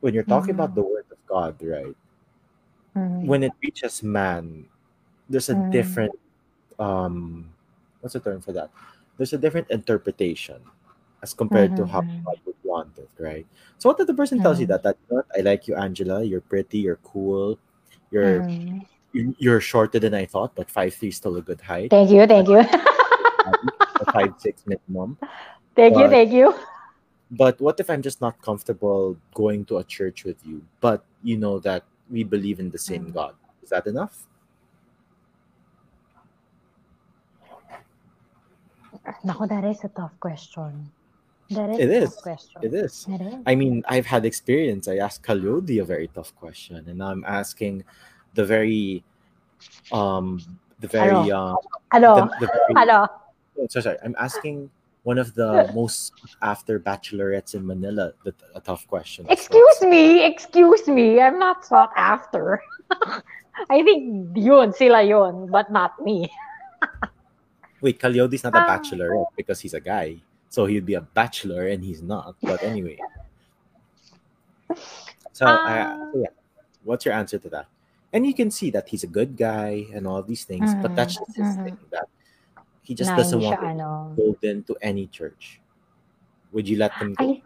[0.00, 0.56] when you're talking Mhm.
[0.56, 1.96] about the word of God, right?
[2.94, 3.20] Mhm.
[3.20, 4.66] when it reaches man,
[5.28, 5.70] there's a Mm.
[5.70, 6.12] different
[6.78, 7.48] um
[8.00, 8.70] what's the term for that?
[9.16, 10.60] There's a different interpretation
[11.22, 12.22] as compared to how Mhm.
[12.26, 13.46] God would want it, right?
[13.78, 14.68] So what if the person tells you Mhm.
[14.68, 17.58] that that you know I like you, Angela, you're pretty, you're cool,
[18.10, 21.90] you're you- you're shorter than I thought, but five three is still a good height,
[21.90, 22.62] Thank you, thank you.
[24.12, 25.18] five six minimum.
[25.74, 26.54] thank you, But thank you.
[27.30, 31.36] but what if I'm just not comfortable going to a church with you, but you
[31.36, 33.14] know that we believe in the same Mm.
[33.14, 33.34] God?
[33.62, 34.26] Is that enough?
[39.24, 40.90] Naku, that is a tough question.
[41.50, 42.10] That is It a is.
[42.10, 42.62] tough question.
[42.62, 43.06] It is.
[43.08, 43.34] It is.
[43.46, 44.88] I mean, I've had experience.
[44.88, 47.84] I asked Kalyodi a very tough question, and now I'm asking
[48.34, 49.02] the very,
[49.92, 50.40] um,
[50.80, 51.54] the very, uh,
[51.92, 52.74] hello the, the very.
[52.76, 53.08] Ano?
[53.58, 53.98] oh, sorry, sorry.
[54.04, 54.70] I'm asking
[55.04, 59.26] one of the most after bachelorettes in Manila the, a tough question.
[59.28, 61.20] Excuse me, excuse me.
[61.20, 62.60] I'm not sought after.
[63.70, 66.30] I think yun, sila yun, but not me.
[67.80, 68.78] Wait, Kalyodi's not a Ah.
[68.78, 70.16] bachelorette because he's a guy,
[70.48, 72.34] so he'd be a bachelor, and he's not.
[72.42, 72.98] But anyway.
[75.32, 76.10] So, I, Ah.
[76.12, 76.34] so yeah,
[76.84, 77.66] what's your answer to that?
[78.12, 81.16] And you can see that he's a good guy and all these things, but that's
[81.16, 81.64] Mhm, just his mhm.
[81.64, 82.08] thing that
[82.82, 83.90] he just doesn't want siya, to ano.
[84.16, 85.60] go into any church.
[86.52, 87.42] Would you let him go I,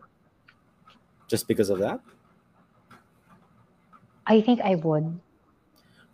[1.29, 2.01] just because of that?
[4.27, 5.21] I think I would.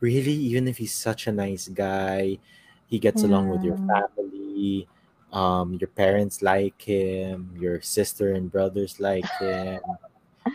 [0.01, 2.39] Really, even if he's such a nice guy,
[2.87, 3.91] he gets along with your Mm.
[3.91, 4.87] family,
[5.33, 9.99] um, your parents like him, your sister and brothers like him.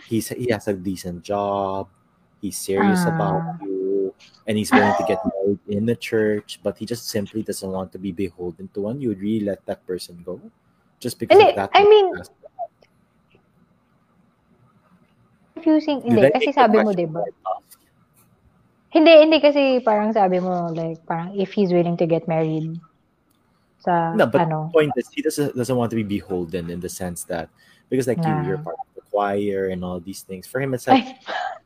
[0.04, 1.88] He's he has a decent job.
[2.42, 3.06] He's serious Ah.
[3.06, 3.73] about you,
[4.46, 6.60] and he's willing to get married in the church.
[6.62, 9.00] But he just simply doesn't want to be beholden to one.
[9.00, 10.40] You would really let that person go,
[11.00, 11.70] just because of that.
[11.72, 12.44] I mean, aspect?
[15.64, 16.04] confusing.
[16.04, 17.24] Did Hindi, I kasi sabi mo, di ba?
[18.92, 22.78] Hindi, hindi kasi parang sabi mo, like, parang if he's willing to get married
[23.80, 26.78] sa, No, but ano, the point is he doesn't doesn't want to be beholden in
[26.78, 27.48] the sense that
[27.88, 30.46] because like you, you're part of the choir and all these things.
[30.46, 31.18] For him, it's like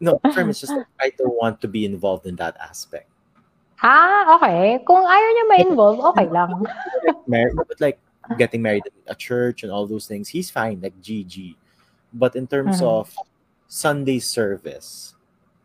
[0.00, 0.20] no.
[0.24, 3.08] Him, it's just like I don't want to be involved in that aspect.
[3.78, 4.82] ah, okay.
[4.82, 6.50] Kung ayaw niya ma-involve, okay lang.
[7.06, 7.98] Like mar- but like
[8.36, 10.82] getting married in a church and all those things, he's fine.
[10.82, 11.54] Like GG.
[12.10, 12.90] But in terms Mhm.
[12.90, 13.14] of
[13.70, 15.14] Sunday service,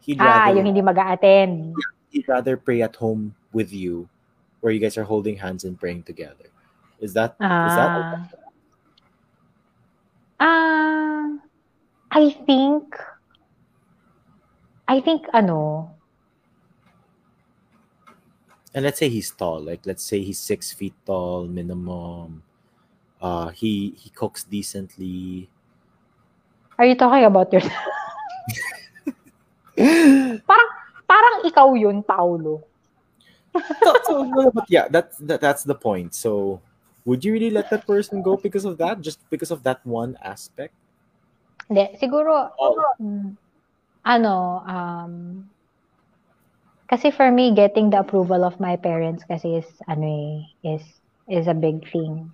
[0.05, 1.73] he'd Ah, rather yung hindi mag attend
[2.13, 4.05] he'd rather pray at home with you,
[4.61, 6.53] where you guys are holding hands and praying together.
[7.01, 8.21] Is that is that Ah.
[10.39, 11.25] Ah,
[12.11, 12.93] I think,
[14.87, 15.93] I think, ano,
[18.73, 22.41] and let's say he's tall like let's say he's six feet tall minimum.
[23.21, 25.47] Uh he he cooks decently.
[26.77, 27.61] Are you talking about your,
[29.77, 30.69] parang,
[31.05, 32.65] parang ikaw yun, Paolo.
[33.53, 36.17] so, so, no, but yeah that's that, that's the point.
[36.17, 36.59] So
[37.05, 39.01] would you really let that person go because of that?
[39.01, 40.73] Just because of that one aspect?
[41.69, 42.75] Hindi, siguro, oh.
[42.99, 43.37] mm,
[44.05, 45.13] ano, um,
[46.89, 50.83] kasi for me, getting the approval of my parents kasi is, ano eh, is,
[51.27, 52.31] is a big thing.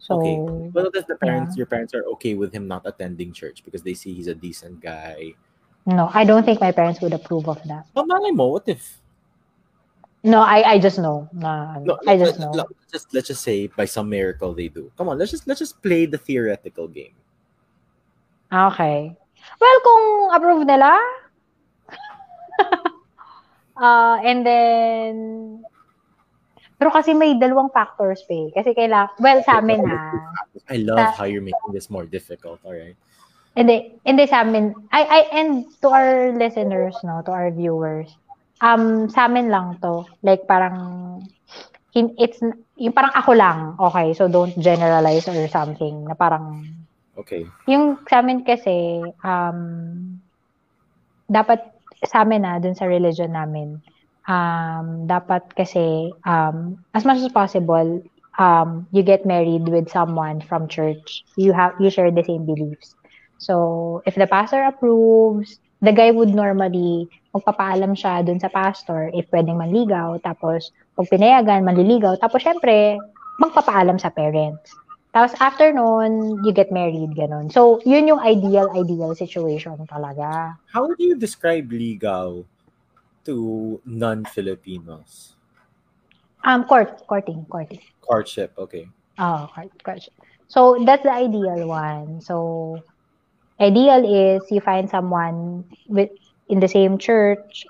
[0.00, 0.40] So, okay
[0.72, 1.60] well if the parents yeah.
[1.60, 4.80] your parents are okay with him not attending church because they see he's a decent
[4.80, 5.36] guy
[5.86, 7.86] no, I don't think my parents would approve of that.
[7.94, 8.98] but malay mo what if
[10.22, 11.32] No, I, I just know.
[11.32, 11.48] No,
[12.06, 12.52] I just know.
[12.52, 15.60] let's just let's just say by some miracle they do come on let's just let's
[15.60, 17.14] just play the theoretical game
[18.50, 19.16] Ah, Okay.
[19.58, 20.04] Well, kung
[20.36, 21.00] approve nila,
[23.80, 25.14] uh, and then,
[26.80, 28.48] pero kasi may dalawang factors pa eh.
[28.56, 30.32] Kasi kailangan, well, sa amin ha,
[30.72, 32.56] I love Sa- how you're making this more difficult.
[32.64, 32.96] All right.
[33.52, 34.72] Hindi, hindi sa amin.
[34.88, 38.08] I, I, and to our listeners, no, to our viewers,
[38.64, 40.08] um, sa amin lang to.
[40.24, 41.20] Like, parang,
[41.92, 42.40] hin- it's,
[42.80, 46.64] yung parang ako lang, okay, so don't generalize or something, na parang,
[47.20, 47.44] Okay.
[47.68, 49.58] yung sa amin kasi, um,
[51.28, 51.60] dapat,
[52.08, 53.76] sa amin na, dun sa religion namin,
[54.24, 58.00] um, dapat kasi, um, as much as possible,
[58.40, 61.22] um, you get married with someone from church.
[61.36, 62.96] You have, you share the same beliefs.
[63.36, 69.28] So, if the pastor approves, the guy would normally, magpapaalam siya dun sa pastor if
[69.30, 70.18] pwedeng manligaw.
[70.24, 72.16] Tapos, pag pinayagan, manliligaw.
[72.18, 72.96] Tapos, syempre,
[73.40, 74.79] magpapaalam sa parents.
[75.10, 77.50] Tapos, after nun, you get married, ganun.
[77.50, 80.54] So, yun yung ideal, ideal situation talaga.
[80.70, 82.46] How would you describe ligaw
[83.26, 83.34] to
[83.84, 85.34] non-Filipinos?
[86.46, 87.82] Um, court, courting, courting.
[88.00, 88.54] Courtship.
[88.56, 88.86] Okay.
[89.18, 90.14] Oh, court, courtship.
[90.46, 92.22] So, that's the ideal one.
[92.22, 92.78] So,
[93.58, 96.10] ideal is you find someone with
[96.48, 97.66] in the same church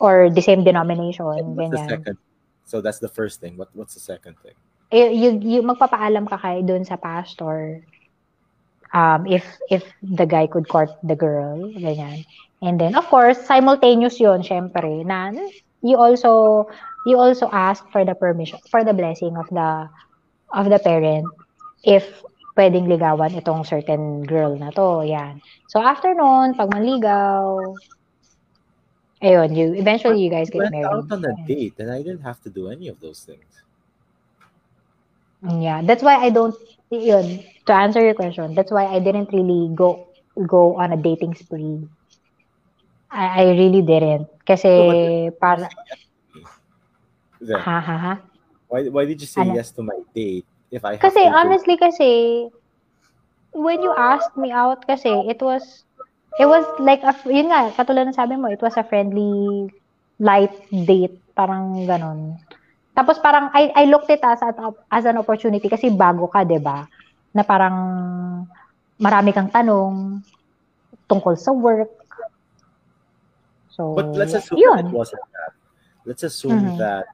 [0.00, 2.16] or the same denomination, what's the second
[2.64, 3.56] So that's the first thing.
[3.56, 4.56] What what's the second thing?
[4.90, 7.86] Eh, you, you magpapaalam ka kay doon sa pastor.
[8.90, 12.26] Um if if the guy could court the girl ganyan.
[12.58, 15.30] And then of course simultaneous yon syempre na
[15.80, 16.66] you also
[17.06, 19.86] you also ask for the permission for the blessing of the
[20.50, 21.30] of the parent
[21.86, 22.04] if
[22.58, 25.38] pwedeng ligawan itong certain girl na to yan.
[25.70, 27.46] So after noon pag manligaw
[29.22, 30.90] ayun you eventually you guys get went married.
[30.90, 33.62] out on a date and I didn't have to do any of those things.
[35.42, 36.54] Yeah, that's why I don't
[36.90, 40.08] yun, to answer your question, that's why I didn't really go
[40.46, 41.88] go on a dating spree.
[43.10, 44.28] I, I really didn't.
[44.46, 45.68] Kasi para
[47.40, 48.14] Then, ha ha ha.
[48.68, 49.54] why why did you say Ano?
[49.56, 52.10] yes to my date if I Kasi to go- honestly kasi
[53.54, 55.84] when you asked me out kasi it was
[56.38, 59.66] it was like a yun nga katulad ng sabi mo it was a friendly
[60.20, 62.36] light date parang ganon.
[62.90, 64.42] Tapos parang I I looked it as
[64.90, 66.84] as an opportunity kasi bago ka, 'di ba?
[67.32, 67.76] Na parang
[68.98, 70.20] marami kang tanong
[71.06, 71.90] tungkol sa work.
[73.70, 74.76] So, But let's assume yun.
[74.76, 75.52] that it wasn't that.
[76.04, 76.78] Let's assume Mhm.
[76.78, 77.06] that,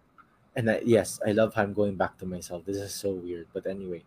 [0.57, 2.65] and I, yes, I love how I'm going back to myself.
[2.65, 4.03] This is so weird, but anyway,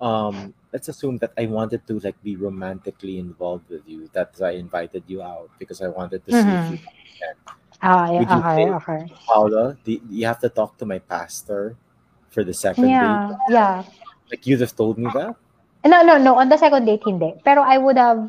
[0.00, 4.08] um, let's assume that I wanted to like be romantically involved with you.
[4.12, 6.70] That's why I invited you out because I wanted to see if Mhm.
[6.70, 6.78] you
[7.82, 9.00] yeah, Would you okay, say- okay.
[9.26, 11.76] Paula, do, you have to talk to my pastor
[12.30, 13.54] for the second Yeah, date.
[13.54, 13.84] yeah.
[14.30, 15.34] Like you'd have told me that.
[15.86, 16.36] No, no, no.
[16.36, 17.34] On the second date, hindi.
[17.44, 18.28] Pero I would have,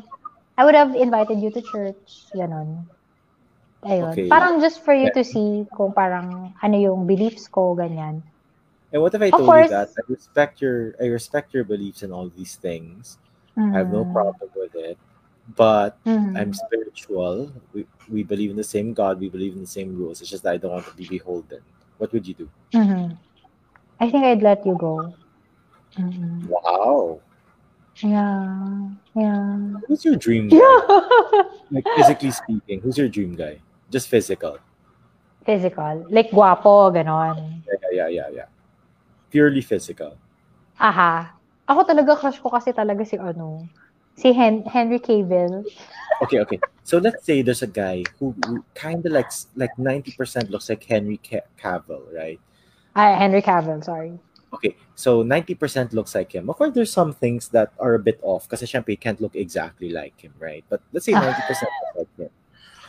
[0.56, 2.30] I would have invited you to church.
[2.32, 2.86] Ganon.
[3.84, 4.12] Ayun.
[4.12, 4.28] Okay.
[4.28, 5.16] Parang just for you Yeah.
[5.18, 8.22] to see kung parang ano yung beliefs ko, ganyan.
[8.92, 9.68] And what if I told course.
[9.70, 13.18] you that I respect your I respect your beliefs in all these things.
[13.60, 14.12] I have no Mhm.
[14.14, 14.96] problem with it.
[15.56, 16.38] But Mhm.
[16.38, 17.50] I'm spiritual.
[17.74, 19.18] We we believe in the same God.
[19.18, 20.20] We believe in the same rules.
[20.20, 21.62] It's just that I don't want to be beholden.
[21.98, 22.46] What would you do?
[22.74, 23.18] Mhm.
[23.98, 25.14] I think I'd let you go.
[25.98, 26.46] Mhm.
[26.46, 27.20] Wow.
[27.98, 28.94] Yeah.
[29.14, 29.58] Yeah.
[29.90, 30.56] Who's your dream guy?
[30.56, 30.80] Yeah.
[31.70, 33.58] Like physically speaking, who's your dream guy?
[33.90, 34.58] Just physical.
[35.44, 36.06] Physical.
[36.10, 37.62] Like, guwapo, ganon.
[37.66, 38.48] Yeah, yeah, yeah, yeah, yeah.
[39.30, 40.14] Purely physical.
[40.78, 41.34] Aha.
[41.66, 43.66] Ako talaga, crush ko kasi talaga si ano,
[44.20, 45.64] si Hen- Henry Cavill.
[46.22, 46.60] Okay, okay.
[46.84, 48.34] So let's say there's a guy who,
[48.74, 51.18] kind of like like ninety percent looks like Henry
[51.56, 52.40] Cavill, right?
[52.94, 54.18] Ah, Henry Cavill, sorry.
[54.52, 56.50] Okay, so 90% looks like him.
[56.50, 59.36] Of course, there's some things that are a bit off because syempre, he can't look
[59.36, 60.64] exactly like him, right?
[60.68, 62.30] But let's say 90% looks like him.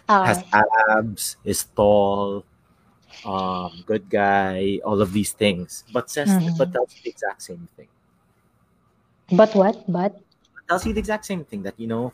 [0.09, 0.41] Ah, Has
[0.89, 2.43] abs, is tall,
[3.23, 5.85] um, good guy, all of these things.
[5.93, 6.57] But says, Mhm.
[6.57, 7.87] but you the exact same thing.
[9.31, 9.85] but what?
[9.87, 10.17] But?
[10.71, 12.13] Tells you the exact same thing that, you know,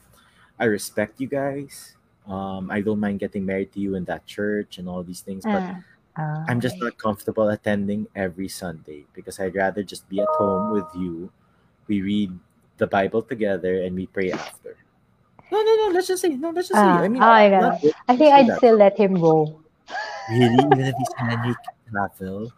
[0.58, 1.94] I respect you guys.
[2.26, 5.46] Um, I don't mind getting married to you in that church and all these things,
[5.46, 5.84] but Ah,
[6.18, 10.72] ah, I'm just not comfortable attending every Sunday because I'd rather just be at home
[10.72, 11.32] with you.
[11.88, 12.34] We read
[12.78, 14.78] the Bible together and we pray after.
[15.52, 15.92] No, no, no.
[15.94, 16.52] Let's just say no.
[16.52, 17.04] Let's just Ah, say.
[17.04, 17.82] I mean, oh my God.
[18.08, 18.60] I think I'd that.
[18.60, 19.62] still let him go.
[20.28, 21.56] really even if he's Henry
[21.92, 22.52] Cavill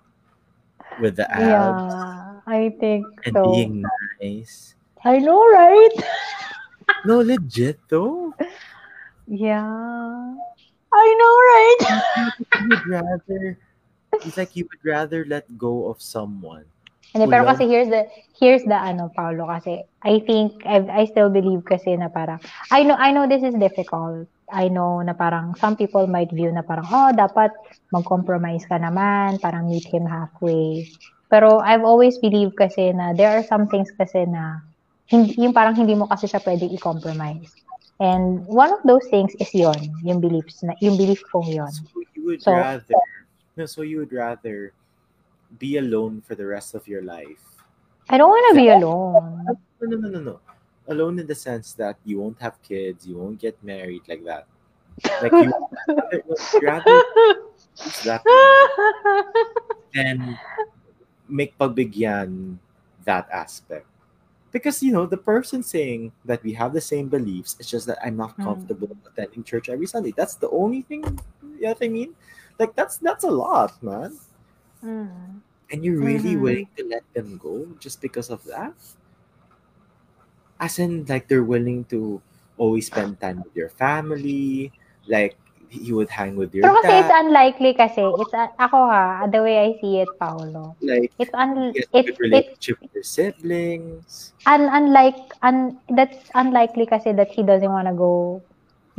[1.00, 3.42] with the abs Yeah, I think and so.
[3.42, 3.90] being
[4.22, 4.76] nice.
[5.06, 5.96] I know, right?
[7.06, 8.34] No, legit though.
[9.28, 9.64] Yeah.
[10.92, 11.82] I know, right?
[12.60, 13.58] You would rather.
[14.26, 16.66] It's like you would rather let go of someone.
[17.14, 18.06] Hindi, pero kasi here's the
[18.38, 22.38] here's the ano Paulo kasi I think I I still believe kasi na parang
[22.70, 24.30] I know I know this is difficult.
[24.50, 27.50] I know na parang some people might view na parang oh dapat
[27.90, 30.86] mag-compromise ka naman, parang meet him halfway.
[31.34, 34.69] Pero I've always believed kasi na there are some things kasi na
[35.12, 37.50] yung parang hindi mo kasi siya pwede i-compromise.
[38.00, 41.72] And one of those things is yon, yung beliefs na yung belief kong yon.
[41.72, 42.96] So you would So- rather
[43.60, 44.72] no, so you would rather
[45.60, 47.44] be alone for the rest of your life.
[48.08, 49.44] I don't want to be alone.
[49.82, 50.36] No, no, no, no, no.
[50.88, 54.48] Alone in the sense that you won't have kids, you won't get married like that.
[55.22, 56.98] Like you would rather
[57.78, 58.24] choose that
[59.94, 60.40] than
[61.28, 62.58] make pagbigyan
[63.06, 63.86] that aspect.
[64.52, 68.00] Because you know, the person saying that we have the same beliefs, it's just that
[68.04, 68.42] I'm not Mm.
[68.42, 70.14] comfortable attending church every Sunday.
[70.16, 71.04] That's the only thing
[71.44, 72.16] you know what I mean?
[72.60, 74.18] Like that's that's a lot, man.
[74.84, 75.42] Mm.
[75.72, 76.42] And you're really Mhm.
[76.42, 78.74] willing to let them go just because of that?
[80.60, 82.22] As in, like, they're willing to
[82.58, 84.72] always spend time with your family,
[85.08, 85.38] like,
[85.70, 88.02] you would hang with your Pero kasi it's unlikely kasi.
[88.02, 90.76] It's ako ha, the way I see it, Paolo.
[90.82, 94.34] like, It's un you get it good it relationship with your siblings.
[94.46, 98.42] un, unlike un that's unlikely kasi that he doesn't want to go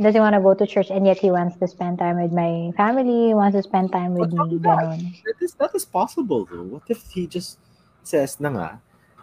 [0.01, 2.73] doesn't want to go to church and yet he wants to spend time with my
[2.73, 6.63] family, wants to spend time with But me, that, that is that is possible though.
[6.79, 7.59] What if he just
[8.01, 8.69] says na nga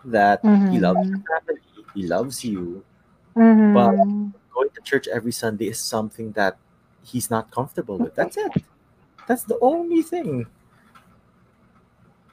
[0.05, 1.62] that he loves your family,
[1.95, 2.85] he loves you.
[3.35, 4.35] Mhm.
[4.55, 6.59] Going to church every Sunday is something that
[7.09, 8.14] he's not comfortable with.
[8.14, 8.52] That's it.
[9.26, 10.47] That's the only thing.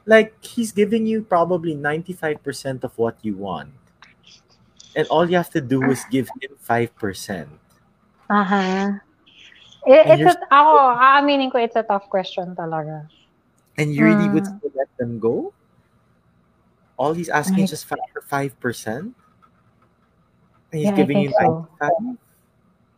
[0.06, 3.72] Like he's giving you probably 95% of what you want.
[4.94, 7.48] And all you have to do is give him 5%.
[8.30, 9.00] Aha.
[9.86, 13.06] It, it's a, ako, aaminin ko, it's a tough question talaga.
[13.78, 14.56] And you really would Mm.
[14.58, 15.52] still let them go?
[16.96, 19.12] All he's asking is just five for five percent?
[20.72, 21.68] And he's Yeah, giving you think so.
[21.78, 22.18] 95?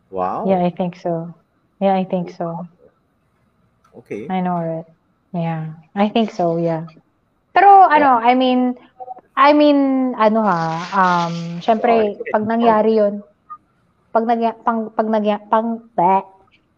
[0.09, 0.49] Wow.
[0.49, 1.35] Yeah, I think so.
[1.79, 2.67] Yeah, I think so.
[4.03, 4.27] Okay.
[4.29, 4.87] I know, right?
[5.33, 6.85] Yeah, I think so, yeah.
[7.53, 8.75] Pero ano, I mean,
[9.37, 10.61] I mean, ano ha,
[10.91, 12.31] um, syempre, Okay.
[12.33, 13.23] pag nangyari yun,
[14.11, 16.23] pag nagya, pang, pag nagya, pang, bleh,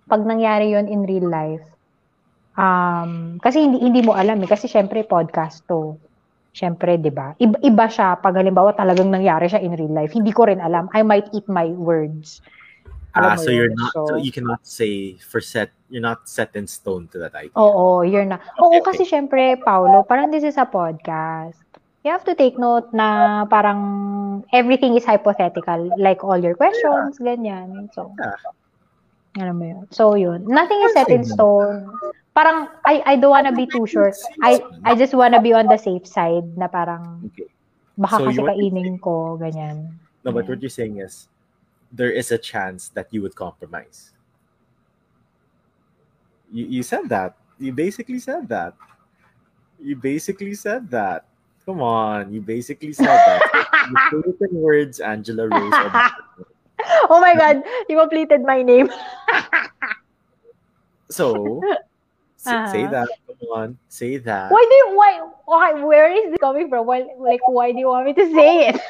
[0.06, 1.64] pag nangyari yun in real life,
[2.60, 5.98] um, kasi hindi, hindi mo alam eh, kasi syempre podcast to.
[6.52, 7.32] Syempre, di ba?
[7.40, 10.12] Iba, iba siya pag halimbawa talagang nangyari siya in real life.
[10.12, 10.92] Hindi ko rin alam.
[10.92, 12.44] I might eat my words.
[13.14, 16.66] Ah, so you're not so So- you cannot say for set you're not set in
[16.68, 17.52] stone to that idea.
[17.60, 18.40] Oo, you're na.
[18.64, 21.60] Oo, Okay, kasi syempre, Paolo, parang this is a podcast.
[22.08, 23.80] You have to take note na parang
[24.56, 25.92] everything is hypothetical.
[26.00, 27.36] Like all your questions, yeah.
[27.36, 27.92] ganyan.
[27.92, 28.40] So, Yeah.
[29.44, 29.84] alam mo yun.
[29.92, 30.48] So, yun.
[30.48, 31.92] Nothing is set in stone.
[32.32, 34.16] Parang, I, I don't wanna be too sure.
[34.40, 37.52] I, I just wanna be on the safe side na parang, Okay.
[38.00, 40.00] baka So kasi you want to kainin ko, ganyan.
[40.24, 41.28] No, but what you're saying is
[41.92, 44.12] there is a chance that you would compromise.
[46.52, 47.36] You you said that.
[47.60, 48.74] You basically said that.
[49.80, 51.26] You basically said that.
[51.66, 53.42] Come on, you basically said that.
[53.90, 55.74] you put it in words, Angela Rose.
[57.10, 57.62] Oh my God!
[57.88, 58.90] You completed my name.
[61.12, 61.62] So,
[62.40, 62.92] s- say Uh-huh.
[62.92, 63.10] that.
[63.28, 64.50] Come on, say that.
[64.52, 65.12] Why do you, why,
[65.46, 66.86] why, where is this coming from?
[66.88, 68.82] Why, like, why do you want me to say it?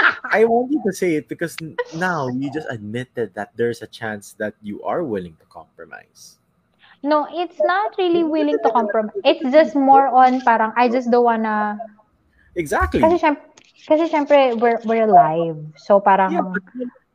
[0.30, 1.56] I want you to say it because
[1.94, 6.38] now you just admitted that there's a chance that you are willing to compromise.
[7.02, 9.16] No, it's not really willing to compromise.
[9.24, 11.80] It's just more on parang I just don't wanna
[12.56, 13.00] Exactly.
[13.00, 13.42] kasi syempre,
[13.88, 15.56] kasi syempre we're we're live.
[15.80, 16.62] So parang Yeah, but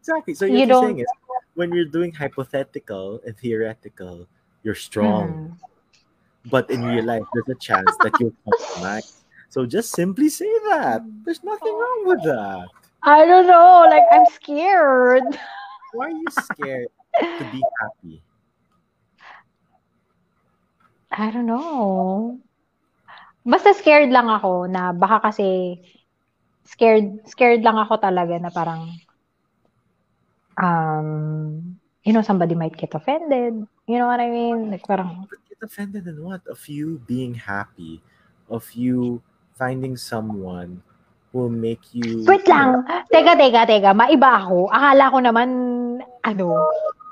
[0.02, 0.34] exactly.
[0.34, 1.12] So You what you're saying don't- is
[1.53, 4.26] when you're doing hypothetical and theoretical,
[4.66, 5.53] you're strong.
[5.53, 9.15] mm, But in real life, there's a chance that you'll compromise.
[9.50, 11.02] So just simply say that.
[11.24, 12.68] There's nothing wrong with that.
[13.06, 15.38] I don't know, like I'm scared.
[15.94, 16.90] Why are you scared
[17.22, 18.22] to be happy?
[21.14, 22.40] I don't know.
[23.46, 25.80] Basta scared lang ako na baka kasi
[26.66, 28.90] scared scared lang ako talaga na parang
[30.58, 33.54] um you know somebody might get offended.
[33.86, 34.74] You know what I mean?
[34.74, 36.42] Like parang But get offended in what?
[36.50, 38.02] Of you being happy,
[38.50, 39.22] of you
[39.56, 40.84] finding someone
[41.32, 42.84] who will make you Wait lang.
[43.11, 43.91] Teka, teka, teka.
[43.95, 44.68] Maiba ako.
[44.72, 45.49] Akala ko naman,
[46.27, 46.48] ano,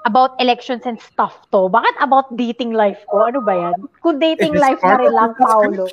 [0.03, 1.71] about elections and stuff to.
[1.71, 3.31] Bakit about dating life ko?
[3.31, 3.87] Ano ba yan?
[4.03, 5.87] Kung dating life na rin lang, Paolo.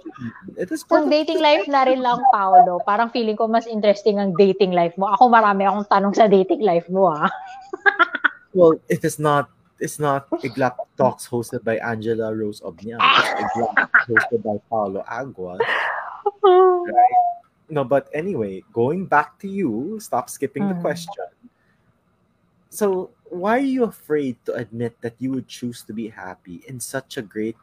[0.59, 4.35] It is Kung dating life na rin lang, Paolo, parang feeling ko mas interesting ang
[4.35, 5.07] dating life mo.
[5.15, 7.31] Ako marami akong tanong sa dating life mo, ah.
[8.51, 9.47] Well, it is not.
[9.81, 13.01] It's not Iglap Talks hosted by Angela Rose Obnial.
[13.01, 13.73] It's Iglap
[14.11, 15.57] hosted by Paolo Agua.
[17.71, 20.83] No, but anyway, going back to you, stop skipping the Mm.
[20.83, 21.31] question.
[22.71, 26.83] So, why are you afraid to admit that you would choose to be happy in
[26.83, 27.57] such a great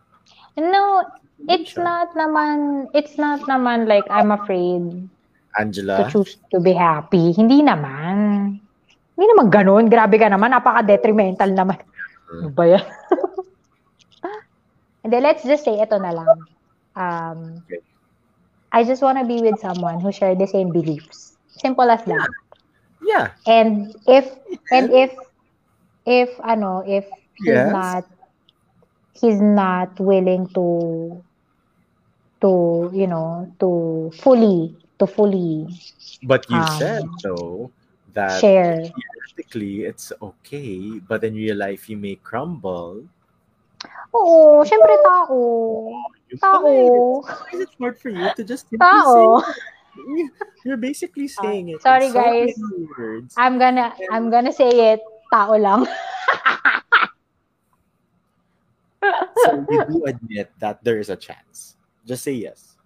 [0.57, 1.05] No,
[1.47, 5.07] it's not naman, it's not naman like I'm afraid
[5.55, 6.03] Angela?
[6.03, 7.31] to choose to be happy.
[7.31, 8.57] Hindi naman.
[9.15, 9.85] Hindi naman ganun.
[9.87, 10.51] Grabe ka naman.
[10.51, 11.79] Napaka-detrimental naman.
[12.31, 12.83] Ano ba yan?
[15.05, 16.31] And then let's just say, ito na lang.
[16.97, 17.79] Um, Okay.
[18.71, 21.37] I just wanna be with someone who share the same beliefs.
[21.47, 22.27] Simple as that.
[23.01, 23.31] Yeah.
[23.47, 24.29] And if,
[24.71, 25.11] and if,
[26.05, 27.65] if, I know if he's Yes.
[27.65, 28.05] not,
[29.13, 31.23] he's not willing to,
[32.41, 35.67] to, you know, to fully, to fully
[36.23, 37.71] But you Um, said though
[38.13, 38.81] that share.
[38.83, 43.03] theoretically it's okay, but in real life you may crumble.
[44.13, 45.39] Oo, syempre ah, tao.
[46.27, 46.61] You Tao.
[47.23, 49.41] Why is it hard for you to just simply Tao.
[49.41, 49.53] say?
[50.65, 51.81] You're basically ah, saying it.
[51.81, 52.53] sorry, so guys.
[53.37, 55.01] I'm gonna, I'm gonna say it,
[55.33, 55.87] tao lang.
[59.45, 61.77] so you do admit that there is a chance.
[62.05, 62.77] Just say yes.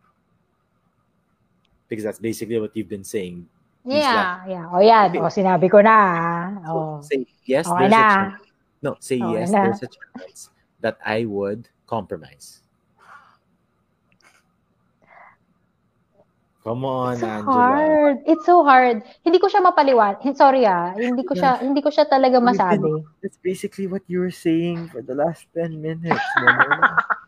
[1.89, 3.47] Because that's basically what you've been saying
[3.81, 4.69] Yeah, yeah.
[4.69, 5.09] Oh, o yan.
[5.09, 5.19] Okay.
[5.19, 5.97] O, sinabi ko na.
[6.61, 7.01] So, oh.
[7.01, 8.41] say yes, Okay there's a chance.
[8.81, 9.65] No, say Okay yes, na.
[9.65, 10.50] there's a chance
[10.81, 12.61] that I would compromise.
[16.61, 17.49] Come on, It's so Angela.
[17.49, 18.17] hard.
[18.29, 19.01] It's so hard.
[19.25, 20.21] Hindi ko siya mapaliwan.
[20.37, 20.93] Sorry ah.
[20.93, 23.01] Hindi ko siya, hindi ko siya talaga masabi.
[23.17, 26.21] That's basically what you were saying for the last 10 minutes.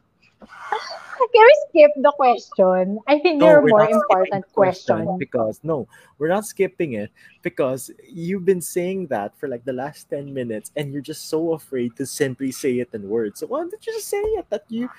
[1.34, 3.00] Can we skip the question?
[3.08, 5.18] I think No, there are more important the question questions.
[5.18, 5.88] because no,
[6.20, 7.10] we're not skipping it
[7.42, 11.54] because you've been saying that for like the last 10 minutes and you're just so
[11.54, 13.40] afraid to simply say it in words.
[13.40, 14.90] So why don't you just say it that you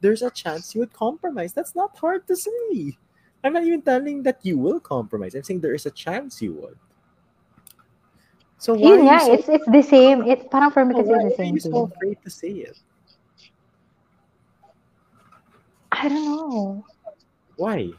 [0.00, 1.52] there's a chance you would compromise?
[1.52, 2.96] That's not hard to say.
[3.44, 5.34] I'm not even telling that you will compromise.
[5.34, 6.78] I'm saying there is a chance you would.
[8.58, 10.22] So why Yun are you nga, so, it's it's the same.
[10.22, 12.78] It's parang for me kasi it's the are same you so afraid to say it?
[15.92, 16.84] I don't know.
[17.56, 17.90] Why?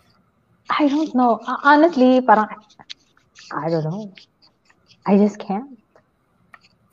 [0.69, 1.39] I don't know.
[1.63, 2.49] Honestly, parang
[3.53, 4.13] I don't know.
[5.05, 5.77] I just can't.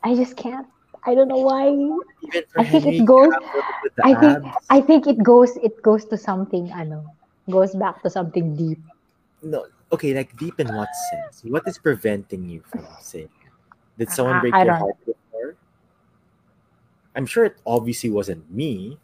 [0.05, 0.67] I just can't.
[1.07, 1.73] I don't know why.
[2.57, 4.67] I think it goes- Cavill with the I think abs?
[4.69, 7.05] I think it goes it goes to something I know.
[7.49, 8.79] goes back to something deep.
[9.43, 11.43] No, okay, like deep in what sense?
[11.49, 13.33] What is preventing you from saying?
[13.97, 15.57] Did someone break I your heart before?
[17.17, 18.99] I'm sure it obviously wasn't me.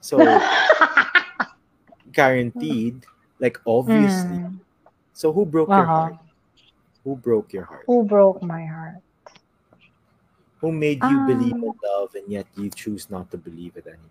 [0.00, 0.18] So
[2.14, 3.02] guaranteed,
[3.42, 4.38] like obviously.
[4.40, 4.62] Mm.
[5.12, 6.14] So who broke your Uh-huh.
[6.14, 6.16] heart?
[7.02, 7.84] Who broke your heart?
[7.90, 9.02] Who broke my heart?
[10.64, 13.84] Who made you believe Um, in love and yet you choose not to believe it
[13.84, 14.10] anymore?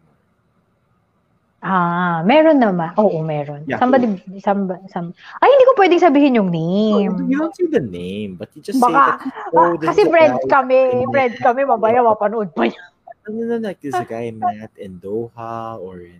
[1.63, 2.91] Ah, meron naman.
[2.99, 3.63] Oo, meron.
[3.65, 3.79] Yeah.
[3.79, 7.15] Somebody, some, some, ay, hindi ko pwedeng sabihin yung No, name.
[7.25, 9.23] you don't say the name, but you just say that.
[9.55, 12.83] Oh, kasi guy kami, in- friends kami, mamaya mapanood pa niya.
[13.25, 16.19] No, no, no, like there's a guy I met in Doha or in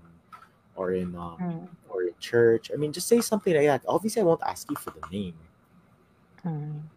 [0.76, 1.66] or in um Hmm.
[1.90, 2.72] or in church.
[2.74, 3.82] I mean, just say something like that.
[3.88, 5.38] Obviously, I won't ask you for the name.
[6.42, 6.90] Hmm.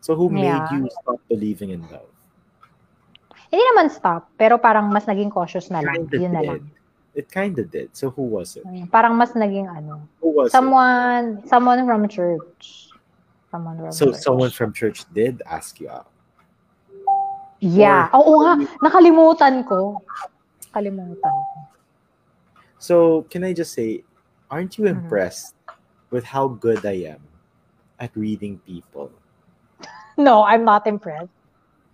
[0.00, 2.06] So, who made you stop believing in love?
[3.50, 6.06] Hindi naman stop, pero parang mas naging cautious na lang.
[6.06, 6.62] Kinda Yun na lang.
[7.16, 7.90] It kind of did.
[7.96, 8.62] So, who was it?
[8.92, 10.04] Parang mas naging ano.
[10.20, 12.92] Who was Someone, someone from church.
[13.50, 13.96] Someone from it?
[13.96, 14.20] So, church.
[14.22, 16.06] someone from church did ask you out.
[17.58, 18.12] Yeah.
[18.12, 20.04] Oo nga, nakalimutan ko.
[20.70, 21.56] Nakalimutan ko.
[22.78, 24.04] So, can I just say,
[24.50, 24.90] aren't you Mhm.
[24.90, 25.54] impressed
[26.10, 27.20] with how good I am
[27.98, 29.10] at reading people?
[30.16, 31.30] No, I'm not impressed.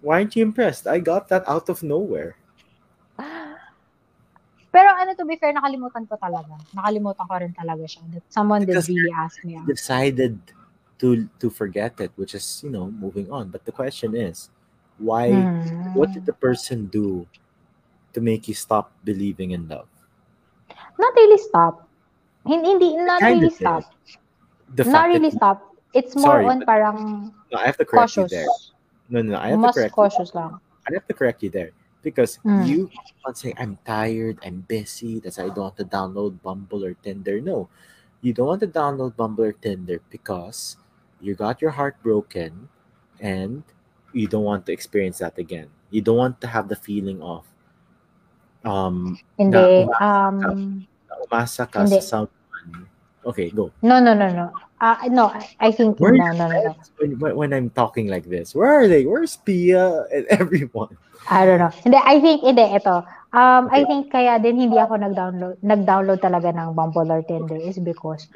[0.01, 0.87] Why aren't you impressed?
[0.87, 2.37] I got that out of nowhere.
[4.73, 6.57] Pero ano, to be fair, nakalimutan ko talaga.
[6.73, 8.03] Nakalimutan ko rin talaga siya.
[8.09, 9.69] That someone did Because really ask me out.
[9.69, 10.41] decided
[10.99, 13.53] to to forget it, which is you know moving on.
[13.53, 14.49] But the question is,
[14.99, 15.45] why?
[15.45, 15.93] Hmm.
[15.93, 17.29] What did the person do
[18.17, 19.89] to make you stop believing in love?
[20.99, 21.89] Not really stop.
[22.47, 23.85] Hindi, hindi not really stop.
[24.75, 25.63] The Not really stop.
[25.95, 26.99] It's more Sorry, on parang
[27.29, 28.33] you, no, I have to correct cautious.
[28.33, 28.49] you there.
[29.13, 29.93] No, no, I have Mas to correct.
[29.93, 30.03] You.
[30.09, 30.57] cautious lang.
[30.89, 31.71] I have to correct you there
[32.03, 32.67] because Mm.
[32.67, 32.91] you
[33.25, 35.21] on saying I'm tired, I'm busy.
[35.21, 37.39] That's why I don't want to download Bumble or Tinder.
[37.41, 37.69] No,
[38.25, 40.77] you don't want to download Bumble or Tinder because
[41.21, 42.69] you got your heart broken,
[43.21, 43.63] and
[44.17, 45.69] you don't want to experience that again.
[45.93, 47.45] You don't want to have the feeling of
[48.65, 49.87] um Hindi.
[49.87, 50.37] umasa Um,
[51.09, 51.99] na umasa ka Hindi.
[52.01, 52.87] sa someone.
[53.23, 53.71] Okay, go.
[53.87, 54.51] no, no, no, no.
[54.83, 55.31] Uh, no,
[55.63, 56.75] I- think, Where no, no, no, no.
[56.99, 59.07] When, when, when I'm talking like this, where are they?
[59.07, 60.99] Where's Pia and everyone?
[61.31, 61.71] I don't know.
[61.87, 63.07] Hindi, I think, hindi, ito.
[63.31, 63.79] Um, Okay.
[63.79, 68.27] I think kaya din hindi ako nag-download, nag-download talaga ng Bumble or Tinder is because,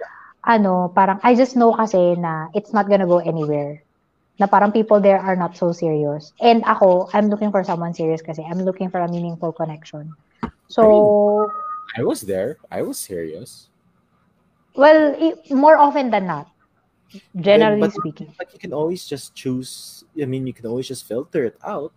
[0.46, 3.82] ano, parang, I just know kasi na it's not gonna go anywhere.
[4.38, 6.32] Na parang people there are not so serious.
[6.40, 10.12] And ako, I'm looking for someone serious kasi I'm looking for a meaningful connection.
[10.68, 11.48] So,
[11.96, 12.58] I was there.
[12.70, 13.68] I was serious.
[14.76, 16.52] well, i- more often than not,
[17.40, 18.28] generally But- speaking.
[18.36, 20.04] But you can always just choose.
[20.20, 21.96] I mean, you can always just filter it out.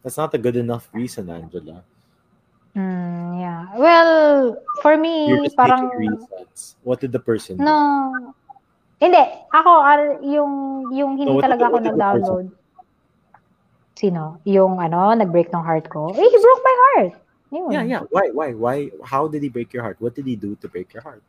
[0.00, 1.84] That's not a good enough reason, Angela.
[2.72, 3.68] Mm, yeah.
[3.76, 6.76] Well, for me, You're just parang, reasons.
[6.84, 7.68] What did the person do?
[9.00, 9.22] Hindi.
[9.50, 9.70] Ako,
[10.22, 10.52] yung,
[10.94, 12.46] yung hindi what talaga ako what did the nag-download.
[13.94, 14.38] Sino?
[14.44, 16.10] Yung ano, nag-break ng heart ko.
[16.14, 17.12] Eh, he broke my heart.
[17.54, 17.70] Yun.
[17.70, 18.02] Yeah, yeah.
[18.10, 18.30] Why?
[18.34, 18.50] Why?
[18.54, 18.76] Why?
[19.06, 19.96] How did he break your heart?
[20.02, 21.22] What did he do to break your heart?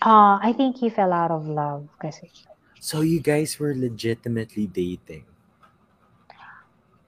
[0.00, 2.32] Uh, I think he fell out of love kasi.
[2.80, 5.24] So you guys were legitimately dating.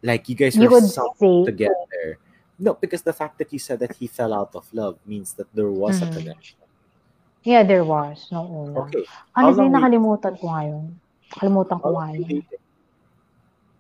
[0.05, 2.21] Like you guys You were say, together.
[2.61, 5.49] No, because the fact that you said that he fell out of love means that
[5.51, 6.13] there was a Mhm.
[6.13, 6.61] connection.
[7.45, 8.27] Yeah, there was.
[8.33, 8.89] No, una.
[8.89, 9.05] Okay.
[9.33, 10.85] How Honestly, long nakalimutan ko ngayon.
[11.31, 12.41] Nakalimutan ko How nga long were you yun.
[12.43, 12.63] dating?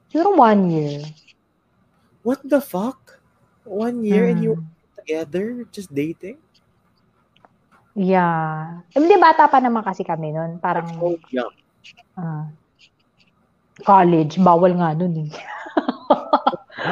[0.08, 1.00] Siguro one year.
[2.22, 3.18] What the fuck?
[3.64, 4.62] One year and you Mm.
[4.62, 6.38] were together just dating?
[7.94, 8.82] Yeah.
[8.90, 10.58] Hindi, bata pa naman kasi kami nun.
[10.58, 11.48] Parang, Oh, yeah.
[12.16, 12.46] ah,
[13.82, 14.36] college.
[14.38, 15.30] Bawal nga nun eh.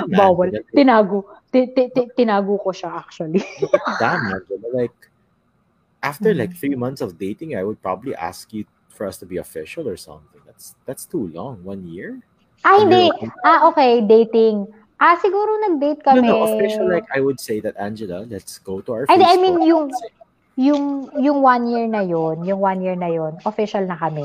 [0.18, 0.50] Bawal.
[0.70, 1.26] Tinago.
[1.52, 3.42] Ti- ti- ti- Tinago ko siya actually.
[4.00, 4.40] Damn.
[4.72, 4.94] Like,
[6.02, 6.38] after Mm.
[6.38, 9.88] like three months of dating, I would probably ask you for us to be official
[9.88, 10.42] or something.
[10.44, 11.62] That's that's too long.
[11.64, 12.20] One year?
[12.62, 13.10] Ah, hindi.
[13.42, 14.02] Ah, okay.
[14.02, 14.66] Dating.
[15.02, 16.22] Ah, siguro nag-date kami.
[16.22, 16.86] No, no, official.
[16.86, 19.90] Like, I would say that, Angela, let's go to our Ay, I mean, yung,
[20.54, 24.22] yung, yung one year na yun, yung one year na yun, official na kami.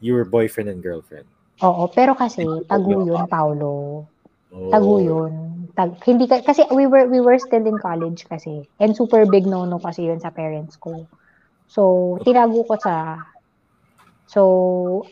[0.00, 1.28] You were boyfriend and girlfriend.
[1.60, 4.04] Oo, pero kasi, tago yun, Paulo.
[4.48, 4.72] Oh.
[4.72, 5.53] Tago yun.
[5.74, 8.62] Tag, hindi ka, kasi we were, we were still in college kasi.
[8.78, 11.10] And super big no-no kasi yun sa parents ko.
[11.66, 13.18] So, tinago ko sa,
[14.30, 14.40] so,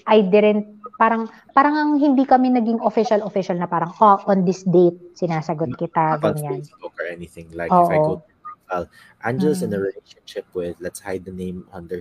[0.06, 5.18] I didn't, parang, parang ang hindi kami naging official-official na parang, oh, on this date,
[5.18, 6.62] sinasagot kita, on ganyan.
[6.62, 7.51] Facebook or anything.
[7.51, 8.22] Like, if I Oo.
[8.22, 8.86] go to profile,
[9.26, 9.90] Angela's in a Mm.
[9.90, 11.98] relationship with, let's hide the name under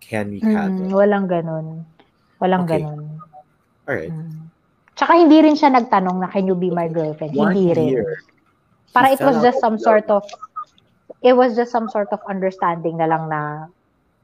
[0.00, 1.84] Can We Mm, walang ganun.
[2.40, 2.80] Walang Okay.
[2.80, 3.20] ganun.
[3.84, 4.16] Alright.
[4.16, 4.48] Mm.
[4.98, 7.38] Tsaka hindi rin siya nagtanong na, can you be my girlfriend?
[7.38, 7.88] One hindi rin.
[7.94, 8.18] year.
[8.90, 10.26] Para it was just some of sort of,
[11.22, 13.70] it was just some sort of understanding na lang na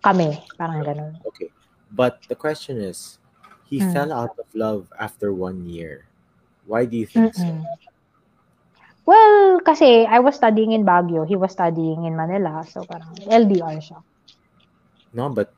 [0.03, 0.35] kami.
[0.59, 1.15] Parang ganun.
[1.31, 1.55] Okay.
[1.95, 3.23] But the question is,
[3.71, 3.95] he Mm.
[3.95, 6.11] fell out of love after one year.
[6.67, 7.47] Why do you think so?
[7.47, 7.63] Mm-mm.
[9.07, 11.29] Well, kasi I was studying in Baguio.
[11.29, 12.65] He was studying in Manila.
[12.67, 14.01] So parang LDR siya.
[15.13, 15.53] No, but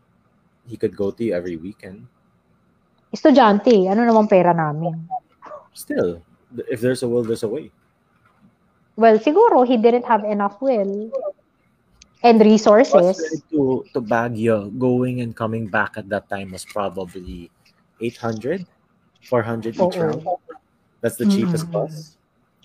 [0.67, 2.11] he could go to you every weekend.
[3.17, 3.89] Estudyante.
[3.89, 5.09] Ano namang pera namin?
[5.73, 6.21] Still,
[6.69, 7.73] if there's a will, there's a way.
[8.97, 11.09] Well, siguro he didn't have enough will
[12.25, 13.17] and resources.
[13.53, 17.51] to, to Baguio, going and coming back at that time was probably
[18.01, 18.65] 800,
[19.25, 20.25] 400 each round.
[21.01, 21.73] That's the cheapest Mm-mm.
[21.73, 22.17] bus.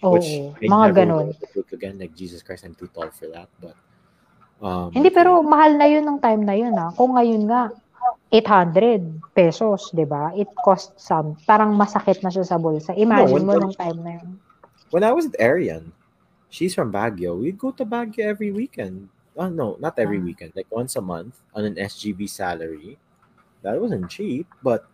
[0.04, 1.28] Oo, Which I mga ganun.
[1.74, 2.00] again.
[2.00, 3.48] Like, Jesus Christ, I'm too tall for that.
[3.62, 3.76] But,
[4.64, 6.90] um, Hindi, pero mahal na yun ng time na yun, ah.
[6.96, 7.70] Kung ngayon nga,
[8.32, 10.32] 800 pesos, di ba?
[10.34, 11.36] It costs some.
[11.44, 12.96] Parang masakit na siya sa bulsa.
[12.96, 14.40] Imagine No, mo nung time na yun.
[14.92, 15.92] when I was at Arian,
[16.48, 17.36] she's from Baguio.
[17.40, 19.08] We'd go to Baguio every weekend.
[19.36, 20.26] Oh no, not every Ah.
[20.28, 20.52] weekend.
[20.56, 23.00] Like once a month on an SGB salary.
[23.64, 24.90] That wasn't cheap, but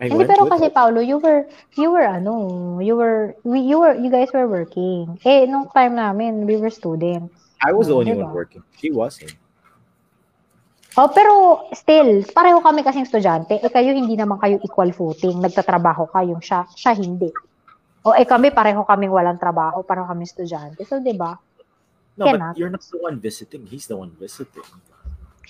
[0.00, 0.74] I Hindi, went pero kasi, her.
[0.74, 1.46] Paolo, you were,
[1.76, 5.18] you were, ano, you were, we, you were, you guys were working.
[5.22, 7.34] Eh, nung time namin, we were students.
[7.62, 8.26] I was the only diba?
[8.26, 8.62] one working.
[8.78, 9.34] She wasn't.
[10.92, 13.56] Oh, pero still, pareho kami kasing estudyante.
[13.56, 15.40] Eh, kayo hindi naman kayo equal footing.
[15.40, 17.32] Nagtatrabaho kayong siya, siya hindi.
[18.04, 20.84] O eh kami, pareho kaming walang trabaho, pareho kami estudyante.
[20.84, 21.32] So, di ba?
[22.20, 22.52] No, Cannot.
[22.52, 23.64] but you're not the one visiting.
[23.64, 24.68] He's the one visiting.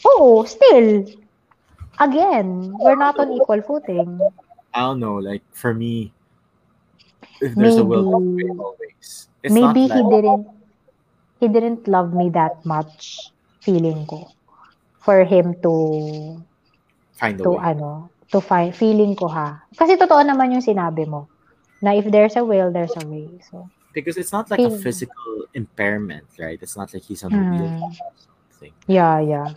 [0.07, 1.11] Oo, still.
[1.99, 4.23] Again, we're not on equal footing.
[4.71, 5.19] I don't know.
[5.19, 6.15] Like for me,
[7.43, 9.09] if there's a will, there's a Maybe, always.
[9.43, 10.47] It's maybe not he like didn't,
[11.43, 14.31] he didn't love me that much, feeling ko.
[15.03, 15.73] For him to,
[17.19, 17.75] find to way.
[17.75, 19.67] ano, to find, feeling ko ha.
[19.75, 21.27] Kasi totoo naman yung sinabi mo.
[21.83, 23.27] Na if there's a will, there's a way.
[23.51, 26.57] So, Because it's not like a physical impairment, right?
[26.63, 27.51] It's not like he's on a Mm.
[27.51, 28.73] wheelchair or something.
[28.89, 29.49] yeah, yeah.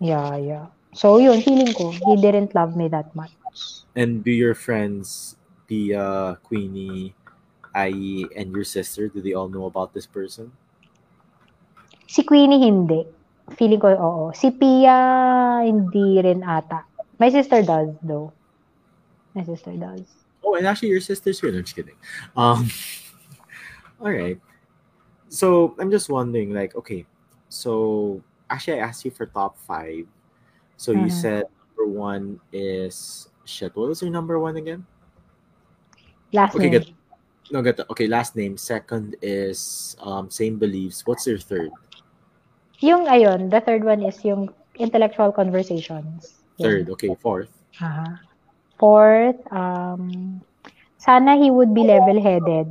[0.00, 0.66] Yeah, yeah.
[0.94, 3.34] So, yun, feeling ko, he didn't love me that much.
[3.94, 5.36] And do your friends,
[5.66, 7.14] Pia, Queenie,
[7.74, 10.52] Ai, and your sister, do they all know about this person?
[12.06, 13.02] Si Queenie, hindi.
[13.52, 14.24] Feeling ko, oo.
[14.32, 16.88] Si Pia, hindi rin ata.
[17.20, 18.32] My sister does, though.
[19.36, 20.08] My sister does.
[20.40, 21.52] Oh, and actually, your sister's here.
[21.52, 21.96] No, I'm just kidding.
[22.36, 22.68] Um,
[24.00, 24.40] all right.
[25.28, 27.04] So I'm just wondering, like, okay,
[27.48, 30.06] so actually, I asked you for top five.
[30.76, 31.12] So you Mhm.
[31.12, 31.44] said
[31.76, 33.76] number one is shit.
[33.76, 34.84] What was your number one again?
[36.32, 36.80] Last Okay, name.
[36.82, 36.86] good.
[37.52, 37.78] No, good.
[37.90, 38.56] Okay, last name.
[38.56, 41.06] Second is um same beliefs.
[41.06, 41.70] What's your third?
[42.84, 46.44] Yung, ayun, the third one is yung intellectual conversations.
[46.60, 46.92] Third.
[46.92, 47.48] Okay, fourth.
[47.80, 48.20] Aha.
[48.76, 50.36] Fourth, um,
[51.00, 52.68] sana he would be level-headed.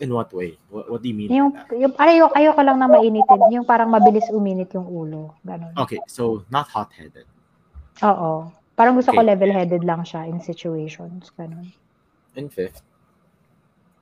[0.00, 0.60] In what way?
[0.68, 1.32] What, what do you mean?
[1.32, 3.40] Yung, yung ayoko, ayoko lang na mainitin.
[3.52, 5.36] Yung parang mabilis uminit yung ulo.
[5.44, 5.72] Ganon.
[5.76, 7.24] Okay, so not hot-headed.
[8.04, 8.48] Oo.
[8.76, 9.32] Parang gusto ko Okay.
[9.32, 11.28] level-headed lang siya in situations.
[11.36, 11.68] Ganon.
[12.36, 12.80] In fifth.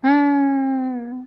[0.03, 1.27] Hmm.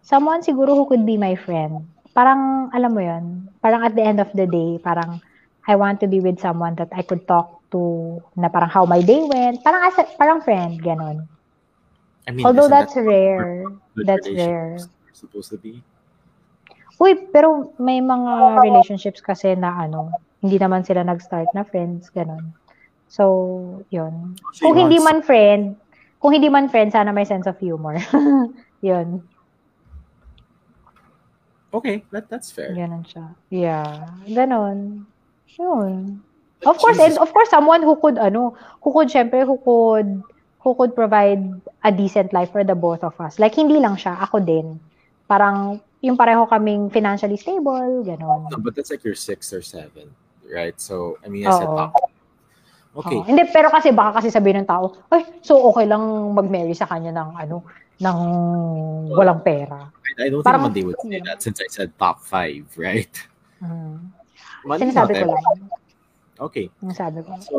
[0.00, 1.84] Someone siguro who could be my friend.
[2.12, 5.20] Parang, alam mo yun, parang at the end of the day, parang
[5.64, 9.00] I want to be with someone that I could talk to na parang how my
[9.00, 9.64] day went.
[9.64, 11.24] Parang as a, parang friend, ganon.
[12.28, 13.64] I mean, Although that's that rare.
[13.96, 14.78] That's rare.
[15.12, 15.82] supposed to be?
[17.02, 22.54] Uy, pero may mga relationships kasi na ano, hindi naman sila nag-start na friends, ganon.
[23.10, 24.38] So, yun.
[24.54, 25.74] So Kung you hindi man friend,
[26.22, 27.98] kung hindi man friend, sana may sense of humor.
[28.82, 29.22] yun.
[31.72, 32.76] Okay, that that's fair.
[32.76, 33.32] Ganon siya.
[33.48, 34.12] Yeah.
[34.28, 35.08] Ganon.
[35.56, 36.20] Yun.
[36.62, 38.54] Of course, and of course, someone who could, ano,
[38.84, 40.22] who could, syempre, who could,
[40.62, 41.42] who could provide
[41.82, 43.42] a decent life for the both of us.
[43.42, 44.78] Like, hindi lang siya, ako din.
[45.26, 48.46] Parang, yung pareho kaming financially stable, ganon.
[48.46, 50.14] No, but that's like your six or seven,
[50.46, 50.78] right?
[50.78, 51.98] So, I mean, I said top.
[52.92, 53.16] Okay.
[53.18, 53.24] Oo.
[53.24, 56.04] hindi, pero kasi baka kasi sabihin ng tao, ay, so okay lang
[56.36, 57.64] mag-marry sa kanya ng, ano,
[58.00, 58.18] ng
[59.12, 59.92] walang pera.
[60.18, 63.12] I, I don't Parang- think Monday would say that since I said top five, right?
[63.62, 64.10] Mm.
[64.64, 65.70] Monday Sinasabi ko lang.
[66.40, 66.66] Okay.
[66.82, 67.32] Sinasabi ko.
[67.42, 67.58] So,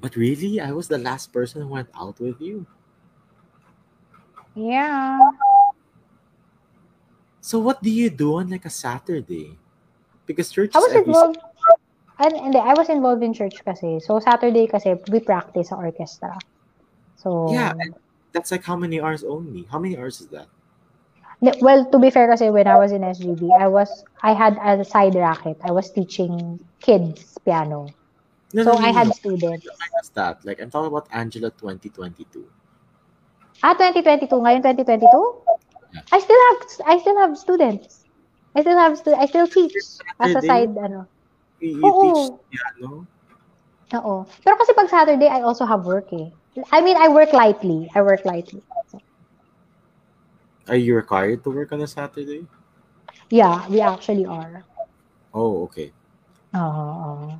[0.00, 2.66] but really, I was the last person who went out with you.
[4.54, 5.20] Yeah.
[7.40, 9.54] So what do you do on like a Saturday?
[10.26, 11.38] Because church I is was involved,
[12.18, 14.00] and, hindi, I was involved in church kasi.
[14.00, 16.34] So, Saturday kasi, we practice sa orchestra.
[17.14, 17.94] So, Yeah, and
[18.36, 19.64] that's like how many hours only?
[19.72, 20.46] How many hours is that?
[21.40, 24.80] Well, to be fair kasi when I was in SGV, I was, I had as
[24.80, 25.56] a side racket.
[25.64, 27.88] I was teaching kids piano.
[28.52, 29.64] No, So, no, no, I had students.
[29.64, 30.44] Minus that.
[30.44, 32.44] Like I'm talking about Angela 2022.
[33.64, 34.28] Ah, 2022.
[34.28, 35.08] Ngayon, 2022?
[35.96, 36.04] Yeah.
[36.12, 38.04] I still have, I still have students.
[38.54, 39.72] I still have, stu- I still teach
[40.20, 41.08] as a side, ano.
[41.60, 42.00] You, you Oo.
[42.04, 42.20] teach
[42.52, 43.08] piano?
[43.96, 44.14] Oo.
[44.44, 46.28] Pero kasi pag Saturday, I also have work eh.
[46.72, 47.90] I mean, I work lightly.
[47.94, 48.62] I work lightly.
[50.68, 52.46] Are you required to work on a Saturday?
[53.30, 54.64] Yeah, we actually are.
[55.34, 55.92] Oh, okay.
[56.54, 56.60] Oo.
[56.62, 57.38] oo.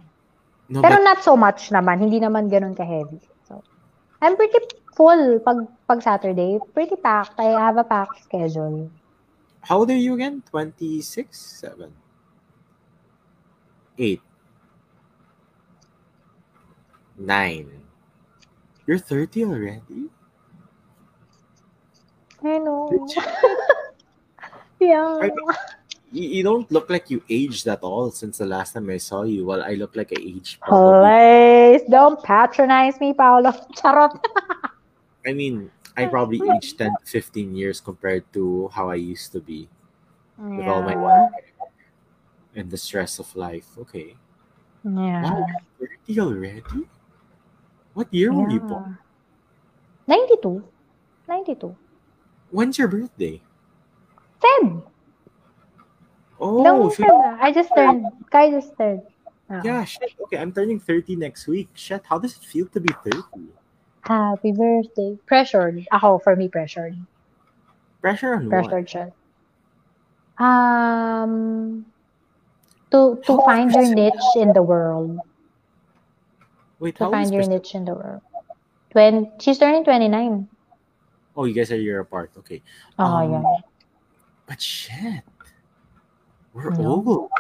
[0.69, 2.03] No, Pero but not so much naman.
[2.03, 3.23] Hindi naman ganun ka-heavy.
[3.47, 3.63] So,
[4.23, 4.59] I'm pretty
[4.95, 6.59] full pag, pag Saturday.
[6.75, 7.39] Pretty packed.
[7.39, 8.91] I have a packed schedule.
[9.67, 10.43] how old are you again?
[10.51, 11.35] 26?
[11.35, 11.91] 7?
[13.99, 14.21] 8?
[17.19, 17.86] 9?
[18.87, 20.07] You're 30 already?
[22.45, 22.87] I know.
[24.81, 25.19] yeah.
[25.19, 25.31] Are
[26.13, 29.23] You, you don't look like you aged at all since the last time I saw
[29.25, 29.45] you.
[29.45, 31.11] Well, I look like I aged probably.
[31.11, 33.51] Please, don't patronize me, Paolo.
[33.77, 34.15] Charot.
[35.27, 39.41] I mean, I probably aged 10 to 15 years compared to how I used to
[39.41, 39.69] be
[40.39, 41.33] with all my work
[42.55, 43.67] and the stress of life.
[43.79, 44.15] Okay.
[44.85, 45.23] Yeah.
[45.23, 45.47] Wow,
[45.81, 46.87] you're 30 already?
[47.97, 48.99] What year were you born?
[50.07, 50.61] 92.
[51.27, 51.75] 92.
[52.53, 53.41] When's your birthday?
[54.37, 54.85] Feb.
[56.39, 57.17] Oh, Long fif- Feb.
[57.25, 57.41] na.
[57.41, 58.05] I just turned.
[58.29, 59.01] Kai just turned.
[59.49, 59.63] Ah.
[59.65, 60.13] yeah, shit.
[60.29, 61.73] Okay, I'm turning 30 next week.
[61.73, 63.49] Shit, how does it feel to be 30?
[64.05, 65.17] Happy birthday.
[65.25, 65.89] Pressured.
[65.89, 67.01] Ako, for me, pressured.
[68.05, 68.69] Pressure on what?
[68.69, 69.17] Pressured.
[70.37, 71.87] Um,
[72.93, 75.17] to to How find your niche in the world.
[76.79, 77.59] Wait, To how find your Priscilla?
[77.59, 78.23] niche in the world.
[78.93, 80.49] When she's turning 29.
[81.37, 82.31] Oh, you guys are a year apart.
[82.39, 82.63] Okay.
[82.99, 83.45] Oh, Um, yeah.
[84.47, 85.25] But shit.
[86.55, 87.05] We're No.
[87.05, 87.31] old.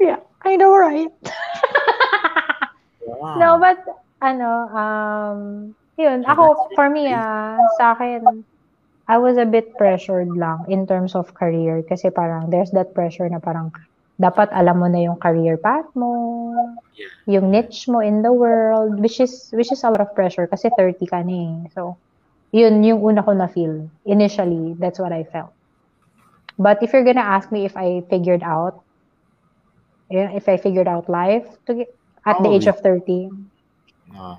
[0.00, 1.08] Yeah, I know, right?
[3.02, 3.38] Wow.
[3.38, 3.78] No, but
[4.22, 5.38] ano, um,
[5.98, 6.44] yun, Oh, ako,
[6.74, 8.44] for me, ah, sa akin,
[9.06, 13.28] I was a bit pressured lang in terms of career kasi parang there's that pressure
[13.28, 13.70] na parang
[14.22, 16.54] dapat alam mo na yung career path mo,
[16.94, 17.10] Yeah.
[17.26, 20.70] yung niche mo in the world, which is which is a lot of pressure kasi
[20.78, 21.54] 30 ka na eh.
[21.74, 21.98] So,
[22.54, 23.90] yun yung una ko na feel.
[24.06, 25.50] Initially, that's what I felt.
[26.54, 28.84] But if you're gonna ask me if I figured out,
[30.06, 31.90] yeah, if I figured out life to get,
[32.22, 33.32] at the age of 30,
[34.12, 34.36] Uh,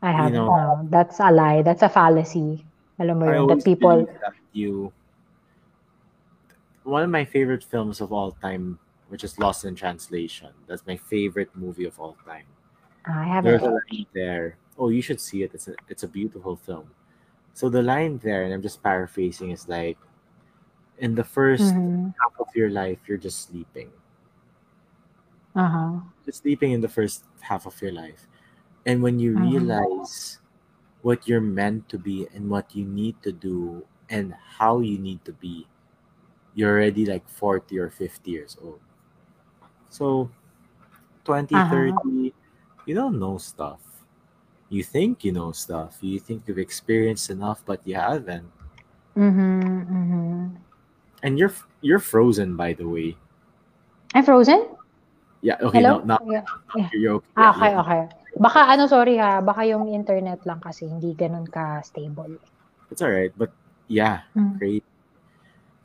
[0.00, 0.32] I haven't.
[0.32, 1.60] know- no, that's a lie.
[1.60, 2.64] That's a fallacy.
[2.96, 4.88] Alam mo yun, that people, that you.
[6.88, 10.50] One of my favorite films of all time, which is Lost in Translation.
[10.66, 12.46] That's my favorite movie of all time.
[13.06, 13.60] I haven't.
[13.60, 14.58] There's a line there.
[14.78, 15.52] Oh, you should see it.
[15.54, 16.90] It's a, it's a beautiful film.
[17.54, 19.98] So the line there, and I'm just paraphrasing, is like,
[20.98, 22.14] in the 1st Mhm.
[22.22, 23.90] half of your life, you're just sleeping.
[25.54, 26.00] Uh-huh.
[26.24, 28.26] Just sleeping in the first half of your life.
[28.86, 29.52] And when you Mhm.
[29.52, 30.40] realize
[31.02, 35.24] what you're meant to be and what you need to do and how you need
[35.26, 35.66] to be,
[36.54, 38.80] you're already like 40 or 50 years old.
[39.94, 40.26] So
[41.22, 41.70] 20, Uh-huh.
[41.70, 42.34] 30,
[42.82, 43.78] you don't know stuff.
[44.66, 46.02] You think you know stuff.
[46.02, 48.50] You think you've experienced enough, but you haven't.
[49.14, 49.86] Mhm.
[49.86, 50.58] Mhm.
[51.22, 53.14] And you're you're frozen, by the way.
[54.18, 54.66] I'm frozen?
[55.46, 55.62] Yeah.
[55.62, 55.78] Okay.
[55.78, 56.02] Hello?
[56.02, 56.42] No, no, Yeah.
[56.74, 57.30] no, you're okay.
[57.38, 57.82] Ah, okay, yeah.
[57.86, 58.02] okay.
[58.34, 62.34] Baka ano, sorry ha, baka yung internet lang kasi hindi ganun ka-stable.
[62.90, 63.54] It's all right, but
[63.86, 64.58] yeah, Mm.
[64.58, 64.84] great.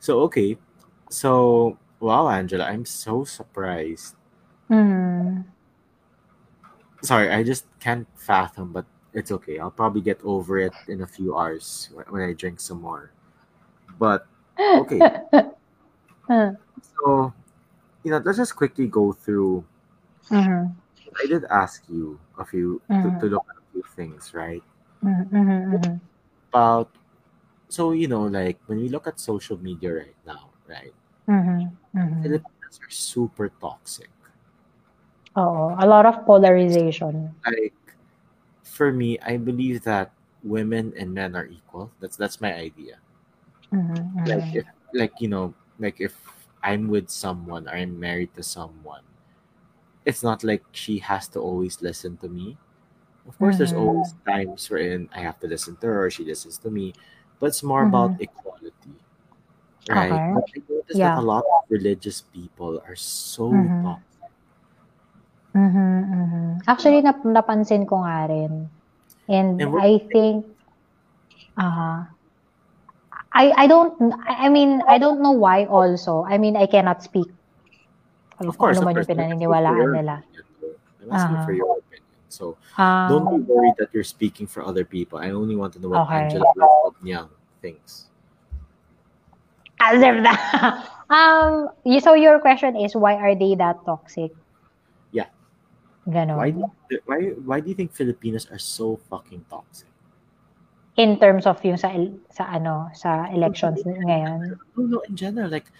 [0.02, 0.58] So okay,
[1.06, 4.16] so wow, Angela, I'm so surprised.
[4.70, 5.44] Mhm.
[7.02, 9.58] Sorry, I just can't fathom, but it's okay.
[9.58, 13.10] I'll probably get over it in a few hours when I drink some more.
[13.98, 14.26] But
[14.76, 15.00] okay.
[16.28, 16.52] Uh,
[16.82, 17.32] So,
[18.04, 19.64] you know, let's just quickly go through.
[20.30, 20.74] mhm,
[21.22, 23.20] I did ask you a few to, Mhm.
[23.20, 24.62] to look at a few things, right?
[25.02, 26.00] mhm, mhm, mhm.
[26.52, 26.90] About
[27.68, 30.94] so you know, like when we look at social media right now, right?
[31.30, 32.22] Mhm, mhm.
[32.22, 34.10] Filipinos are super toxic.
[35.38, 37.30] Oo, a lot of polarization.
[37.46, 37.74] Like
[38.64, 40.12] for me, I believe that
[40.42, 41.90] women and men are equal.
[42.00, 42.98] That's that's my idea.
[43.70, 43.94] Mhm,
[44.26, 44.54] Like mhm.
[44.54, 46.14] if like you know, like if
[46.62, 49.02] I'm with someone or I'm married to someone,
[50.04, 52.56] it's not like she has to always listen to me.
[53.28, 53.80] Of course, there's Mhm.
[53.80, 56.94] always times wherein I have to listen to her or she listens to me,
[57.40, 58.99] but it's more about equality,
[59.88, 60.10] right?
[60.10, 60.34] Okay.
[60.34, 61.14] But I noticed Yeah.
[61.14, 63.82] that a lot of religious people are so Mhm.
[63.82, 64.30] toxic.
[65.54, 66.44] Mhm, mhm.
[66.70, 68.70] Actually, nap napansin ko nga rin.
[69.26, 70.46] And And I think,
[71.58, 72.06] uh,
[73.34, 73.94] I I don't,
[74.26, 76.22] I I mean, I don't know why also.
[76.26, 77.26] I mean, I cannot speak
[78.46, 80.16] of course, ano of man course, yung I'm asking for pinaniniwalaan nila.
[81.02, 81.56] I'm asking for Uh-huh.
[81.56, 82.06] your opinion.
[82.28, 82.56] So
[83.06, 85.18] don't be Um, worried that you're speaking for other people.
[85.18, 86.26] I only want to know what okay.
[86.26, 87.30] Angela Lafobniang
[87.62, 88.09] thinks.
[89.80, 90.36] As if that.
[91.10, 94.32] um, y- so your question is, why are they that toxic?
[95.10, 95.26] Yeah.
[96.04, 96.70] Why Ganon.
[96.90, 99.88] do why why do you think Filipinos are so fucking toxic?
[100.96, 104.58] In terms of yung sa, el- sa ano, sa elections ngayon.
[104.76, 105.70] No, no, in general, like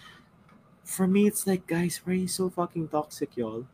[0.85, 3.67] for me, it's like, guys, why are you so fucking toxic, y'all?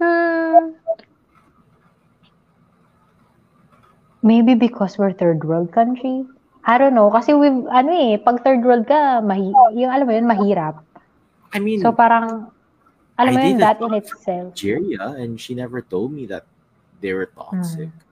[0.00, 0.74] Hmm,
[4.22, 6.24] maybe because we're third world country.
[6.64, 7.12] I don't know.
[7.12, 10.80] Kasi we've, ano eh, pag third world ka, mahi, yung alam mo yun, mahirap.
[11.52, 12.48] I mean, So parang,
[13.20, 14.56] alam I mo yun, that in itself.
[14.56, 16.48] Nigeria, and she never told me that
[17.04, 17.92] they were toxic.
[17.92, 18.02] Hmm.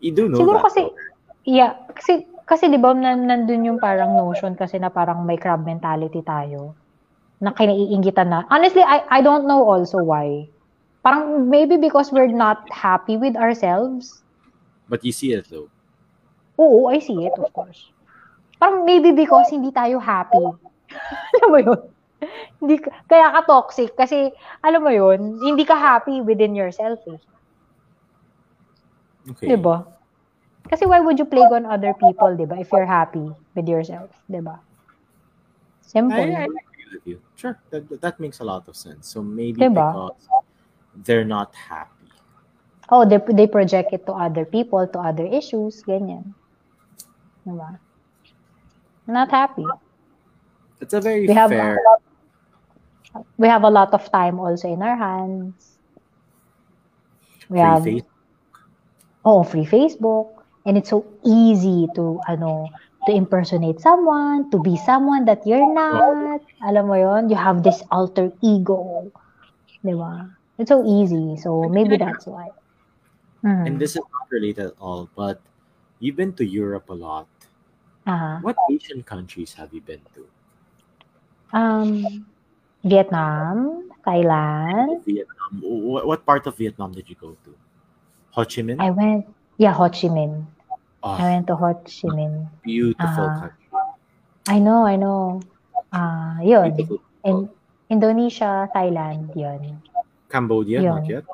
[0.00, 0.94] You do know Siguro that, kasi, though.
[1.44, 2.12] yeah, kasi,
[2.46, 6.78] kasi di ba nan, nandun yung parang notion kasi na parang may crab mentality tayo
[7.42, 8.46] na kinaiingitan na.
[8.48, 10.48] Honestly, I, I don't know also why.
[11.02, 14.22] Parang maybe because we're not happy with ourselves.
[14.88, 15.68] But you see it though.
[16.56, 17.92] Oo, I see it, of course.
[18.56, 20.40] Parang maybe because hindi tayo happy.
[21.36, 21.80] alam mo yun?
[22.56, 24.32] Hindi, ka- kaya ka toxic kasi,
[24.64, 27.20] alam mo yun, hindi ka happy within yourself eh.
[29.36, 29.52] Okay.
[29.52, 29.84] Di ba?
[30.66, 34.08] Kasi why would you plague on other people, di ba, if you're happy with yourself,
[34.26, 34.58] di ba?
[35.84, 36.16] Simple.
[36.16, 37.18] I, I agree with you.
[37.36, 39.06] Sure, that, that- that makes a lot of sense.
[39.06, 39.92] So maybe Diba?
[39.92, 40.24] because
[41.04, 42.08] they're not happy.
[42.88, 46.34] Oh, they, they project it to other people, to other issues, ganyan.
[47.46, 47.78] Di ba?
[49.06, 49.64] Not happy.
[50.82, 51.78] It's a very We have fair.
[53.38, 55.78] we have a lot of time also in our hands.
[57.48, 58.02] We Free have face.
[59.24, 60.42] oh, free Facebook.
[60.66, 62.66] And it's so easy to ano
[63.06, 66.42] to impersonate someone, to be someone that you're not.
[66.66, 69.06] Alam mo yon, you have this alter ego.
[69.86, 70.26] Di ba?
[70.58, 71.38] It's so easy.
[71.38, 72.50] So maybe that's why.
[73.46, 73.62] Mhm.
[73.70, 75.38] And this is not related at all, but
[76.02, 77.30] you've been to Europe a lot.
[78.06, 78.38] Aha.
[78.42, 80.22] What Asian countries have you been to?
[81.52, 82.26] Um,
[82.84, 85.02] Vietnam, Thailand.
[85.04, 85.50] Vietnam.
[85.62, 87.50] What, what part of Vietnam did you go to?
[88.32, 88.78] Ho Chi Minh?
[88.78, 89.26] I went,
[89.58, 90.46] yeah, Ho Chi Minh.
[91.02, 92.46] oh, I went to Ho Chi Minh.
[92.62, 93.40] beautiful Ah.
[93.40, 93.66] country.
[94.48, 95.42] I know, I know.
[95.92, 96.70] Ah, yun.
[96.76, 97.02] Beautiful.
[97.24, 97.48] In
[97.90, 99.82] Indonesia, Thailand, yun.
[100.30, 100.94] Cambodia, Yun.
[100.94, 101.24] not yet.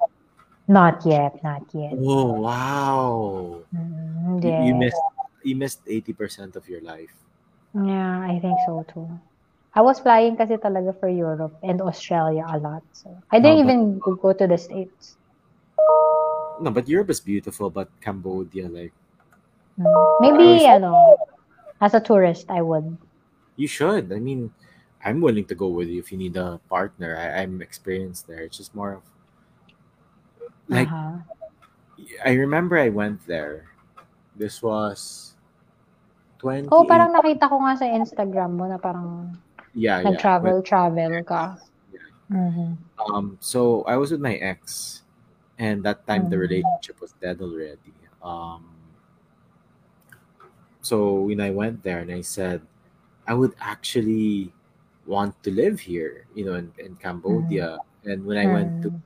[0.68, 1.92] Not yet, not yet.
[1.98, 3.60] Oh wow!
[3.74, 5.02] Mm, You, you missed
[5.42, 7.12] you missed eighty percent of your life.
[7.74, 9.08] Yeah, I think so too.
[9.74, 12.84] I was flying kasi talaga for Europe and Australia a lot.
[12.92, 15.16] So I didn't but- even go go to the States.
[16.60, 18.92] No, but Europe is beautiful, but Cambodia, like
[19.80, 19.88] Mm.
[20.20, 21.16] Maybe, I know,
[21.80, 22.92] as a tourist, I would.
[23.56, 24.12] you should.
[24.12, 24.52] I mean,
[25.00, 27.16] I'm willing to go with you if you need a partner.
[27.16, 28.44] I, I'm experienced there.
[28.44, 29.02] It's just more of
[30.68, 31.24] like Aha.
[32.20, 33.72] I remember I went there.
[34.36, 35.31] This was
[36.42, 36.66] twenty.
[36.74, 39.30] Oh, parang nakita ko nga sa Instagram mo na parang
[39.78, 40.10] yeah, yeah.
[40.10, 41.54] nag-travel, travel ka.
[41.94, 42.10] Yeah.
[42.34, 42.70] Mhm.
[42.98, 45.00] Um, so I was with my ex,
[45.58, 46.46] and that time the Mm.
[46.50, 47.94] relationship was dead already.
[48.18, 48.66] Um,
[50.82, 52.62] so when I went there and I said,
[53.26, 54.50] I would actually
[55.06, 57.78] want to live here, you know, in, in Cambodia.
[58.02, 59.00] And when I went to Mm.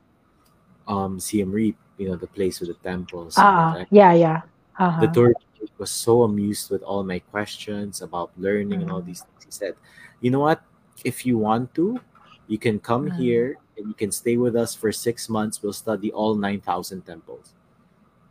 [0.89, 4.41] um Siem Reap, you know, the place with the temples, Ah, like, yeah, yeah.
[4.77, 5.01] Aha.
[5.01, 9.07] the tour guide was so amused with all my questions about learning and all Mm.
[9.07, 9.45] these things.
[9.45, 9.75] He said,
[10.21, 10.63] "You know what?
[11.05, 12.01] If you want to,
[12.49, 13.17] you can come Mm.
[13.17, 15.63] here and you can stay with us for six months.
[15.63, 17.55] We'll study all nine thousand temples.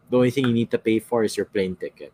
[0.09, 2.13] The only thing you need to pay for is your plane ticket."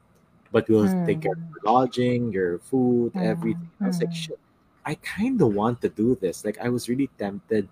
[0.52, 1.50] but we'll take care of Mm.
[1.56, 3.72] your lodging, your food, everything.
[3.80, 3.84] Mm.
[3.84, 4.14] I was like, Mm.
[4.14, 4.40] shit,
[4.86, 6.44] I kind of want to do this.
[6.44, 7.70] Like, I was really tempted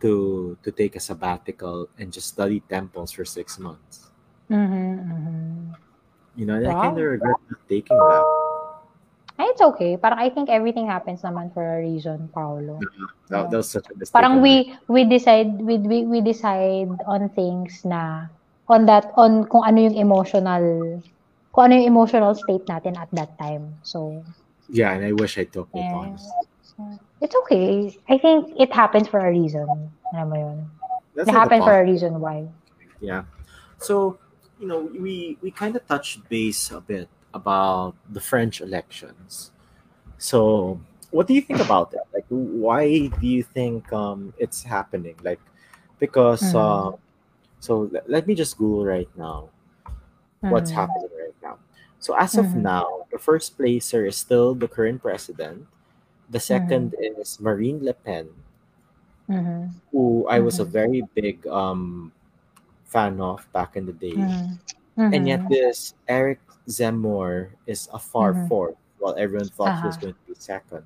[0.00, 4.10] to to take a sabbatical and just study temples for six months.
[4.48, 5.74] Mhm, mhm.
[6.36, 8.24] You know, and I kind of regret not taking that.
[9.40, 9.96] It's okay.
[9.96, 12.78] Parang I think everything happens naman for a reason, Paolo.
[12.78, 12.92] That,
[13.32, 13.48] Yeah.
[13.48, 14.12] that was such a mistake.
[14.12, 18.28] Parang we we decide we, we we decide on things na
[18.68, 21.00] on that on kung ano yung emotional
[21.50, 23.74] kung ano yung emotional state natin at that time.
[23.82, 24.22] So,
[24.70, 26.14] Yeah, and I wish I took it, yeah.
[27.20, 27.90] It's okay.
[28.08, 29.66] I think it happens for a reason.
[30.14, 30.58] Alam mo yun?
[31.18, 32.46] That's It happens for a reason why.
[33.02, 33.26] Yeah.
[33.82, 34.16] So,
[34.60, 39.52] you know, we we kind of touched base a bit about the French elections.
[40.18, 40.80] So,
[41.10, 42.06] what do you think about that?
[42.14, 45.16] Like, why do you think um it's happening?
[45.22, 45.40] Like,
[46.00, 46.54] because Mhm.
[46.54, 46.92] uh,
[47.60, 49.50] so let, me just Google right now
[50.48, 50.72] what's Mhm.
[50.72, 51.58] happening right now.
[51.98, 52.56] So as of Mhm.
[52.56, 55.66] now, the first placer is still the current president.
[56.30, 58.28] The second is Marine Le Pen,
[59.28, 59.70] Mhm.
[59.92, 60.70] who I was a Mhm.
[60.70, 62.12] very big um
[62.90, 64.18] fan of back in the day.
[64.18, 64.58] Mhm.
[64.98, 65.48] And yet Mhm.
[65.48, 68.48] this Eric Zemmour is a far Mhm.
[68.50, 70.84] fourth, while everyone thought he was going to be second.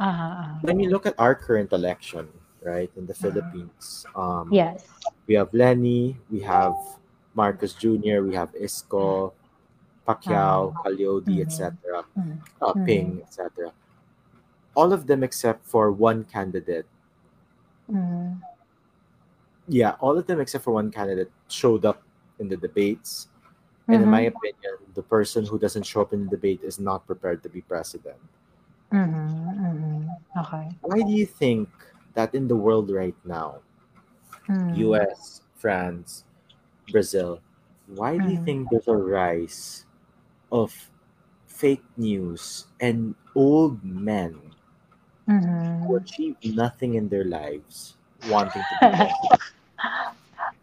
[0.00, 0.58] Aha, aha.
[0.66, 2.26] When you look at our current election,
[2.64, 3.30] right, in the Uh-huh.
[3.30, 4.88] Philippines, um, Yes.
[5.28, 6.74] we have Leni, we have
[7.36, 9.32] Marcos Jr., we have Isko,
[10.08, 10.82] Pacquiao, Ah.
[10.82, 11.46] Ka Leody, Mhm.
[11.46, 12.04] etc.,
[12.60, 12.74] uh.
[12.84, 13.70] Ping, etc.
[14.74, 16.86] All of them except for one candidate.
[19.68, 22.02] Yeah, all of them except for one candidate showed up
[22.38, 23.28] in the debates.
[23.90, 24.28] And in my Mhm.
[24.28, 27.62] opinion, the person who doesn't show up in the debate is not prepared to be
[27.62, 28.18] president.
[28.92, 29.28] Mhm.
[29.60, 30.16] Mhm.
[30.36, 30.68] Okay.
[30.82, 31.68] Why do you think
[32.14, 33.62] that in the world right now,
[34.48, 34.94] Mhm.
[34.94, 36.24] US, France,
[36.90, 37.40] Brazil,
[37.88, 38.44] why do you Mhm.
[38.44, 39.86] think there's a rise
[40.52, 40.90] of
[41.46, 44.54] fake news and old men
[45.86, 45.96] who Mhm.
[45.96, 47.96] achieve nothing in their lives
[48.28, 49.08] wanting to be?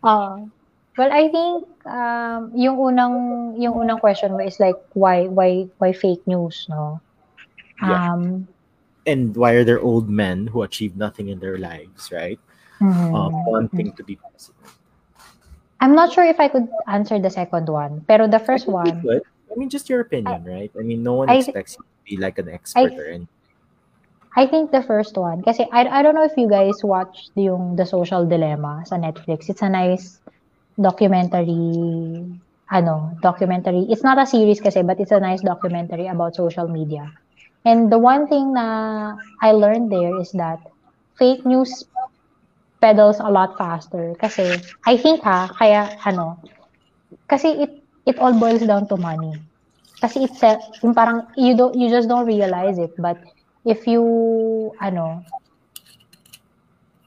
[0.04, 0.38] Ah,
[0.98, 3.16] well, I think um, yung unang
[3.62, 7.02] yung unang question mo is like why why why fake news, no?
[7.82, 8.14] Yeah.
[8.14, 8.48] Um,
[9.08, 12.38] And why are there old men who achieve nothing in their lives, right?
[12.82, 14.74] mhm, Um, wanting to be president.
[15.82, 19.02] I'm not sure if I could answer the second one, pero the first one.
[19.52, 20.72] I mean, just your opinion, right?
[20.78, 23.28] I mean, no one I- expects you to be like an expert or anything.
[24.36, 27.76] I think the first one, kasi I, I don't know if you guys watched yung
[27.76, 29.52] The Social Dilemma sa Netflix.
[29.52, 30.24] It's a nice
[30.80, 32.32] documentary,
[32.72, 33.92] ano, documentary.
[33.92, 37.12] It's not a series kasi, but it's a nice documentary about social media.
[37.68, 40.64] And the one thing na I learned there is that
[41.20, 41.84] fake news
[42.80, 44.16] pedals a lot faster.
[44.16, 46.40] Kasi, I think ha, kaya, ano,
[47.28, 49.36] kasi it, it all boils down to money.
[50.00, 50.40] Kasi it's,
[50.80, 53.20] yung parang, you don't, you just don't realize it, but
[53.66, 54.04] if you
[54.82, 55.22] ano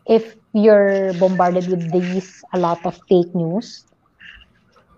[0.06, 3.82] if you're bombarded with these a lot of fake news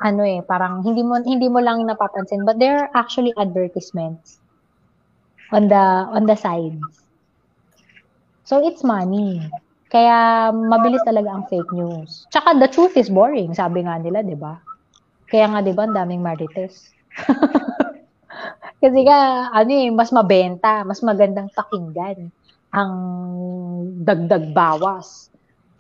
[0.04, 4.36] ano eh parang hindi mo hindi mo lang napapansin but there are actually advertisements
[5.54, 7.06] on the on the sides
[8.46, 9.42] so it's money.
[9.90, 12.26] Kaya mabilis talaga ang fake news.
[12.30, 14.58] Tsaka the truth is boring sabi nga nila 'di ba?
[15.30, 16.90] Kaya nga 'di ba ang daming marites
[18.86, 22.30] Kasi nga, ano eh, mas mabenta, mas magandang pakinggan
[22.70, 22.92] ang
[24.06, 25.26] dagdag bawas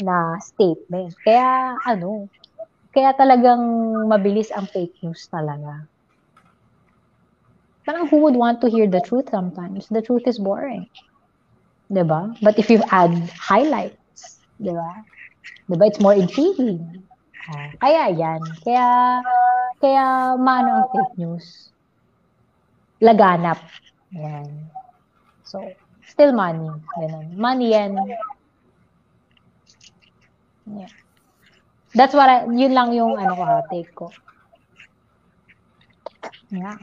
[0.02, 1.14] na statement.
[1.22, 2.26] Kaya, ano,
[2.90, 3.62] kaya talagang
[4.10, 5.86] mabilis ang fake news talaga.
[7.86, 9.86] Parang who would want to hear the truth sometimes?
[9.86, 10.90] The truth is boring.
[11.86, 12.34] 'Di ba?
[12.42, 15.06] But if you add highlights, 'di ba?
[15.70, 15.84] 'Di ba?
[15.86, 16.82] It's more intriguing.
[17.46, 18.42] Ah, kaya yan.
[18.66, 18.86] Kaya,
[19.78, 21.70] kaya maano ang fake news
[23.02, 23.60] laganap.
[24.12, 24.70] Yan.
[25.44, 25.62] So,
[26.06, 26.70] still money.
[26.98, 27.36] Ganun.
[27.36, 27.96] Money yan.
[30.66, 30.90] Yeah.
[31.94, 34.12] That's what I, yun lang yung ano ko, ha, take ko.
[36.50, 36.76] Yeah.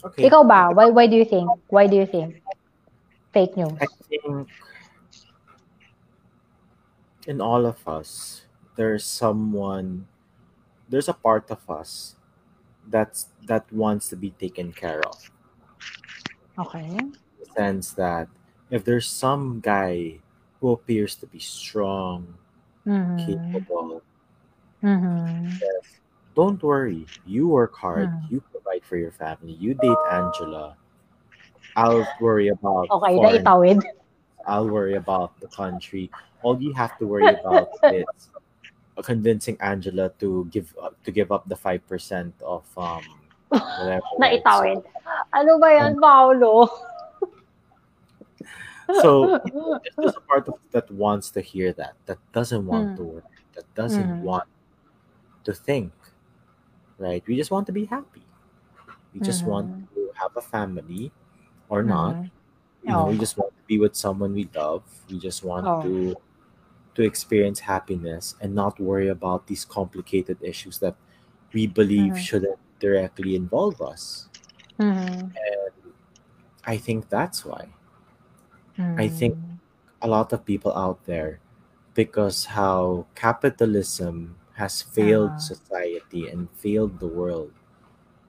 [0.00, 0.28] Okay.
[0.28, 0.72] Ikaw ba?
[0.72, 1.48] Why, why do you think?
[1.68, 2.40] Why do you think?
[3.32, 3.76] Fake news.
[3.80, 4.48] I think
[7.26, 8.42] in all of us,
[8.76, 10.06] there's someone,
[10.88, 12.16] there's a part of us
[12.90, 15.30] that's that wants to be taken care of.
[16.58, 16.98] Okay.
[16.98, 18.28] In the sense that
[18.70, 20.18] if there's some guy
[20.60, 22.34] who appears to be strong,
[22.86, 23.44] Mm-hmm.
[23.52, 24.02] capable,
[24.82, 25.58] Mm-hmm.
[26.34, 27.06] don't worry.
[27.26, 28.10] You work hard.
[28.10, 28.30] Mm.
[28.30, 29.52] You provide for your family.
[29.52, 30.76] You date Angela.
[31.76, 33.82] I'll worry about Okay, foreign itawid.
[34.46, 36.10] I'll worry about the country.
[36.42, 38.06] All you have to worry about is
[39.02, 43.02] convincing Angela to give up, to give up the five percent of um
[43.50, 44.02] whatever.
[44.20, 44.84] Naitawid.
[45.34, 46.68] Ano ba yan, Paolo?
[49.00, 49.38] So
[49.96, 52.96] there's a part of that wants to hear that, that doesn't want Mm.
[52.96, 54.22] to work, that doesn't Mm.
[54.26, 54.48] want
[55.44, 55.92] to think.
[56.98, 57.22] Right?
[57.26, 58.22] We just want to be happy.
[59.14, 59.86] We just want Mhm.
[59.94, 61.10] to have a family
[61.70, 62.14] or not.
[62.14, 62.30] Mhm.
[62.82, 63.22] You know, we Oh.
[63.22, 64.82] just want to be with someone we love.
[65.08, 65.82] We just want Oh.
[65.86, 66.16] to
[67.00, 70.94] to experience happiness and not worry about these complicated issues that
[71.56, 72.20] we believe Mhm.
[72.20, 74.28] shouldn't directly involve us.
[74.78, 75.32] Mhm.
[76.68, 77.72] I think that's why.
[78.76, 79.58] I think Mm.
[80.02, 81.40] a lot of people out there,
[81.94, 85.40] because how capitalism has failed Ah.
[85.40, 87.52] society and failed the world,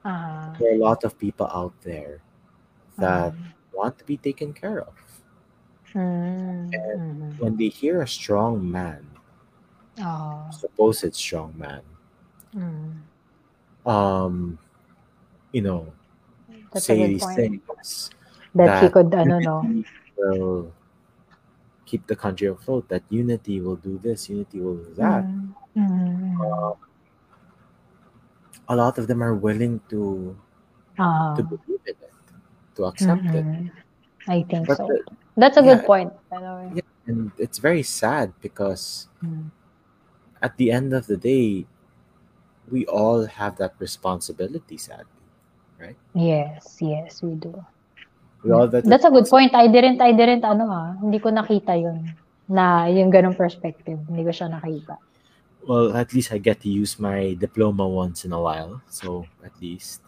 [0.04, 0.56] Ah.
[0.58, 2.20] there are a lot of people out there
[2.96, 3.52] that Mhm.
[3.72, 4.92] want to be taken care of.
[5.94, 6.72] Mm.
[6.72, 9.04] And when they hear a strong man,
[10.00, 10.48] Oh.
[10.50, 11.82] supposed strong man,
[12.56, 13.04] Mm.
[13.84, 14.58] um,
[15.52, 15.92] you know,
[16.72, 17.36] That's say these point.
[17.36, 18.10] things
[18.54, 19.62] That he that could, ano, no?
[19.62, 20.72] unity will
[21.84, 25.24] keep the country afloat, that unity will do this, unity will do that.
[25.24, 25.52] Mm.
[25.76, 26.40] Mm.
[26.40, 26.74] Uh,
[28.68, 30.36] a lot of them are willing to
[30.98, 31.34] Ah.
[31.36, 32.12] to believe in it,
[32.76, 33.44] to accept it.
[33.44, 33.70] Mhm.
[34.28, 34.86] I think But so.
[34.88, 35.04] the-
[35.36, 36.12] That's a good point.
[36.30, 36.68] by the way.
[36.76, 36.88] Yeah.
[37.06, 39.50] and it's very sad because Mm.
[40.38, 41.66] at the end of the day,
[42.70, 45.10] we all have that responsibility, sadly.
[45.82, 45.98] Right?
[46.14, 47.50] Yes, yes, we do.
[48.46, 49.54] We all that That's a good point.
[49.54, 52.14] I didn't, I didn't, ano ah, hindi ko nakita yun.
[52.46, 53.98] Na yung ganong perspective.
[54.06, 54.98] Hindi ko siya nakita.
[55.66, 59.54] Well, at least I get to use my diploma once in a while, so at
[59.62, 60.02] least.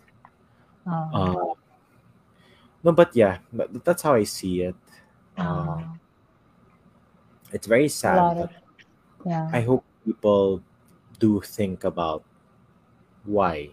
[0.86, 1.10] Ah.
[1.10, 1.54] Uh,
[2.82, 4.78] no, but yeah, but that's how I see it.
[5.36, 5.80] Uh,
[7.52, 8.16] it's very a sad.
[8.16, 8.50] lot but of,
[9.26, 9.48] yeah.
[9.52, 10.62] I hope people
[11.18, 12.22] do think about
[13.24, 13.70] why,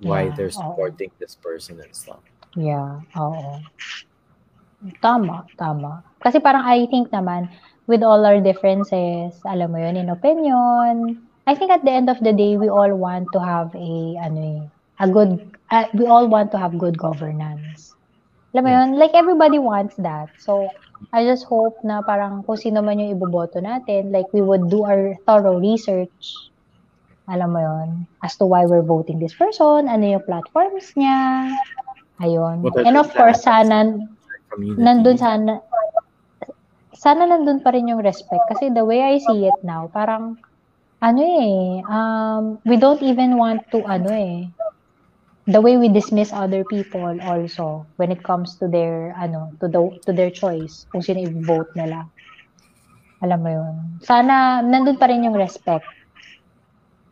[0.00, 0.60] why Yeah, they're oo.
[0.62, 2.22] supporting this person and stuff.
[2.54, 3.60] Yeah, oo.
[5.02, 6.04] Tama, tama.
[6.22, 7.48] Kasi parang I think naman,
[7.88, 12.20] with all our differences, alam mo yun, in opinion, I think at the end of
[12.20, 14.60] the day, we all want to have a, ano eh,
[15.00, 15.42] a good,
[15.72, 17.95] uh, we all want to have good governance.
[18.56, 20.32] Alam mo yun, like everybody wants that.
[20.40, 20.72] So,
[21.12, 24.80] I just hope na parang kung sino man yung iboboto natin, like we would do
[24.88, 26.32] our thorough research.
[27.28, 27.88] Alam mo yun,
[28.24, 31.52] as to why we're voting this person, ano yung platforms niya,
[32.24, 32.64] ayun.
[32.80, 33.92] And of course, sana,
[34.56, 35.60] nandun sana,
[36.96, 38.40] sana nandun pa rin yung respect.
[38.48, 40.40] Kasi the way I see it now, parang,
[41.04, 44.48] ano eh, um, we don't even want to, ano eh,
[45.46, 49.80] the way we dismiss other people also when it comes to their, ano, to, the,
[50.02, 52.06] to their choice, kung sino i-vote nila.
[53.22, 53.74] Alam mo yun.
[54.02, 55.86] Sana, nandun pa rin yung respect.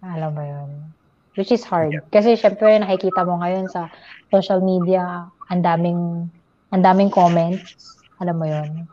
[0.03, 0.71] Alam mo yun.
[1.39, 1.95] Which is hard.
[2.11, 3.89] Kasi syempre, nakikita mo ngayon sa
[4.35, 6.29] social media, ang daming,
[6.75, 8.03] ang daming comments.
[8.19, 8.85] Alam mo yun.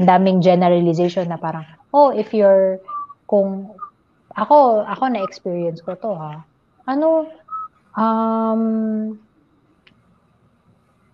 [0.00, 2.80] Ang daming generalization na parang, oh, if you're,
[3.28, 3.70] kung,
[4.34, 6.42] ako, ako na-experience ko to ha.
[6.90, 7.30] Ano,
[7.98, 8.62] um,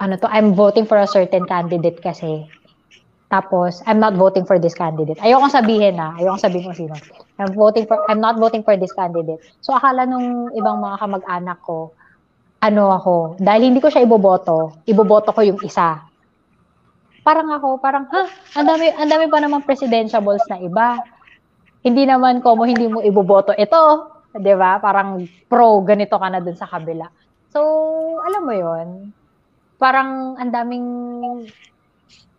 [0.00, 2.48] ano to, I'm voting for a certain candidate kasi.
[3.30, 5.22] Tapos, I'm not voting for this candidate.
[5.22, 6.98] Ayoko sabihin na, ayoko sabihin kung sino.
[7.38, 9.38] I'm voting for, I'm not voting for this candidate.
[9.62, 11.94] So, akala nung ibang mga kamag-anak ko,
[12.60, 16.02] ano ako, dahil hindi ko siya iboboto, iboboto ko yung isa.
[17.22, 18.26] Parang ako, parang, ha,
[18.58, 20.98] ang dami, ang dami pa namang presidentiables na iba.
[21.86, 24.10] Hindi naman ko mo hindi mo iboboto ito.
[24.34, 24.78] 'Di ba?
[24.78, 27.10] Parang pro, ganito ka na dun sa kabila.
[27.50, 27.60] So,
[28.22, 28.88] alam mo yon
[29.80, 30.86] Parang ang daming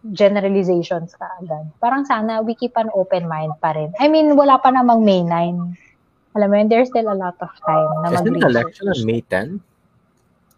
[0.10, 1.70] generalizations ka agad.
[1.78, 3.94] Parang sana we keep an open mind pa rin.
[4.02, 6.38] I mean, wala pa namang May 9.
[6.38, 8.56] Alam mo yun, there's still a lot of time na Isn't the mag-research.
[8.56, 9.60] election on May 10?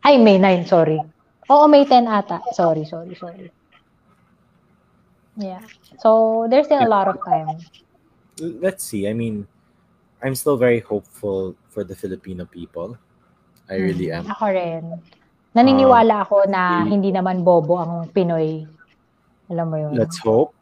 [0.06, 1.00] Ay, May 9, sorry.
[1.50, 2.40] Oo, May 10 ata.
[2.54, 3.50] Sorry, sorry, sorry.
[5.36, 5.66] Yeah.
[5.98, 7.58] So, there's still a lot of time.
[8.38, 9.10] Let's see.
[9.10, 9.48] I mean,
[10.24, 12.98] I'm still very hopeful for the Filipino people.
[13.70, 14.26] I really Mm, am.
[14.32, 14.84] Ako rin.
[15.54, 18.66] Naniniwala ako na hindi naman bobo ang Pinoy.
[19.52, 19.94] Alam mo yun.
[19.94, 20.56] Let's hope.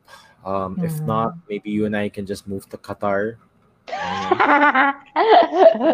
[0.44, 1.06] Um, If Mm.
[1.06, 3.38] not, maybe you and I can just move to Qatar.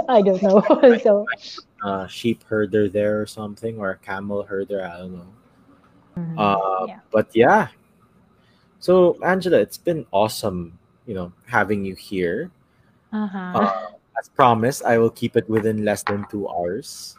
[0.08, 0.64] I don't know.
[1.04, 1.28] so,
[1.84, 4.82] Uh, sheep herder there or something, or a camel herder.
[4.82, 5.30] I don't know.
[6.18, 7.00] mm, Uh, yeah.
[7.12, 7.68] But yeah.
[8.80, 12.50] So, Angela, it's been awesome, you know, having you here.
[13.14, 13.52] Uh-huh.
[13.56, 13.72] Uh,
[14.18, 17.18] as promised, I will keep it within less than two hours.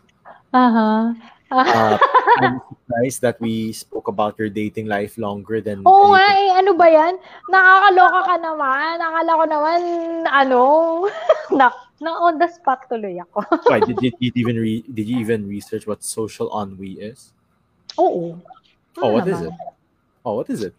[0.53, 1.15] Uh-huh.
[1.51, 1.99] Uh,
[2.45, 6.77] I'm surprised that we spoke about your dating life longer than Oo nga eh, ano
[6.77, 7.17] ba yan?
[7.49, 9.01] Nakakaloka ka naman.
[9.01, 9.81] Nakala ko naman,
[10.29, 10.63] ano,
[11.59, 13.43] na, Na on the spot tuloy ako.
[13.71, 17.35] Why did, did you even re, did you even research what social ennui is?
[17.99, 18.39] Oo.
[19.03, 19.51] Oh, what is naman?
[19.51, 19.55] it?
[20.23, 20.75] Oh, what is it?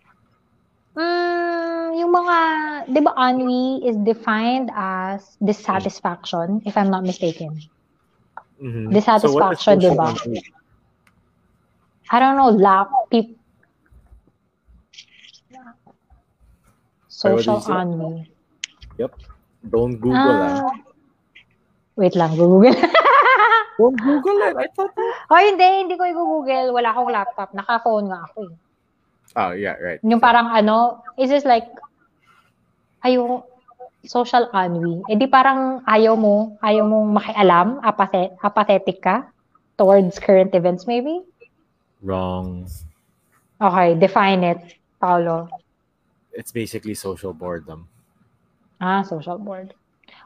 [0.97, 2.37] Mm, yung mga,
[2.89, 7.61] di ba ennui is defined as dissatisfaction, if I'm not mistaken.
[8.59, 8.91] Mhm.
[8.91, 10.41] Dissatisfaction, So social ennui?
[12.09, 13.37] I don't know, lack, did
[17.07, 17.73] social say?
[17.73, 18.25] ennui.
[19.59, 20.63] Don't Google ah.
[20.63, 20.71] Ah,
[21.99, 22.71] wait lang, Google.
[23.79, 24.55] Don't Google it.
[24.55, 24.91] I thought
[25.31, 26.71] oh, hindi, hindi ko i-google.
[26.71, 27.51] Wala akong laptop.
[27.51, 28.55] Naka-phone nga ako eh.
[29.35, 29.99] Oh, yeah, right.
[30.01, 31.67] Yung parang ano, is this like,
[33.05, 33.43] ayaw,
[34.05, 35.03] social ennui.
[35.11, 39.27] Eh di parang ayaw mo, ayaw mong makialam, apathe- apathetic ka
[39.75, 41.19] towards current events maybe?
[42.01, 42.63] Wrong.
[43.59, 44.59] Okay, define it,
[45.03, 45.51] Paolo.
[46.31, 47.87] It's basically social boredom.
[48.79, 49.75] Ah, social bored.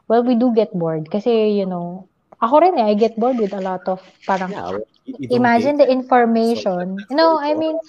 [0.05, 2.05] Well, we do get bored kasi, you know,
[2.37, 4.69] ako rin eh, I get bored with a lot of parang, Yeah.
[4.69, 7.01] well, you- you don't imagine the information.
[7.09, 7.81] No, I mean,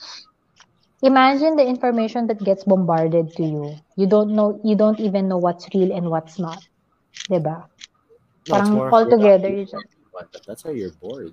[1.04, 3.76] imagine the information that gets bombarded to you.
[3.96, 6.64] You don't know, you don't even know what's real and what's not.
[7.28, 7.68] ba?
[8.48, 9.92] No, Parang all together, you just-
[10.46, 11.32] That's how you're bored.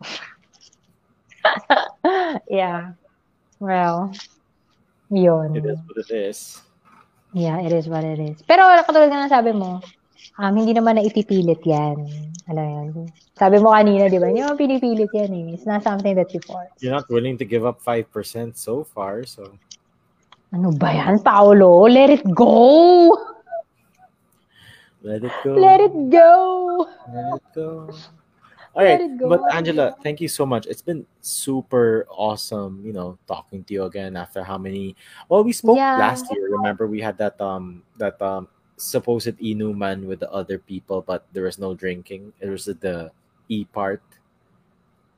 [2.48, 2.92] yeah.
[3.58, 4.12] Well,
[5.10, 5.56] yun.
[5.56, 6.62] It is what it is.
[7.32, 8.42] Yeah, it is what it is.
[8.42, 9.80] Pero katulad ng sabi mo,
[10.40, 12.00] um, hindi naman na ipipilit yan.
[12.48, 12.88] Alam mo yun.
[13.36, 14.32] Sabi mo kanina, di ba?
[14.32, 15.46] Hindi naman pinipilit yan eh.
[15.54, 16.72] It's not something that you force.
[16.80, 19.52] You're not willing to give up 5% so far, so
[20.50, 21.86] Ano ba yan, Paolo?
[21.86, 23.14] Let it go!
[25.06, 25.54] let it go.
[25.54, 26.26] Let it go!
[27.14, 27.70] Let it go.
[28.74, 29.26] All right, Let it go.
[29.30, 30.66] but Angela, thank you so much.
[30.66, 34.94] It's been super awesome, you know, talking to you again after how many?
[35.28, 35.98] Well, we spoke Yeah.
[35.98, 36.50] last year.
[36.50, 38.46] Remember, we had that um that um
[38.80, 42.32] supposed inuman with the other people, but there was no drinking.
[42.40, 43.12] It was the
[43.48, 44.00] e part.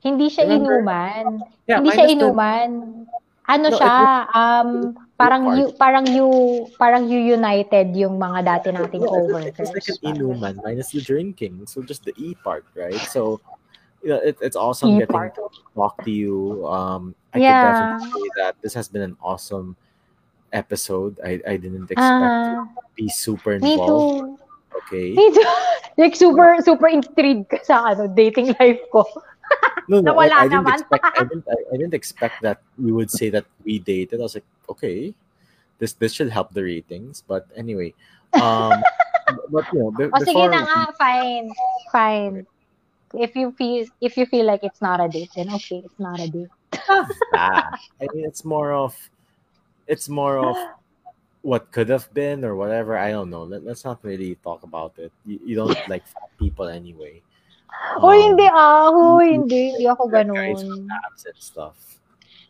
[0.02, 0.82] Hindi siya Remember?
[0.82, 1.46] inuman.
[1.70, 2.70] Yeah, Hindi siya inuman.
[3.46, 3.94] Ano No, siya,
[4.34, 4.70] um,
[5.18, 6.26] parang you, parang you,
[6.78, 9.68] parang you united yung mga dati nating Yeah, it was- coworkers.
[9.70, 12.98] It like an inuman minus the drinking, so just the e part, right?
[13.10, 13.40] So.
[14.02, 15.38] Yeah, it, it's awesome E getting part.
[15.38, 15.46] to
[15.78, 16.66] talk to you.
[16.66, 17.54] Um, I Yeah.
[17.54, 17.70] could
[18.02, 19.78] definitely say that this has been an awesome
[20.52, 21.18] episode.
[21.24, 24.38] I, I didn't expect to Ah, be super me involved.
[24.38, 24.38] too.
[24.86, 25.12] Okay.
[25.12, 25.44] Me too.
[25.98, 29.04] like super super intrigued ka sa ano dating life ko.
[29.90, 31.04] No, no, I, I didn't expect.
[31.04, 31.44] I didn't.
[31.44, 34.20] I, didn't expect that we would say that we dated.
[34.20, 35.12] I was like, okay,
[35.82, 37.20] this this should help the ratings.
[37.26, 37.92] But anyway,
[38.40, 38.78] um,
[39.50, 41.50] but you know, be, O sige before na nga, fine.
[41.90, 42.46] Fine.
[43.12, 46.16] If you feel if you feel like it's not a date, then okay, it's not
[46.22, 46.48] a date.
[47.34, 48.96] that, I mean, it's more of,
[49.92, 50.56] it's more of
[51.44, 52.96] what could have been or whatever.
[52.96, 53.44] I don't know.
[53.44, 55.12] Let, let's not really talk about it.
[55.28, 56.04] You, you don't like
[56.40, 57.20] people anyway.
[58.00, 59.62] Oh, Um, hindi ako, hindi.
[59.76, 60.56] Hindi ako ganun.
[60.88, 61.76] and stuff.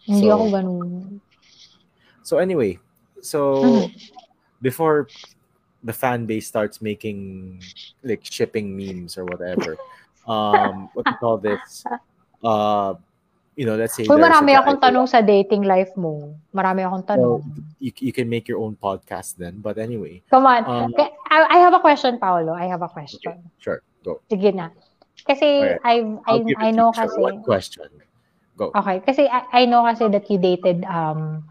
[0.07, 1.21] Hindi So- ako ganun.
[2.23, 2.79] So anyway,
[3.19, 3.87] so Mhm.
[4.63, 5.11] before
[5.83, 7.59] the fan base starts making
[8.07, 9.75] like shipping memes or whatever,
[10.31, 11.83] um, what we call this,
[12.47, 12.95] uh,
[13.57, 16.33] you know, let's say Uy, marami akong tanong sa dating life mo.
[16.57, 17.41] Marami akong Well, tanong.
[17.79, 19.61] you, you can make your own podcast then.
[19.61, 20.65] But anyway, Come on.
[20.65, 22.53] um, Okay, I, I have a question, Paolo.
[22.57, 23.37] I have a okay, question.
[23.61, 24.21] sure, go.
[24.33, 24.73] Sige na.
[25.23, 25.79] Kasi Okay.
[25.85, 26.97] I I I'll give it I know you.
[26.97, 27.89] Kasi What question?
[28.57, 28.73] Go.
[28.73, 31.45] Okay, kasi I, I know kasi that you dated um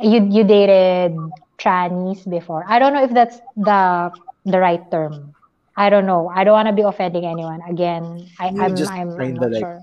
[0.00, 1.16] you you dated
[1.60, 2.64] trannies before.
[2.66, 4.10] I don't know if that's the
[4.44, 5.33] the right term.
[5.76, 6.28] I don't know.
[6.28, 7.60] I don't want to be offending anyone.
[7.68, 9.82] Again, I, You I'm just I'm, I'm not like sure.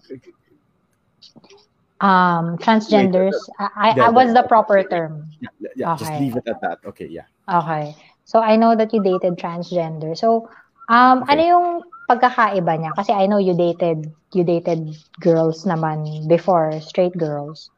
[2.01, 3.35] Um, transgenders.
[3.59, 5.27] I, I, Yeah, I what's the proper term?
[5.39, 6.19] yeah, yeah, just Okay.
[6.19, 6.79] leave it at that.
[6.85, 7.25] Okay, yeah.
[7.49, 7.95] Okay.
[8.25, 10.17] So I know that you dated transgender.
[10.17, 10.49] So
[10.89, 11.33] um Okay.
[11.33, 11.67] ano yung
[12.09, 12.91] pagkakaiba niya?
[12.95, 17.69] Kasi I know you dated you dated girls naman before, straight girls.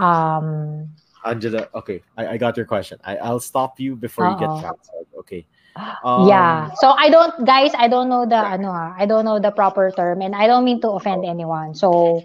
[0.00, 0.88] Um
[1.24, 2.98] Angela, okay, I, I got your question.
[3.04, 4.60] I, I'll stop you before you get Uh-oh.
[4.60, 5.06] canceled.
[5.20, 5.46] Okay.
[5.76, 6.68] Um, yeah.
[6.76, 9.90] So I don't guys, I don't know the ano ha, I don't know the proper
[9.90, 11.74] term and I don't mean to offend anyone.
[11.74, 12.20] So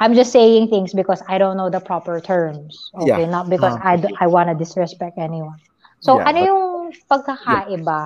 [0.00, 2.90] I'm just saying things because I don't know the proper terms.
[3.00, 3.30] Okay, Yeah.
[3.30, 5.56] not because Um, I d- I want to disrespect anyone.
[6.00, 6.64] So Yeah, ano but- yung
[7.08, 8.00] pagkakaiba?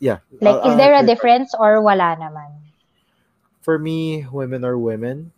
[0.00, 0.18] Yeah.
[0.40, 2.56] Like I'll- is there a answer- difference or wala naman?
[3.60, 5.32] For me, women are women.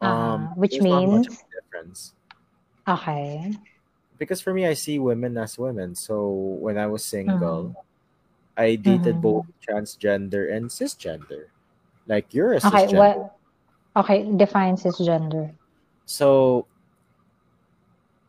[0.00, 2.00] Uh, which there's not much means a difference.
[2.88, 3.52] okay.
[4.18, 5.94] Because for me, I see women as women.
[5.94, 6.28] So
[6.60, 7.85] when I was single, Mhm.
[8.56, 9.22] I dated Mhm.
[9.22, 11.52] both transgender and cisgender.
[12.08, 12.96] Like you're a Okay, cisgender.
[12.96, 13.32] what
[13.96, 15.52] Okay, define cisgender.
[16.04, 16.66] So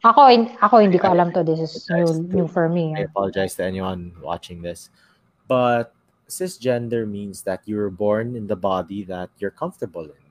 [0.06, 0.30] Ako
[0.62, 1.44] ako hindi ko alam to.
[1.44, 2.96] This is new new for me.
[2.96, 4.88] I apologize to anyone watching this.
[5.50, 5.92] But
[6.30, 10.24] cisgender means that you were born in the body that you're comfortable in,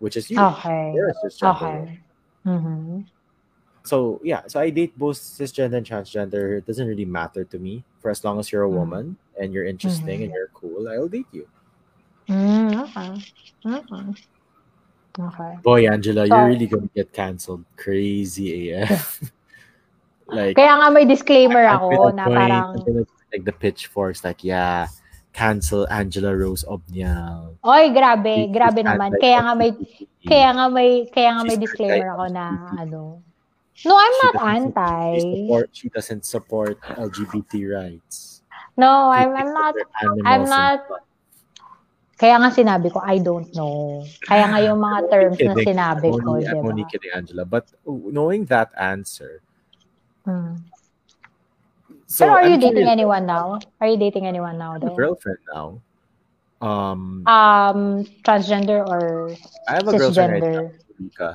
[0.00, 0.36] which is you.
[0.40, 0.92] Okay.
[0.92, 1.56] You're a cisgender.
[1.56, 2.00] Okay.
[2.44, 3.08] Mm-hmm.
[3.84, 6.56] So yeah, so I date both cisgender and transgender.
[6.58, 7.84] It doesn't really matter to me.
[8.00, 8.80] For as long as you're a Mm.
[8.80, 9.04] woman
[9.36, 10.24] and you're interesting Mhm.
[10.24, 11.44] and you're cool, I'll date you.
[12.28, 13.10] Mm, okay.
[13.68, 14.04] Okay.
[15.20, 15.52] Okay.
[15.62, 17.64] Boy, Angela, So- you're really gonna get canceled.
[17.76, 19.20] Crazy AF.
[20.32, 22.66] like Kaya nga may disclaimer ako na point, parang,
[23.30, 24.88] like the pitchforks, like yeah,
[25.36, 27.60] cancel Angela Rose Obnial.
[27.60, 29.12] oy, grabe, She's grabe naman.
[29.20, 29.70] Kaya nga may,
[30.24, 32.44] kaya nga may, kaya nga may disclaimer ako na,
[32.80, 33.20] ano,
[33.82, 35.18] no, I'm She not anti.
[35.18, 38.42] She, support, she doesn't support LGBT rights.
[38.78, 39.74] No, She I'm, I'm not,
[40.24, 40.86] I'm not-
[42.14, 44.06] kaya nga sinabi ko, I don't know.
[44.22, 47.42] Kaya nga yung mga terms na sinabi ko, di I'm only kidding, Angela.
[47.44, 49.42] But knowing that answer,
[50.24, 50.56] Hmm.
[52.06, 53.58] so Pero are you I'm dating curious, anyone now?
[53.82, 54.96] Are you dating anyone now I have a then?
[54.96, 55.66] girlfriend now.
[56.64, 59.34] Um, Um, transgender or
[59.68, 60.70] I have a girlfriend right now.
[60.96, 61.30] Rika.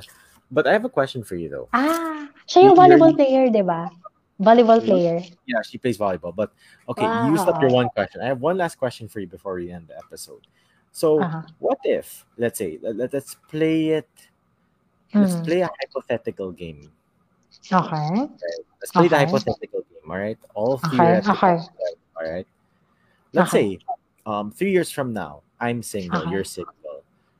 [0.50, 1.68] But I have a question for you though.
[1.72, 3.90] Ah, siya yung You're- volleyball player, di ba?
[4.40, 4.86] Volleyball Hmm?
[4.88, 5.18] player.
[5.46, 6.34] Yeah, she plays volleyball.
[6.34, 6.50] But
[6.88, 8.20] okay, you used up your one question.
[8.20, 10.46] I have one last question for you before we end the episode.
[10.90, 11.42] So, Uh-huh.
[11.60, 14.10] what if, let's say, let, us play it,
[15.14, 15.44] let's Mm.
[15.44, 16.90] play a hypothetical game.
[17.70, 18.10] Okay.
[18.26, 18.54] okay.
[18.80, 19.08] Let's play okay.
[19.14, 20.38] the hypothetical game, all right?
[20.54, 21.20] All three okay.
[21.30, 21.56] okay.
[22.18, 22.46] all right.
[23.32, 23.78] Let's Okay.
[23.78, 23.86] say,
[24.26, 26.30] um, three years from now, I'm single, Okay.
[26.34, 26.74] you're single.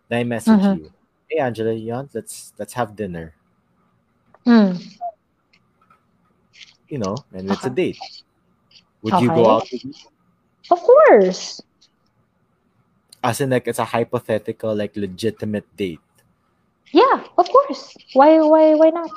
[0.07, 0.79] Then I message Mhm.
[0.85, 0.93] you,
[1.31, 3.35] hey Angela, you want, let's let's have dinner.
[4.47, 4.83] Mm.
[6.89, 7.99] You know, and it's a date.
[9.03, 9.95] Would you go out with me?
[10.71, 11.63] Of course.
[13.23, 16.01] As in, like, it's a hypothetical, like, legitimate date.
[16.93, 17.95] Yeah, of course.
[18.15, 19.11] Why why why not?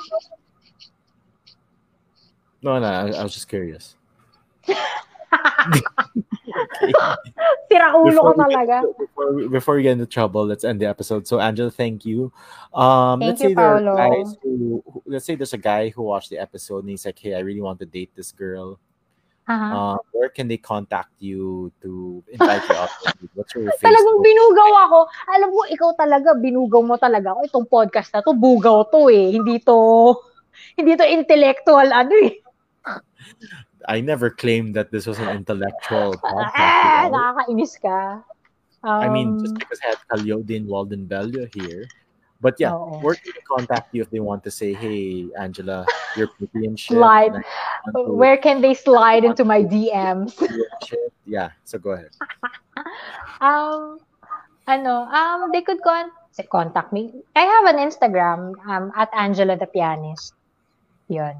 [2.62, 3.96] No, no, I, I was just curious.
[7.70, 8.76] Sira ulo Before ka get- talaga.
[8.98, 11.26] Before before we get into trouble, let's end the episode.
[11.26, 12.32] So, Angela, thank you.
[12.74, 13.92] Um, Thank let's you, say there Paolo.
[13.94, 17.18] are guys who, let's say there's a guy who watched the episode and he's like,
[17.18, 18.78] "Hey, I really want to date this girl.
[19.44, 19.68] Aha.
[19.94, 22.74] Um, where can they contact you to invite you
[23.20, 23.30] meet?
[23.36, 24.24] What's your Talagang Facebook?
[24.24, 24.98] binugaw ako.
[25.36, 27.40] Alam mo, ikaw talaga, binugaw mo talaga ako.
[27.44, 29.36] Itong podcast na to, bugaw to eh.
[29.36, 29.76] Hindi to,
[30.80, 32.40] hindi to intellectual, ano eh.
[33.88, 36.56] I never claimed that this was an intellectual podcast.
[36.56, 38.22] Ah, nakakainis ka.
[38.84, 41.88] I mean, Um, just because I had Ka Leody and Walden Bello here.
[42.44, 43.00] But yeah, Oo.
[43.00, 46.76] where can they contact you if they want to say, hey, Angela, you're pretty and
[46.76, 46.92] shit.
[47.00, 47.32] Slide.
[47.32, 47.44] and
[47.96, 50.36] to where can they slide into my DMs?
[50.36, 51.08] do and shit.
[51.24, 52.12] Yeah, so go ahead.
[53.40, 54.02] Um,
[54.66, 56.10] ano, um, they could con
[56.50, 57.14] contact me.
[57.38, 60.34] I have an Instagram, um, at Angela the Pianist.
[61.08, 61.38] Yun.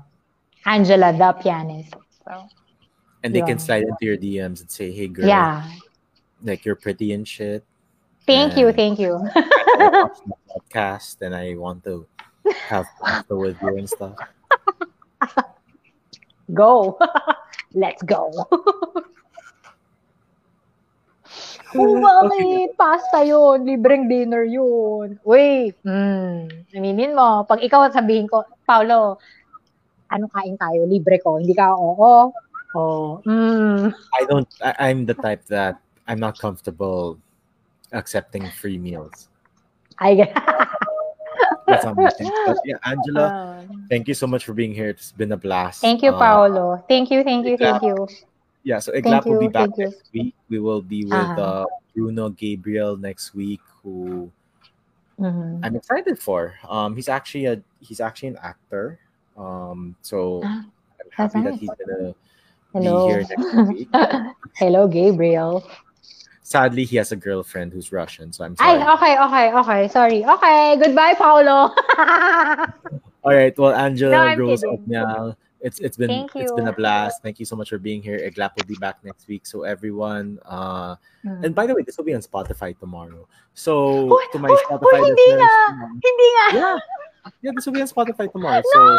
[0.65, 1.93] Angela the Pianist.
[2.25, 2.49] So,
[3.23, 5.69] And they can slide into your DMs and say, hey, girl, yeah.
[6.43, 7.65] like you're pretty and shit.
[8.27, 9.21] Thank you, thank you.
[10.55, 12.07] Podcast and I want to
[12.69, 14.17] have pasta with you and stuff.
[16.53, 16.99] Go.
[17.75, 18.31] Let's go.
[21.75, 22.79] Oh, bakit?
[22.79, 23.67] Pasta yun.
[23.67, 25.19] Libreng dinner yun.
[25.27, 27.43] Uy, mm, aminin mo.
[27.49, 29.19] Pag ikaw sabihin ko, Paolo,
[30.15, 30.87] ano kain tayo?
[30.87, 31.37] Libre ko.
[31.43, 32.31] Hindi ka, oo.
[32.75, 33.91] Oh, mm.
[33.91, 37.19] I don't, I, I'm the type that I'm not comfortable
[37.93, 39.29] accepting free meals.
[40.03, 40.27] Ay,
[41.67, 42.11] That's not my.
[42.47, 43.63] But yeah, Angela, Ah.
[43.89, 44.91] thank you so much for being here.
[44.91, 45.81] It's been a blast.
[45.81, 46.83] thank you, Uh, Paolo.
[46.91, 48.07] Thank you, thank you, thank you.
[48.65, 49.91] Yeah, so Thank will be back thank you.
[50.13, 50.35] week.
[50.49, 51.63] We will be with Ah.
[51.63, 54.29] uh, Bruno Gabriel next week, who
[55.21, 55.61] Mhm.
[55.63, 56.59] I'm excited for.
[56.67, 58.99] Um, he's actually a he's actually an actor.
[59.37, 60.65] Um, so Ah,
[61.01, 62.15] I'm happy that he's gonna
[62.73, 63.07] Hello.
[63.07, 63.89] be here next week.
[64.57, 65.65] Hello, Gabriel.
[66.43, 68.95] Sadly, he has a girlfriend who's Russian, so I'm Ay, sorry.
[68.95, 69.89] okay, okay, okay.
[69.89, 70.25] Sorry.
[70.25, 71.73] Okay, goodbye, Paolo.
[73.25, 75.35] All right, well, Angela No, Rose kidding.
[75.65, 77.23] It's it's been Thank it's been a blast.
[77.25, 78.21] Thank you so much for being here.
[78.21, 79.47] Iglap will be back next week.
[79.49, 81.41] So everyone, uh, Hmm.
[81.43, 83.25] and by the way, this will be on Spotify tomorrow.
[83.57, 85.89] So Uy, to my uy, Spotify uy, hindi listeners, nga.
[86.05, 86.47] Hindi nga.
[86.53, 86.77] yeah,
[87.43, 88.63] yeah, this will be on Spotify tomorrow.
[88.73, 88.99] So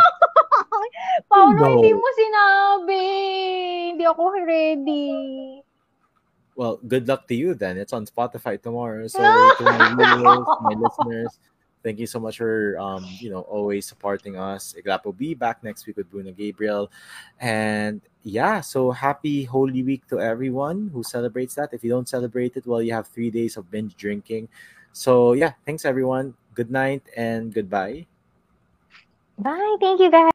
[1.31, 1.65] Paolo, No.
[1.79, 3.01] hindi mo sinabi.
[3.93, 5.05] Hindi ako ready.
[6.55, 7.77] well, good luck to you then.
[7.77, 9.07] It's on Spotify tomorrow.
[9.07, 9.19] So
[9.59, 11.39] to my viewers, my listeners,
[11.83, 14.73] thank you so much for um, you know, always supporting us.
[14.79, 16.89] Iglap will be back next week with Bruno Gabriel.
[17.39, 21.73] And yeah, so happy Holy Week to everyone who celebrates that.
[21.73, 24.47] If you don't celebrate it, well, you have three days of binge drinking.
[24.93, 26.35] So yeah, thanks everyone.
[26.55, 28.07] Good night and goodbye.
[29.37, 29.77] Bye.
[29.79, 30.23] Thank you, guys.